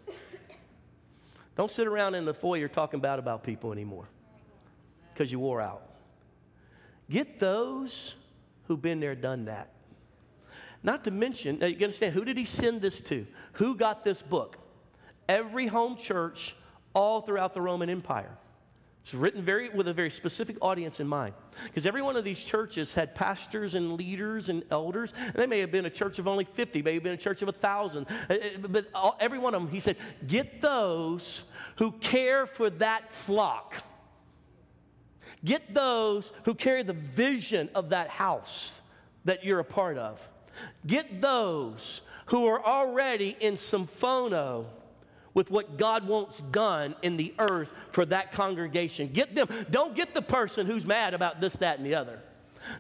Don't 1.56 1.72
sit 1.72 1.88
around 1.88 2.16
in 2.16 2.26
the 2.26 2.34
foyer 2.34 2.68
talking 2.68 3.00
bad 3.00 3.20
about 3.20 3.42
people 3.42 3.72
anymore 3.72 4.10
because 5.14 5.32
you 5.32 5.40
wore 5.40 5.62
out. 5.62 5.82
Get 7.10 7.40
those 7.40 8.16
who've 8.68 8.82
been 8.82 9.00
there, 9.00 9.16
done 9.16 9.46
that. 9.46 9.70
Not 10.84 11.06
to 11.06 11.12
mention, 11.12 11.60
now 11.60 11.68
you 11.68 11.78
understand, 11.86 12.14
who 12.14 12.26
did 12.26 12.36
he 12.36 12.44
send 12.44 12.82
this 12.82 13.00
to? 13.00 13.26
Who 13.54 13.78
got 13.78 14.04
this 14.04 14.22
book? 14.22 14.58
Every 15.30 15.68
home 15.68 15.96
church 15.96 16.54
all 16.94 17.22
throughout 17.22 17.54
the 17.54 17.62
Roman 17.62 17.90
Empire. 17.90 18.38
It's 19.04 19.14
written 19.14 19.44
very, 19.44 19.70
with 19.70 19.88
a 19.88 19.94
very 19.94 20.10
specific 20.10 20.58
audience 20.62 21.00
in 21.00 21.08
mind. 21.08 21.36
Because 21.66 21.86
every 21.86 22.02
one 22.02 22.16
of 22.16 22.24
these 22.24 22.42
churches 22.42 22.94
had 22.94 23.14
pastors 23.14 23.76
and 23.76 23.94
leaders 23.94 24.50
and 24.50 24.64
elders. 24.72 25.14
And 25.18 25.36
they 25.36 25.46
may 25.46 25.60
have 25.60 25.72
been 25.72 25.86
a 25.86 25.90
church 25.90 26.20
of 26.20 26.28
only 26.28 26.46
50, 26.46 26.82
may 26.82 26.94
have 26.94 27.04
been 27.04 27.14
a 27.14 27.18
church 27.18 27.42
of 27.42 27.50
a 27.50 27.52
1,000. 27.52 28.08
Uh, 28.08 28.34
uh, 28.34 28.38
but 28.70 28.88
all, 28.96 29.18
every 29.20 29.40
one 29.40 29.54
of 29.54 29.62
them, 29.62 29.70
he 29.70 29.80
said, 29.80 29.98
get 30.26 30.62
those 30.62 31.44
who 31.78 31.92
care 31.92 32.46
for 32.46 32.70
that 32.70 33.14
flock 33.14 33.84
Get 35.44 35.74
those 35.74 36.32
who 36.46 36.54
carry 36.54 36.84
the 36.84 36.94
vision 36.94 37.70
of 37.76 37.90
that 37.90 38.08
house 38.10 38.76
that 39.26 39.44
you're 39.44 39.60
a 39.60 39.66
part 39.66 39.98
of. 39.98 40.26
Get 40.88 41.22
those 41.22 42.02
who 42.28 42.48
are 42.48 42.64
already 42.64 43.36
in 43.40 43.56
symphono 43.56 44.66
with 45.34 45.50
what 45.50 45.78
God 45.78 46.08
wants 46.08 46.42
done 46.52 46.96
in 47.02 47.18
the 47.18 47.34
earth 47.40 47.72
for 47.92 48.06
that 48.06 48.32
congregation. 48.32 49.08
Get 49.08 49.36
them. 49.36 49.48
Don't 49.72 49.96
get 49.96 50.14
the 50.14 50.22
person 50.22 50.68
who's 50.68 50.86
mad 50.86 51.14
about 51.14 51.42
this, 51.42 51.56
that, 51.58 51.78
and 51.78 51.86
the 51.86 51.96
other. 51.96 52.20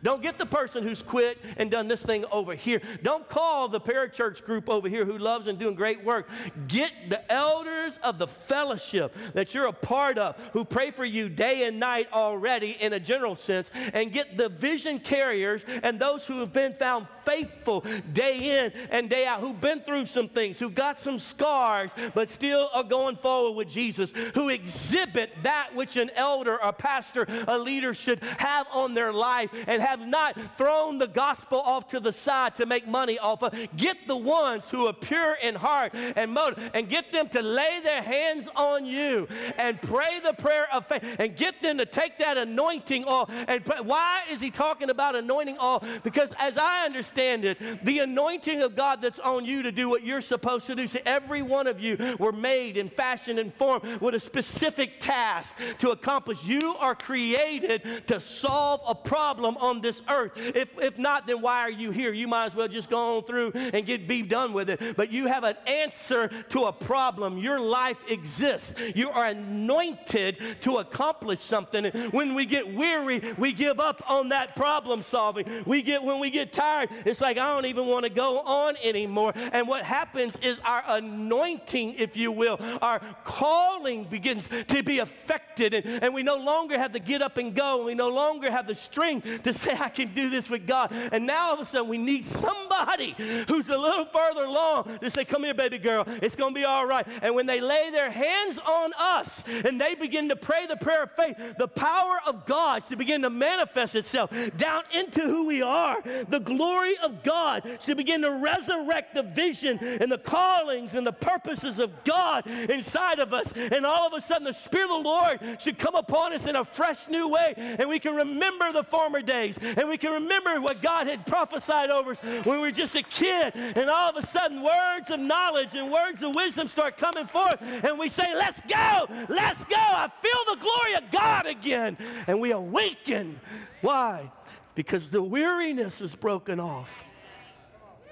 Don't 0.01 0.21
get 0.21 0.37
the 0.37 0.45
person 0.45 0.83
who's 0.83 1.01
quit 1.01 1.37
and 1.57 1.69
done 1.69 1.87
this 1.87 2.01
thing 2.01 2.25
over 2.31 2.55
here. 2.55 2.81
Don't 3.01 3.27
call 3.29 3.67
the 3.67 3.79
parachurch 3.79 4.43
group 4.43 4.69
over 4.69 4.89
here 4.89 5.05
who 5.05 5.17
loves 5.17 5.47
and 5.47 5.57
doing 5.57 5.75
great 5.75 6.03
work. 6.03 6.29
Get 6.67 6.91
the 7.09 7.31
elders 7.31 7.99
of 8.03 8.17
the 8.17 8.27
fellowship 8.27 9.15
that 9.33 9.53
you're 9.53 9.67
a 9.67 9.73
part 9.73 10.17
of 10.17 10.35
who 10.53 10.65
pray 10.65 10.91
for 10.91 11.05
you 11.05 11.29
day 11.29 11.65
and 11.65 11.79
night 11.79 12.07
already 12.13 12.77
in 12.79 12.93
a 12.93 12.99
general 12.99 13.35
sense 13.35 13.71
and 13.93 14.11
get 14.11 14.37
the 14.37 14.49
vision 14.49 14.99
carriers 14.99 15.63
and 15.83 15.99
those 15.99 16.25
who 16.25 16.39
have 16.39 16.53
been 16.53 16.73
found 16.73 17.07
faithful 17.23 17.85
day 18.11 18.63
in 18.63 18.71
and 18.89 19.09
day 19.09 19.25
out, 19.25 19.39
who've 19.39 19.59
been 19.59 19.81
through 19.81 20.05
some 20.05 20.29
things, 20.29 20.59
who 20.59 20.69
got 20.69 20.99
some 20.99 21.19
scars, 21.19 21.91
but 22.13 22.29
still 22.29 22.69
are 22.73 22.83
going 22.83 23.15
forward 23.15 23.55
with 23.55 23.69
Jesus, 23.69 24.11
who 24.33 24.49
exhibit 24.49 25.31
that 25.43 25.73
which 25.73 25.95
an 25.95 26.09
elder, 26.15 26.57
a 26.61 26.73
pastor, 26.73 27.25
a 27.47 27.57
leader 27.57 27.93
should 27.93 28.19
have 28.21 28.67
on 28.71 28.93
their 28.93 29.13
life 29.13 29.49
and 29.67 29.72
have 29.81 30.05
not 30.05 30.37
thrown 30.57 30.97
the 30.97 31.07
gospel 31.07 31.59
off 31.59 31.87
to 31.89 31.99
the 31.99 32.11
side 32.11 32.55
to 32.57 32.65
make 32.65 32.87
money 32.87 33.19
off 33.19 33.43
of. 33.43 33.53
Get 33.75 34.07
the 34.07 34.17
ones 34.17 34.69
who 34.69 34.87
are 34.87 34.93
pure 34.93 35.35
in 35.41 35.55
heart 35.55 35.93
and 35.93 36.31
motive 36.33 36.71
and 36.73 36.89
get 36.89 37.11
them 37.11 37.29
to 37.29 37.41
lay 37.41 37.79
their 37.83 38.01
hands 38.01 38.47
on 38.55 38.85
you 38.85 39.27
and 39.57 39.81
pray 39.81 40.19
the 40.19 40.33
prayer 40.33 40.67
of 40.73 40.87
faith 40.87 41.03
and 41.19 41.35
get 41.35 41.61
them 41.61 41.77
to 41.77 41.85
take 41.85 42.17
that 42.19 42.37
anointing 42.37 43.05
oil. 43.07 43.29
And 43.47 43.63
pray. 43.63 43.79
why 43.81 44.23
is 44.29 44.41
he 44.41 44.49
talking 44.49 44.89
about 44.89 45.15
anointing 45.15 45.57
oil? 45.61 45.83
Because 46.03 46.31
as 46.39 46.57
I 46.57 46.85
understand 46.85 47.45
it, 47.45 47.83
the 47.83 47.99
anointing 47.99 48.61
of 48.61 48.75
God 48.75 49.01
that's 49.01 49.19
on 49.19 49.45
you 49.45 49.63
to 49.63 49.71
do 49.71 49.89
what 49.89 50.03
you're 50.03 50.21
supposed 50.21 50.67
to 50.67 50.75
do. 50.75 50.87
See, 50.87 51.01
every 51.05 51.41
one 51.41 51.67
of 51.67 51.79
you 51.79 52.15
were 52.19 52.31
made 52.31 52.77
and 52.77 52.91
fashioned 52.91 53.39
and 53.39 53.53
formed 53.53 54.01
with 54.01 54.15
a 54.15 54.19
specific 54.19 54.99
task 54.99 55.55
to 55.79 55.89
accomplish. 55.89 56.43
You 56.43 56.75
are 56.77 56.95
created 56.95 58.07
to 58.07 58.19
solve 58.19 58.81
a 58.87 58.95
problem 58.95 59.57
on 59.63 59.81
this 59.81 60.01
earth. 60.09 60.33
If, 60.35 60.69
if 60.79 60.97
not, 60.97 61.25
then 61.27 61.41
why 61.41 61.59
are 61.59 61.71
you 61.71 61.91
here? 61.91 62.11
You 62.11 62.27
might 62.27 62.45
as 62.45 62.55
well 62.55 62.67
just 62.67 62.89
go 62.89 63.17
on 63.17 63.23
through 63.23 63.51
and 63.55 63.85
get 63.85 64.07
be 64.07 64.21
done 64.21 64.53
with 64.53 64.69
it. 64.69 64.97
But 64.97 65.11
you 65.11 65.27
have 65.27 65.43
an 65.43 65.55
answer 65.65 66.27
to 66.49 66.63
a 66.65 66.73
problem. 66.73 67.37
Your 67.37 67.59
life 67.59 67.97
exists. 68.07 68.75
You 68.95 69.09
are 69.09 69.25
anointed 69.25 70.61
to 70.61 70.77
accomplish 70.77 71.39
something. 71.39 71.85
When 72.11 72.35
we 72.35 72.45
get 72.45 72.73
weary, 72.73 73.33
we 73.37 73.53
give 73.53 73.79
up 73.79 74.03
on 74.09 74.29
that 74.29 74.55
problem 74.55 75.01
solving. 75.01 75.63
We 75.65 75.81
get 75.81 76.03
when 76.03 76.19
we 76.19 76.29
get 76.29 76.51
tired, 76.51 76.89
it's 77.05 77.21
like 77.21 77.37
I 77.37 77.47
don't 77.53 77.65
even 77.65 77.87
want 77.87 78.03
to 78.03 78.09
go 78.09 78.39
on 78.39 78.75
anymore. 78.83 79.33
And 79.35 79.67
what 79.67 79.83
happens 79.83 80.37
is 80.41 80.59
our 80.65 80.83
anointing, 80.87 81.95
if 81.95 82.17
you 82.17 82.31
will, 82.31 82.57
our 82.81 82.99
calling 83.23 84.03
begins 84.05 84.49
to 84.67 84.83
be 84.83 84.99
affected, 84.99 85.73
and, 85.73 86.03
and 86.03 86.13
we 86.13 86.23
no 86.23 86.35
longer 86.35 86.77
have 86.77 86.93
to 86.93 86.99
get 86.99 87.21
up 87.21 87.37
and 87.37 87.55
go. 87.55 87.85
We 87.85 87.95
no 87.95 88.09
longer 88.09 88.51
have 88.51 88.67
the 88.67 88.75
strength 88.75 89.43
to 89.43 89.52
say, 89.53 89.75
I 89.77 89.89
can 89.89 90.13
do 90.13 90.29
this 90.29 90.49
with 90.49 90.67
God. 90.67 90.91
And 90.91 91.25
now 91.25 91.47
all 91.47 91.53
of 91.55 91.59
a 91.59 91.65
sudden, 91.65 91.87
we 91.87 91.97
need 91.97 92.25
somebody 92.25 93.15
who's 93.47 93.69
a 93.69 93.77
little 93.77 94.05
further 94.05 94.43
along 94.43 94.99
to 94.99 95.09
say, 95.09 95.25
Come 95.25 95.43
here, 95.43 95.53
baby 95.53 95.77
girl, 95.77 96.03
it's 96.07 96.35
going 96.35 96.53
to 96.53 96.59
be 96.59 96.65
all 96.65 96.85
right. 96.85 97.05
And 97.21 97.35
when 97.35 97.45
they 97.45 97.61
lay 97.61 97.89
their 97.91 98.11
hands 98.11 98.59
on 98.59 98.91
us 98.97 99.43
and 99.47 99.79
they 99.79 99.95
begin 99.95 100.29
to 100.29 100.35
pray 100.35 100.67
the 100.67 100.75
prayer 100.75 101.03
of 101.03 101.11
faith, 101.11 101.37
the 101.57 101.67
power 101.67 102.19
of 102.27 102.45
God 102.45 102.83
should 102.83 102.97
begin 102.97 103.21
to 103.23 103.29
manifest 103.29 103.95
itself 103.95 104.31
down 104.57 104.83
into 104.93 105.21
who 105.21 105.45
we 105.45 105.61
are. 105.61 106.01
The 106.01 106.39
glory 106.39 106.97
of 107.03 107.23
God 107.23 107.63
should 107.79 107.97
begin 107.97 108.21
to 108.21 108.31
resurrect 108.31 109.13
the 109.13 109.23
vision 109.23 109.77
and 109.81 110.11
the 110.11 110.17
callings 110.17 110.95
and 110.95 111.05
the 111.05 111.13
purposes 111.13 111.79
of 111.79 112.03
God 112.03 112.47
inside 112.47 113.19
of 113.19 113.33
us. 113.33 113.51
And 113.55 113.85
all 113.85 114.07
of 114.07 114.13
a 114.13 114.21
sudden, 114.21 114.45
the 114.45 114.53
Spirit 114.53 114.85
of 114.85 115.03
the 115.03 115.09
Lord 115.09 115.39
should 115.61 115.77
come 115.77 115.95
upon 115.95 116.33
us 116.33 116.47
in 116.47 116.55
a 116.55 116.65
fresh 116.65 117.07
new 117.07 117.27
way. 117.27 117.53
And 117.57 117.89
we 117.89 117.99
can 117.99 118.15
remember 118.15 118.71
the 118.71 118.83
former 118.83 119.21
days. 119.21 119.42
And 119.51 119.89
we 119.89 119.97
can 119.97 120.13
remember 120.13 120.59
what 120.61 120.81
God 120.81 121.07
had 121.07 121.25
prophesied 121.25 121.89
over 121.89 122.11
us 122.11 122.19
when 122.21 122.57
we 122.57 122.57
were 122.57 122.71
just 122.71 122.95
a 122.95 123.03
kid. 123.03 123.53
And 123.55 123.89
all 123.89 124.09
of 124.09 124.15
a 124.15 124.25
sudden, 124.25 124.63
words 124.63 125.09
of 125.09 125.19
knowledge 125.19 125.75
and 125.75 125.91
words 125.91 126.21
of 126.21 126.35
wisdom 126.35 126.67
start 126.67 126.97
coming 126.97 127.27
forth. 127.27 127.61
And 127.61 127.99
we 127.99 128.09
say, 128.09 128.33
Let's 128.33 128.61
go, 128.61 129.07
let's 129.29 129.63
go. 129.65 129.75
I 129.77 130.09
feel 130.21 130.55
the 130.55 130.61
glory 130.61 130.93
of 130.95 131.11
God 131.11 131.45
again. 131.45 131.97
And 132.27 132.39
we 132.39 132.51
awaken. 132.51 133.39
Why? 133.81 134.31
Because 134.75 135.09
the 135.09 135.21
weariness 135.21 136.01
is 136.01 136.15
broken 136.15 136.59
off. 136.59 137.03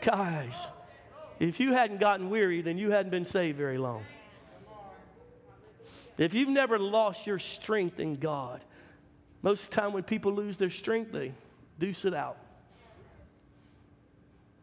Guys, 0.02 0.68
if 1.40 1.60
you 1.60 1.74
hadn't 1.74 2.00
gotten 2.00 2.30
weary, 2.30 2.62
then 2.62 2.78
you 2.78 2.92
hadn't 2.92 3.12
been 3.12 3.26
saved 3.26 3.58
very 3.58 3.78
long. 3.78 4.04
If 6.18 6.34
you've 6.34 6.50
never 6.50 6.78
lost 6.78 7.26
your 7.26 7.40
strength 7.40 8.00
in 8.00 8.16
God, 8.16 8.62
most 9.42 9.64
of 9.64 9.70
the 9.72 9.76
time 9.82 9.94
when 9.94 10.04
people 10.04 10.34
lose 10.34 10.58
their 10.58 10.70
strength, 10.70 11.12
they 11.12 11.34
deuce 11.80 12.06
it 12.06 12.14
out. 12.14 12.38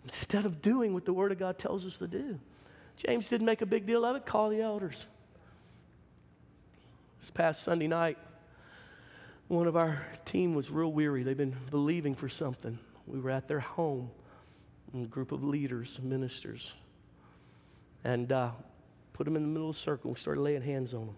Instead 0.05 0.47
of 0.47 0.62
doing 0.62 0.95
what 0.95 1.05
the 1.05 1.12
Word 1.12 1.33
of 1.33 1.39
God 1.39 1.59
tells 1.59 1.85
us 1.85 1.99
to 1.99 2.07
do. 2.07 2.39
James 2.97 3.29
didn't 3.29 3.47
make 3.47 3.62
a 3.62 3.66
big 3.66 3.87
deal 3.87 4.05
of 4.05 4.16
it, 4.16 4.26
call 4.26 4.51
the 4.51 4.61
elders. 4.61 5.07
This 7.20 7.31
past 7.31 7.62
Sunday 7.62 7.89
night, 7.89 8.18
one 9.49 9.66
of 9.66 9.76
our 9.76 10.07
team 10.24 10.55
was 10.55 10.70
real 10.70 10.93
weary. 10.93 11.22
They've 11.22 11.37
been 11.37 11.57
believing 11.70 12.14
for 12.14 12.29
something. 12.29 12.79
We 13.07 13.20
were 13.20 13.31
at 13.31 13.49
their 13.49 13.61
home, 13.61 14.11
a 14.95 15.07
group 15.07 15.33
of 15.33 15.43
leaders, 15.43 15.99
ministers, 16.03 16.74
and 18.05 18.31
uh, 18.33 18.51
put 19.12 19.24
them 19.24 19.37
in 19.37 19.43
the 19.43 19.49
middle 19.49 19.70
of 19.70 19.76
the 19.76 19.81
circle. 19.81 20.11
We 20.11 20.16
started 20.16 20.41
laying 20.41 20.62
hands 20.62 20.95
on 20.95 21.07
them. 21.07 21.16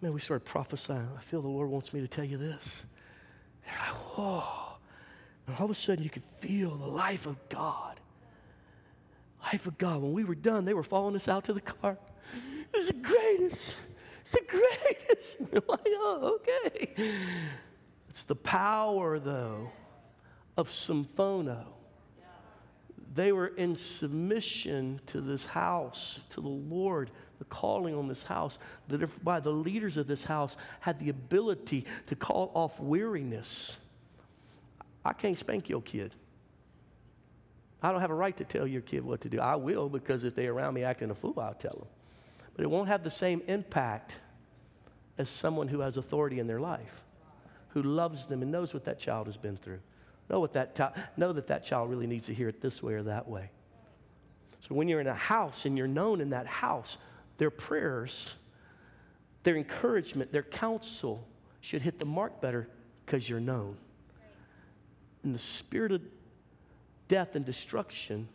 Man, 0.00 0.12
we 0.12 0.20
started 0.20 0.44
prophesying. 0.44 1.08
I 1.16 1.22
feel 1.22 1.40
the 1.40 1.48
Lord 1.48 1.70
wants 1.70 1.92
me 1.92 2.00
to 2.00 2.08
tell 2.08 2.24
you 2.24 2.36
this. 2.36 2.84
They're 3.64 3.74
like, 3.78 4.16
whoa. 4.16 4.44
And 5.46 5.56
all 5.56 5.64
of 5.64 5.70
a 5.70 5.74
sudden, 5.74 6.04
you 6.04 6.10
could 6.10 6.24
feel 6.40 6.76
the 6.76 6.86
life 6.86 7.26
of 7.26 7.36
God. 7.48 8.00
Life 9.44 9.66
of 9.66 9.78
God. 9.78 10.02
When 10.02 10.12
we 10.12 10.24
were 10.24 10.34
done, 10.34 10.64
they 10.64 10.74
were 10.74 10.82
following 10.82 11.16
us 11.16 11.28
out 11.28 11.44
to 11.44 11.52
the 11.52 11.60
car. 11.60 11.96
It 12.72 12.76
was 12.76 12.88
the 12.88 12.92
greatest. 12.92 13.74
It's 14.20 14.32
the 14.32 14.44
greatest. 14.46 15.38
Like, 15.68 15.80
oh, 15.86 16.38
okay. 16.40 16.94
It's 18.10 18.24
the 18.24 18.36
power, 18.36 19.18
though, 19.18 19.70
of 20.56 20.68
symphono. 20.68 21.64
They 23.14 23.32
were 23.32 23.46
in 23.46 23.76
submission 23.76 25.00
to 25.06 25.20
this 25.20 25.46
house, 25.46 26.20
to 26.30 26.40
the 26.40 26.48
Lord 26.48 27.10
the 27.38 27.44
calling 27.44 27.94
on 27.94 28.08
this 28.08 28.22
house, 28.22 28.58
that 28.88 29.02
if 29.02 29.22
by 29.22 29.40
the 29.40 29.50
leaders 29.50 29.96
of 29.96 30.06
this 30.06 30.24
house 30.24 30.56
had 30.80 30.98
the 30.98 31.08
ability 31.08 31.86
to 32.06 32.16
call 32.16 32.50
off 32.54 32.78
weariness. 32.80 33.76
I 35.04 35.12
can't 35.12 35.38
spank 35.38 35.68
your 35.68 35.82
kid. 35.82 36.14
I 37.82 37.92
don't 37.92 38.00
have 38.00 38.10
a 38.10 38.14
right 38.14 38.36
to 38.38 38.44
tell 38.44 38.66
your 38.66 38.82
kid 38.82 39.04
what 39.04 39.20
to 39.20 39.28
do. 39.28 39.38
I 39.38 39.56
will 39.56 39.88
because 39.88 40.24
if 40.24 40.34
they're 40.34 40.52
around 40.52 40.74
me 40.74 40.82
acting 40.82 41.10
a 41.10 41.14
fool, 41.14 41.38
I'll 41.38 41.54
tell 41.54 41.74
them. 41.74 41.88
But 42.54 42.64
it 42.64 42.68
won't 42.68 42.88
have 42.88 43.04
the 43.04 43.10
same 43.10 43.42
impact 43.46 44.18
as 45.18 45.28
someone 45.28 45.68
who 45.68 45.80
has 45.80 45.96
authority 45.96 46.40
in 46.40 46.46
their 46.46 46.60
life, 46.60 47.02
who 47.68 47.82
loves 47.82 48.26
them 48.26 48.42
and 48.42 48.50
knows 48.50 48.74
what 48.74 48.84
that 48.86 48.98
child 48.98 49.26
has 49.26 49.36
been 49.36 49.56
through. 49.56 49.80
Know, 50.28 50.40
what 50.40 50.54
that 50.54 51.16
know 51.16 51.32
that 51.32 51.46
that 51.46 51.62
child 51.62 51.88
really 51.88 52.08
needs 52.08 52.26
to 52.26 52.34
hear 52.34 52.48
it 52.48 52.60
this 52.60 52.82
way 52.82 52.94
or 52.94 53.04
that 53.04 53.28
way. 53.28 53.50
So 54.66 54.74
when 54.74 54.88
you're 54.88 55.00
in 55.00 55.06
a 55.06 55.14
house 55.14 55.64
and 55.64 55.78
you're 55.78 55.86
known 55.86 56.20
in 56.20 56.30
that 56.30 56.48
house, 56.48 56.96
their 57.38 57.50
prayers, 57.50 58.36
their 59.42 59.56
encouragement, 59.56 60.32
their 60.32 60.42
counsel 60.42 61.26
should 61.60 61.82
hit 61.82 61.98
the 62.00 62.06
mark 62.06 62.40
better 62.40 62.68
because 63.04 63.28
you're 63.28 63.40
known. 63.40 63.76
And 65.22 65.34
the 65.34 65.38
spirit 65.38 65.92
of 65.92 66.02
death 67.08 67.34
and 67.34 67.44
destruction 67.44 68.28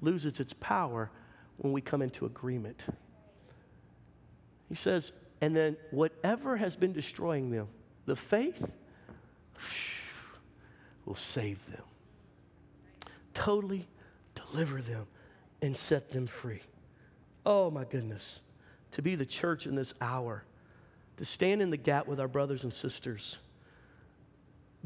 loses 0.00 0.40
its 0.40 0.54
power 0.60 1.10
when 1.56 1.72
we 1.72 1.80
come 1.80 2.02
into 2.02 2.26
agreement. 2.26 2.86
He 4.68 4.74
says, 4.74 5.12
and 5.40 5.56
then 5.56 5.76
whatever 5.90 6.56
has 6.56 6.76
been 6.76 6.92
destroying 6.92 7.50
them, 7.50 7.68
the 8.06 8.16
faith 8.16 8.64
will 11.04 11.14
save 11.14 11.64
them, 11.70 11.82
totally 13.34 13.86
deliver 14.34 14.80
them, 14.80 15.06
and 15.62 15.76
set 15.76 16.10
them 16.10 16.26
free. 16.26 16.60
Oh 17.48 17.70
my 17.70 17.84
goodness. 17.84 18.42
To 18.92 19.00
be 19.00 19.14
the 19.14 19.24
church 19.24 19.66
in 19.66 19.74
this 19.74 19.94
hour, 20.02 20.44
to 21.16 21.24
stand 21.24 21.62
in 21.62 21.70
the 21.70 21.78
gap 21.78 22.06
with 22.06 22.20
our 22.20 22.28
brothers 22.28 22.62
and 22.62 22.74
sisters, 22.74 23.38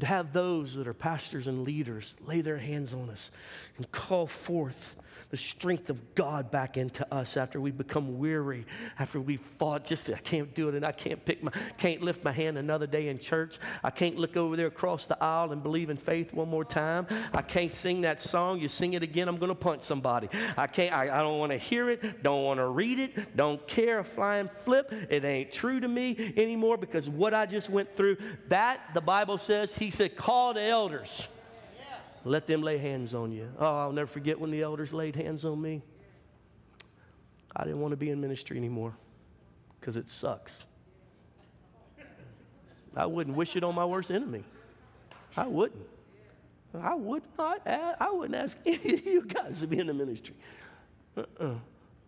to 0.03 0.09
have 0.09 0.33
those 0.33 0.75
that 0.75 0.85
are 0.85 0.93
pastors 0.93 1.47
and 1.47 1.63
leaders 1.63 2.17
lay 2.25 2.41
their 2.41 2.57
hands 2.57 2.93
on 2.93 3.09
us 3.09 3.31
and 3.77 3.89
call 3.93 4.27
forth 4.27 4.95
the 5.33 5.37
strength 5.37 5.89
of 5.89 6.13
God 6.13 6.51
back 6.51 6.77
into 6.77 7.11
us 7.11 7.37
after 7.37 7.59
we 7.59 7.71
become 7.71 8.19
weary, 8.19 8.67
after 8.99 9.19
we've 9.19 9.41
fought 9.57 9.83
just 9.83 10.07
I 10.11 10.17
can't 10.17 10.53
do 10.53 10.69
it 10.69 10.75
and 10.75 10.85
I 10.85 10.91
can't 10.91 11.25
pick 11.25 11.41
my 11.41 11.51
can't 11.79 12.03
lift 12.03 12.23
my 12.23 12.31
hand 12.31 12.55
another 12.55 12.85
day 12.85 13.07
in 13.07 13.17
church. 13.17 13.57
I 13.83 13.89
can't 13.89 14.15
look 14.15 14.37
over 14.37 14.55
there 14.55 14.67
across 14.67 15.07
the 15.07 15.17
aisle 15.23 15.51
and 15.51 15.63
believe 15.63 15.89
in 15.89 15.97
faith 15.97 16.31
one 16.35 16.49
more 16.49 16.63
time. 16.63 17.07
I 17.33 17.41
can't 17.41 17.71
sing 17.71 18.01
that 18.01 18.21
song. 18.21 18.59
You 18.59 18.67
sing 18.67 18.93
it 18.93 19.01
again, 19.01 19.27
I'm 19.27 19.37
gonna 19.37 19.55
punch 19.55 19.81
somebody. 19.81 20.29
I 20.55 20.67
can't 20.67 20.93
I, 20.93 21.05
I 21.05 21.23
don't 21.23 21.39
want 21.39 21.51
to 21.51 21.57
hear 21.57 21.89
it, 21.89 22.21
don't 22.21 22.43
want 22.43 22.59
to 22.59 22.67
read 22.67 22.99
it, 22.99 23.35
don't 23.35 23.67
care 23.67 23.97
a 23.97 24.03
flying 24.03 24.51
flip. 24.63 24.93
It 25.09 25.25
ain't 25.25 25.51
true 25.51 25.79
to 25.79 25.87
me 25.87 26.31
anymore 26.37 26.77
because 26.77 27.09
what 27.09 27.33
I 27.33 27.47
just 27.47 27.71
went 27.71 27.97
through, 27.97 28.17
that 28.49 28.81
the 28.93 29.01
Bible 29.01 29.39
says, 29.39 29.73
he 29.73 29.89
said, 29.93 30.15
call 30.15 30.53
the 30.53 30.61
elders. 30.61 31.27
Let 32.25 32.47
them 32.47 32.61
lay 32.61 32.77
hands 32.77 33.13
on 33.13 33.31
you. 33.31 33.49
Oh, 33.59 33.77
I'll 33.77 33.91
never 33.91 34.07
forget 34.07 34.39
when 34.39 34.51
the 34.51 34.61
elders 34.61 34.93
laid 34.93 35.15
hands 35.15 35.43
on 35.43 35.61
me. 35.61 35.81
I 37.55 37.63
didn't 37.65 37.81
want 37.81 37.91
to 37.91 37.97
be 37.97 38.09
in 38.09 38.19
ministry 38.21 38.57
anymore 38.57 38.95
because 39.79 39.97
it 39.97 40.09
sucks. 40.09 40.63
I 42.95 43.05
wouldn't 43.05 43.35
wish 43.35 43.55
it 43.55 43.63
on 43.63 43.75
my 43.75 43.85
worst 43.85 44.11
enemy. 44.11 44.43
I 45.35 45.47
wouldn't. 45.47 45.85
I 46.81 46.95
would 46.95 47.23
not. 47.37 47.61
Ask, 47.65 47.97
I 48.01 48.11
wouldn't 48.11 48.35
ask 48.35 48.57
any 48.65 48.93
of 48.93 49.05
you 49.05 49.21
guys 49.23 49.59
to 49.59 49.67
be 49.67 49.79
in 49.79 49.87
the 49.87 49.93
ministry. 49.93 50.35
Uh-uh. 51.17 51.55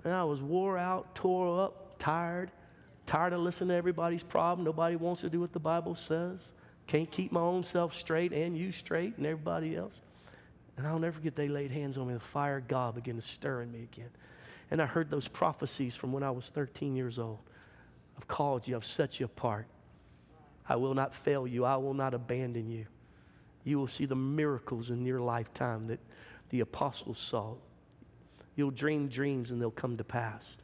And 0.04 0.14
I 0.14 0.24
was 0.24 0.42
wore 0.42 0.78
out, 0.78 1.14
tore 1.16 1.64
up, 1.64 1.98
tired, 2.00 2.52
tired 3.06 3.34
of 3.34 3.42
listening 3.42 3.70
to 3.70 3.76
everybody's 3.76 4.24
problem. 4.24 4.64
Nobody 4.64 4.96
wants 4.96 5.22
to 5.22 5.30
do 5.30 5.40
what 5.40 5.52
the 5.54 5.60
Bible 5.60 5.96
says. 5.96 6.54
Can't 6.88 7.10
keep 7.10 7.32
my 7.32 7.42
own 7.42 7.64
self 7.64 7.96
straight 7.96 8.32
and 8.32 8.58
you 8.58 8.72
straight 8.72 9.18
and 9.18 9.26
everybody 9.26 9.76
else. 9.76 10.02
And 10.78 10.86
I'll 10.86 11.00
never 11.00 11.16
forget 11.16 11.36
they 11.36 11.48
laid 11.48 11.72
hands 11.72 11.98
on 11.98 12.08
me. 12.08 12.14
The 12.14 12.20
fire 12.20 12.58
of 12.58 12.68
God 12.68 12.96
began 12.96 13.16
to 13.16 13.22
stir 13.22 13.62
in 13.62 13.72
me 13.72 13.84
again. 13.84 14.10
And 14.72 14.82
I 14.82 14.86
heard 14.86 15.10
those 15.10 15.28
prophecies 15.28 15.96
from 15.96 16.12
when 16.12 16.24
I 16.24 16.32
was 16.32 16.50
13 16.50 16.96
years 16.96 17.18
old. 17.18 17.40
I've 18.18 18.28
called 18.28 18.68
you, 18.68 18.76
I've 18.76 18.86
set 18.86 19.20
you 19.20 19.26
apart. 19.26 19.68
I 20.68 20.76
will 20.78 20.94
not 20.94 21.14
fail 21.14 21.46
you, 21.46 21.66
I 21.66 21.76
will 21.78 21.94
not 21.94 22.14
abandon 22.14 22.70
you. 22.70 22.86
You 23.64 23.80
will 23.80 23.88
see 23.88 24.06
the 24.06 24.16
miracles 24.16 24.90
in 24.90 25.06
your 25.06 25.20
lifetime 25.20 25.88
that 25.88 26.00
the 26.50 26.60
apostles 26.60 27.20
saw. 27.20 27.56
You'll 28.56 28.72
dream 28.72 29.08
dreams 29.08 29.52
and 29.52 29.62
they'll 29.62 29.72
come 29.72 29.98
to 29.98 30.04
pass. 30.04 30.58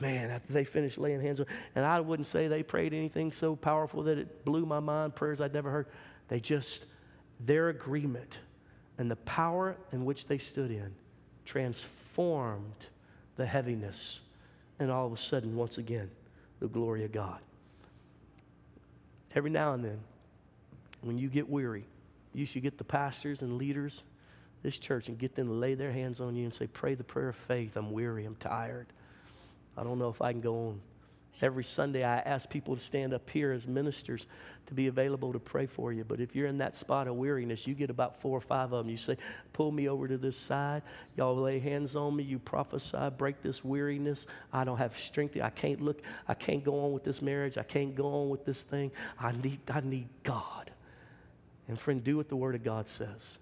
Man, 0.00 0.30
after 0.30 0.52
they 0.52 0.64
finished 0.64 0.98
laying 0.98 1.20
hands 1.20 1.40
on, 1.40 1.46
and 1.74 1.84
I 1.84 2.00
wouldn't 2.00 2.26
say 2.26 2.48
they 2.48 2.62
prayed 2.62 2.92
anything 2.92 3.32
so 3.32 3.56
powerful 3.56 4.02
that 4.04 4.18
it 4.18 4.44
blew 4.44 4.66
my 4.66 4.80
mind, 4.80 5.14
prayers 5.14 5.40
I'd 5.40 5.54
never 5.54 5.70
heard. 5.70 5.86
They 6.28 6.40
just 6.40 6.84
their 7.40 7.68
agreement 7.68 8.40
and 8.98 9.10
the 9.10 9.16
power 9.16 9.76
in 9.92 10.04
which 10.04 10.26
they 10.26 10.38
stood 10.38 10.70
in 10.70 10.94
transformed 11.44 12.86
the 13.36 13.46
heaviness. 13.46 14.20
And 14.78 14.90
all 14.90 15.06
of 15.06 15.12
a 15.12 15.16
sudden, 15.16 15.56
once 15.56 15.78
again, 15.78 16.10
the 16.60 16.68
glory 16.68 17.04
of 17.04 17.12
God. 17.12 17.38
Every 19.34 19.50
now 19.50 19.72
and 19.72 19.84
then, 19.84 20.00
when 21.02 21.18
you 21.18 21.28
get 21.28 21.48
weary, 21.48 21.84
you 22.34 22.44
should 22.44 22.62
get 22.62 22.78
the 22.78 22.84
pastors 22.84 23.42
and 23.42 23.56
leaders 23.56 24.02
this 24.62 24.78
church 24.78 25.08
and 25.08 25.18
get 25.18 25.34
them 25.34 25.46
to 25.46 25.52
lay 25.52 25.74
their 25.74 25.92
hands 25.92 26.20
on 26.20 26.34
you 26.36 26.44
and 26.44 26.54
say, 26.54 26.66
Pray 26.66 26.94
the 26.94 27.04
prayer 27.04 27.28
of 27.28 27.36
faith. 27.36 27.76
I'm 27.76 27.92
weary. 27.92 28.24
I'm 28.24 28.36
tired. 28.36 28.86
I 29.76 29.84
don't 29.84 29.98
know 29.98 30.08
if 30.08 30.22
I 30.22 30.32
can 30.32 30.40
go 30.40 30.68
on. 30.68 30.80
Every 31.42 31.64
Sunday, 31.64 32.02
I 32.02 32.20
ask 32.20 32.48
people 32.48 32.76
to 32.76 32.80
stand 32.80 33.12
up 33.12 33.28
here 33.28 33.52
as 33.52 33.68
ministers 33.68 34.26
to 34.66 34.74
be 34.74 34.86
available 34.86 35.34
to 35.34 35.38
pray 35.38 35.66
for 35.66 35.92
you. 35.92 36.02
But 36.02 36.18
if 36.18 36.34
you're 36.34 36.46
in 36.46 36.58
that 36.58 36.74
spot 36.74 37.08
of 37.08 37.16
weariness, 37.16 37.66
you 37.66 37.74
get 37.74 37.90
about 37.90 38.22
four 38.22 38.38
or 38.38 38.40
five 38.40 38.72
of 38.72 38.84
them. 38.84 38.88
You 38.88 38.96
say, 38.96 39.18
Pull 39.52 39.70
me 39.70 39.86
over 39.86 40.08
to 40.08 40.16
this 40.16 40.36
side. 40.36 40.82
Y'all 41.14 41.36
lay 41.36 41.58
hands 41.58 41.94
on 41.94 42.16
me. 42.16 42.24
You 42.24 42.38
prophesy, 42.38 43.10
break 43.18 43.42
this 43.42 43.62
weariness. 43.62 44.26
I 44.50 44.64
don't 44.64 44.78
have 44.78 44.96
strength. 44.96 45.36
I 45.40 45.50
can't 45.50 45.82
look. 45.82 46.00
I 46.26 46.32
can't 46.32 46.64
go 46.64 46.86
on 46.86 46.92
with 46.92 47.04
this 47.04 47.20
marriage. 47.20 47.58
I 47.58 47.64
can't 47.64 47.94
go 47.94 48.06
on 48.06 48.30
with 48.30 48.46
this 48.46 48.62
thing. 48.62 48.90
I 49.20 49.32
need, 49.32 49.60
I 49.68 49.80
need 49.80 50.08
God. 50.22 50.70
And 51.68 51.78
friend, 51.78 52.02
do 52.02 52.16
what 52.16 52.30
the 52.30 52.36
Word 52.36 52.54
of 52.54 52.64
God 52.64 52.88
says. 52.88 53.36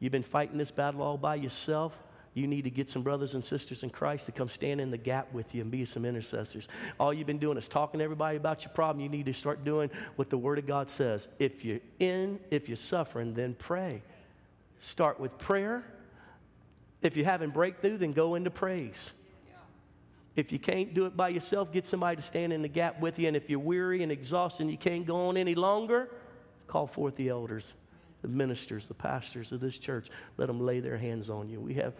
You've 0.00 0.12
been 0.12 0.22
fighting 0.22 0.58
this 0.58 0.70
battle 0.70 1.00
all 1.00 1.16
by 1.16 1.36
yourself 1.36 1.94
you 2.38 2.46
need 2.46 2.62
to 2.62 2.70
get 2.70 2.88
some 2.88 3.02
brothers 3.02 3.34
and 3.34 3.44
sisters 3.44 3.82
in 3.82 3.90
Christ 3.90 4.26
to 4.26 4.32
come 4.32 4.48
stand 4.48 4.80
in 4.80 4.90
the 4.90 4.96
gap 4.96 5.32
with 5.32 5.54
you 5.54 5.62
and 5.62 5.70
be 5.70 5.84
some 5.84 6.04
intercessors. 6.04 6.68
All 6.98 7.12
you've 7.12 7.26
been 7.26 7.38
doing 7.38 7.58
is 7.58 7.68
talking 7.68 7.98
to 7.98 8.04
everybody 8.04 8.36
about 8.36 8.64
your 8.64 8.72
problem. 8.72 9.02
You 9.02 9.08
need 9.08 9.26
to 9.26 9.34
start 9.34 9.64
doing 9.64 9.90
what 10.16 10.30
the 10.30 10.38
Word 10.38 10.58
of 10.58 10.66
God 10.66 10.90
says. 10.90 11.28
If 11.38 11.64
you're 11.64 11.80
in, 11.98 12.38
if 12.50 12.68
you're 12.68 12.76
suffering, 12.76 13.34
then 13.34 13.54
pray. 13.58 14.02
Start 14.80 15.18
with 15.18 15.36
prayer. 15.38 15.84
If 17.02 17.16
you're 17.16 17.26
having 17.26 17.50
breakthrough, 17.50 17.98
then 17.98 18.12
go 18.12 18.34
into 18.34 18.50
praise. 18.50 19.12
If 20.36 20.52
you 20.52 20.60
can't 20.60 20.94
do 20.94 21.06
it 21.06 21.16
by 21.16 21.30
yourself, 21.30 21.72
get 21.72 21.86
somebody 21.86 22.16
to 22.16 22.22
stand 22.22 22.52
in 22.52 22.62
the 22.62 22.68
gap 22.68 23.00
with 23.00 23.18
you. 23.18 23.26
And 23.26 23.36
if 23.36 23.50
you're 23.50 23.58
weary 23.58 24.04
and 24.04 24.12
exhausted 24.12 24.62
and 24.62 24.70
you 24.70 24.78
can't 24.78 25.04
go 25.04 25.28
on 25.28 25.36
any 25.36 25.56
longer, 25.56 26.08
call 26.68 26.86
forth 26.86 27.16
the 27.16 27.28
elders, 27.28 27.72
the 28.22 28.28
ministers, 28.28 28.86
the 28.86 28.94
pastors 28.94 29.50
of 29.50 29.58
this 29.58 29.78
church. 29.78 30.10
Let 30.36 30.46
them 30.46 30.60
lay 30.60 30.78
their 30.78 30.96
hands 30.96 31.28
on 31.28 31.48
you. 31.48 31.60
We 31.60 31.74
have 31.74 31.94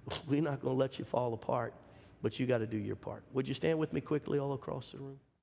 we're 0.28 0.42
not 0.42 0.60
going 0.60 0.74
to 0.74 0.78
let 0.78 0.98
you 0.98 1.04
fall 1.04 1.34
apart, 1.34 1.74
but 2.22 2.38
you 2.38 2.46
got 2.46 2.58
to 2.58 2.66
do 2.66 2.78
your 2.78 2.96
part. 2.96 3.24
Would 3.32 3.48
you 3.48 3.54
stand 3.54 3.78
with 3.78 3.92
me 3.92 4.00
quickly 4.00 4.38
all 4.38 4.52
across 4.52 4.92
the 4.92 4.98
room? 4.98 5.18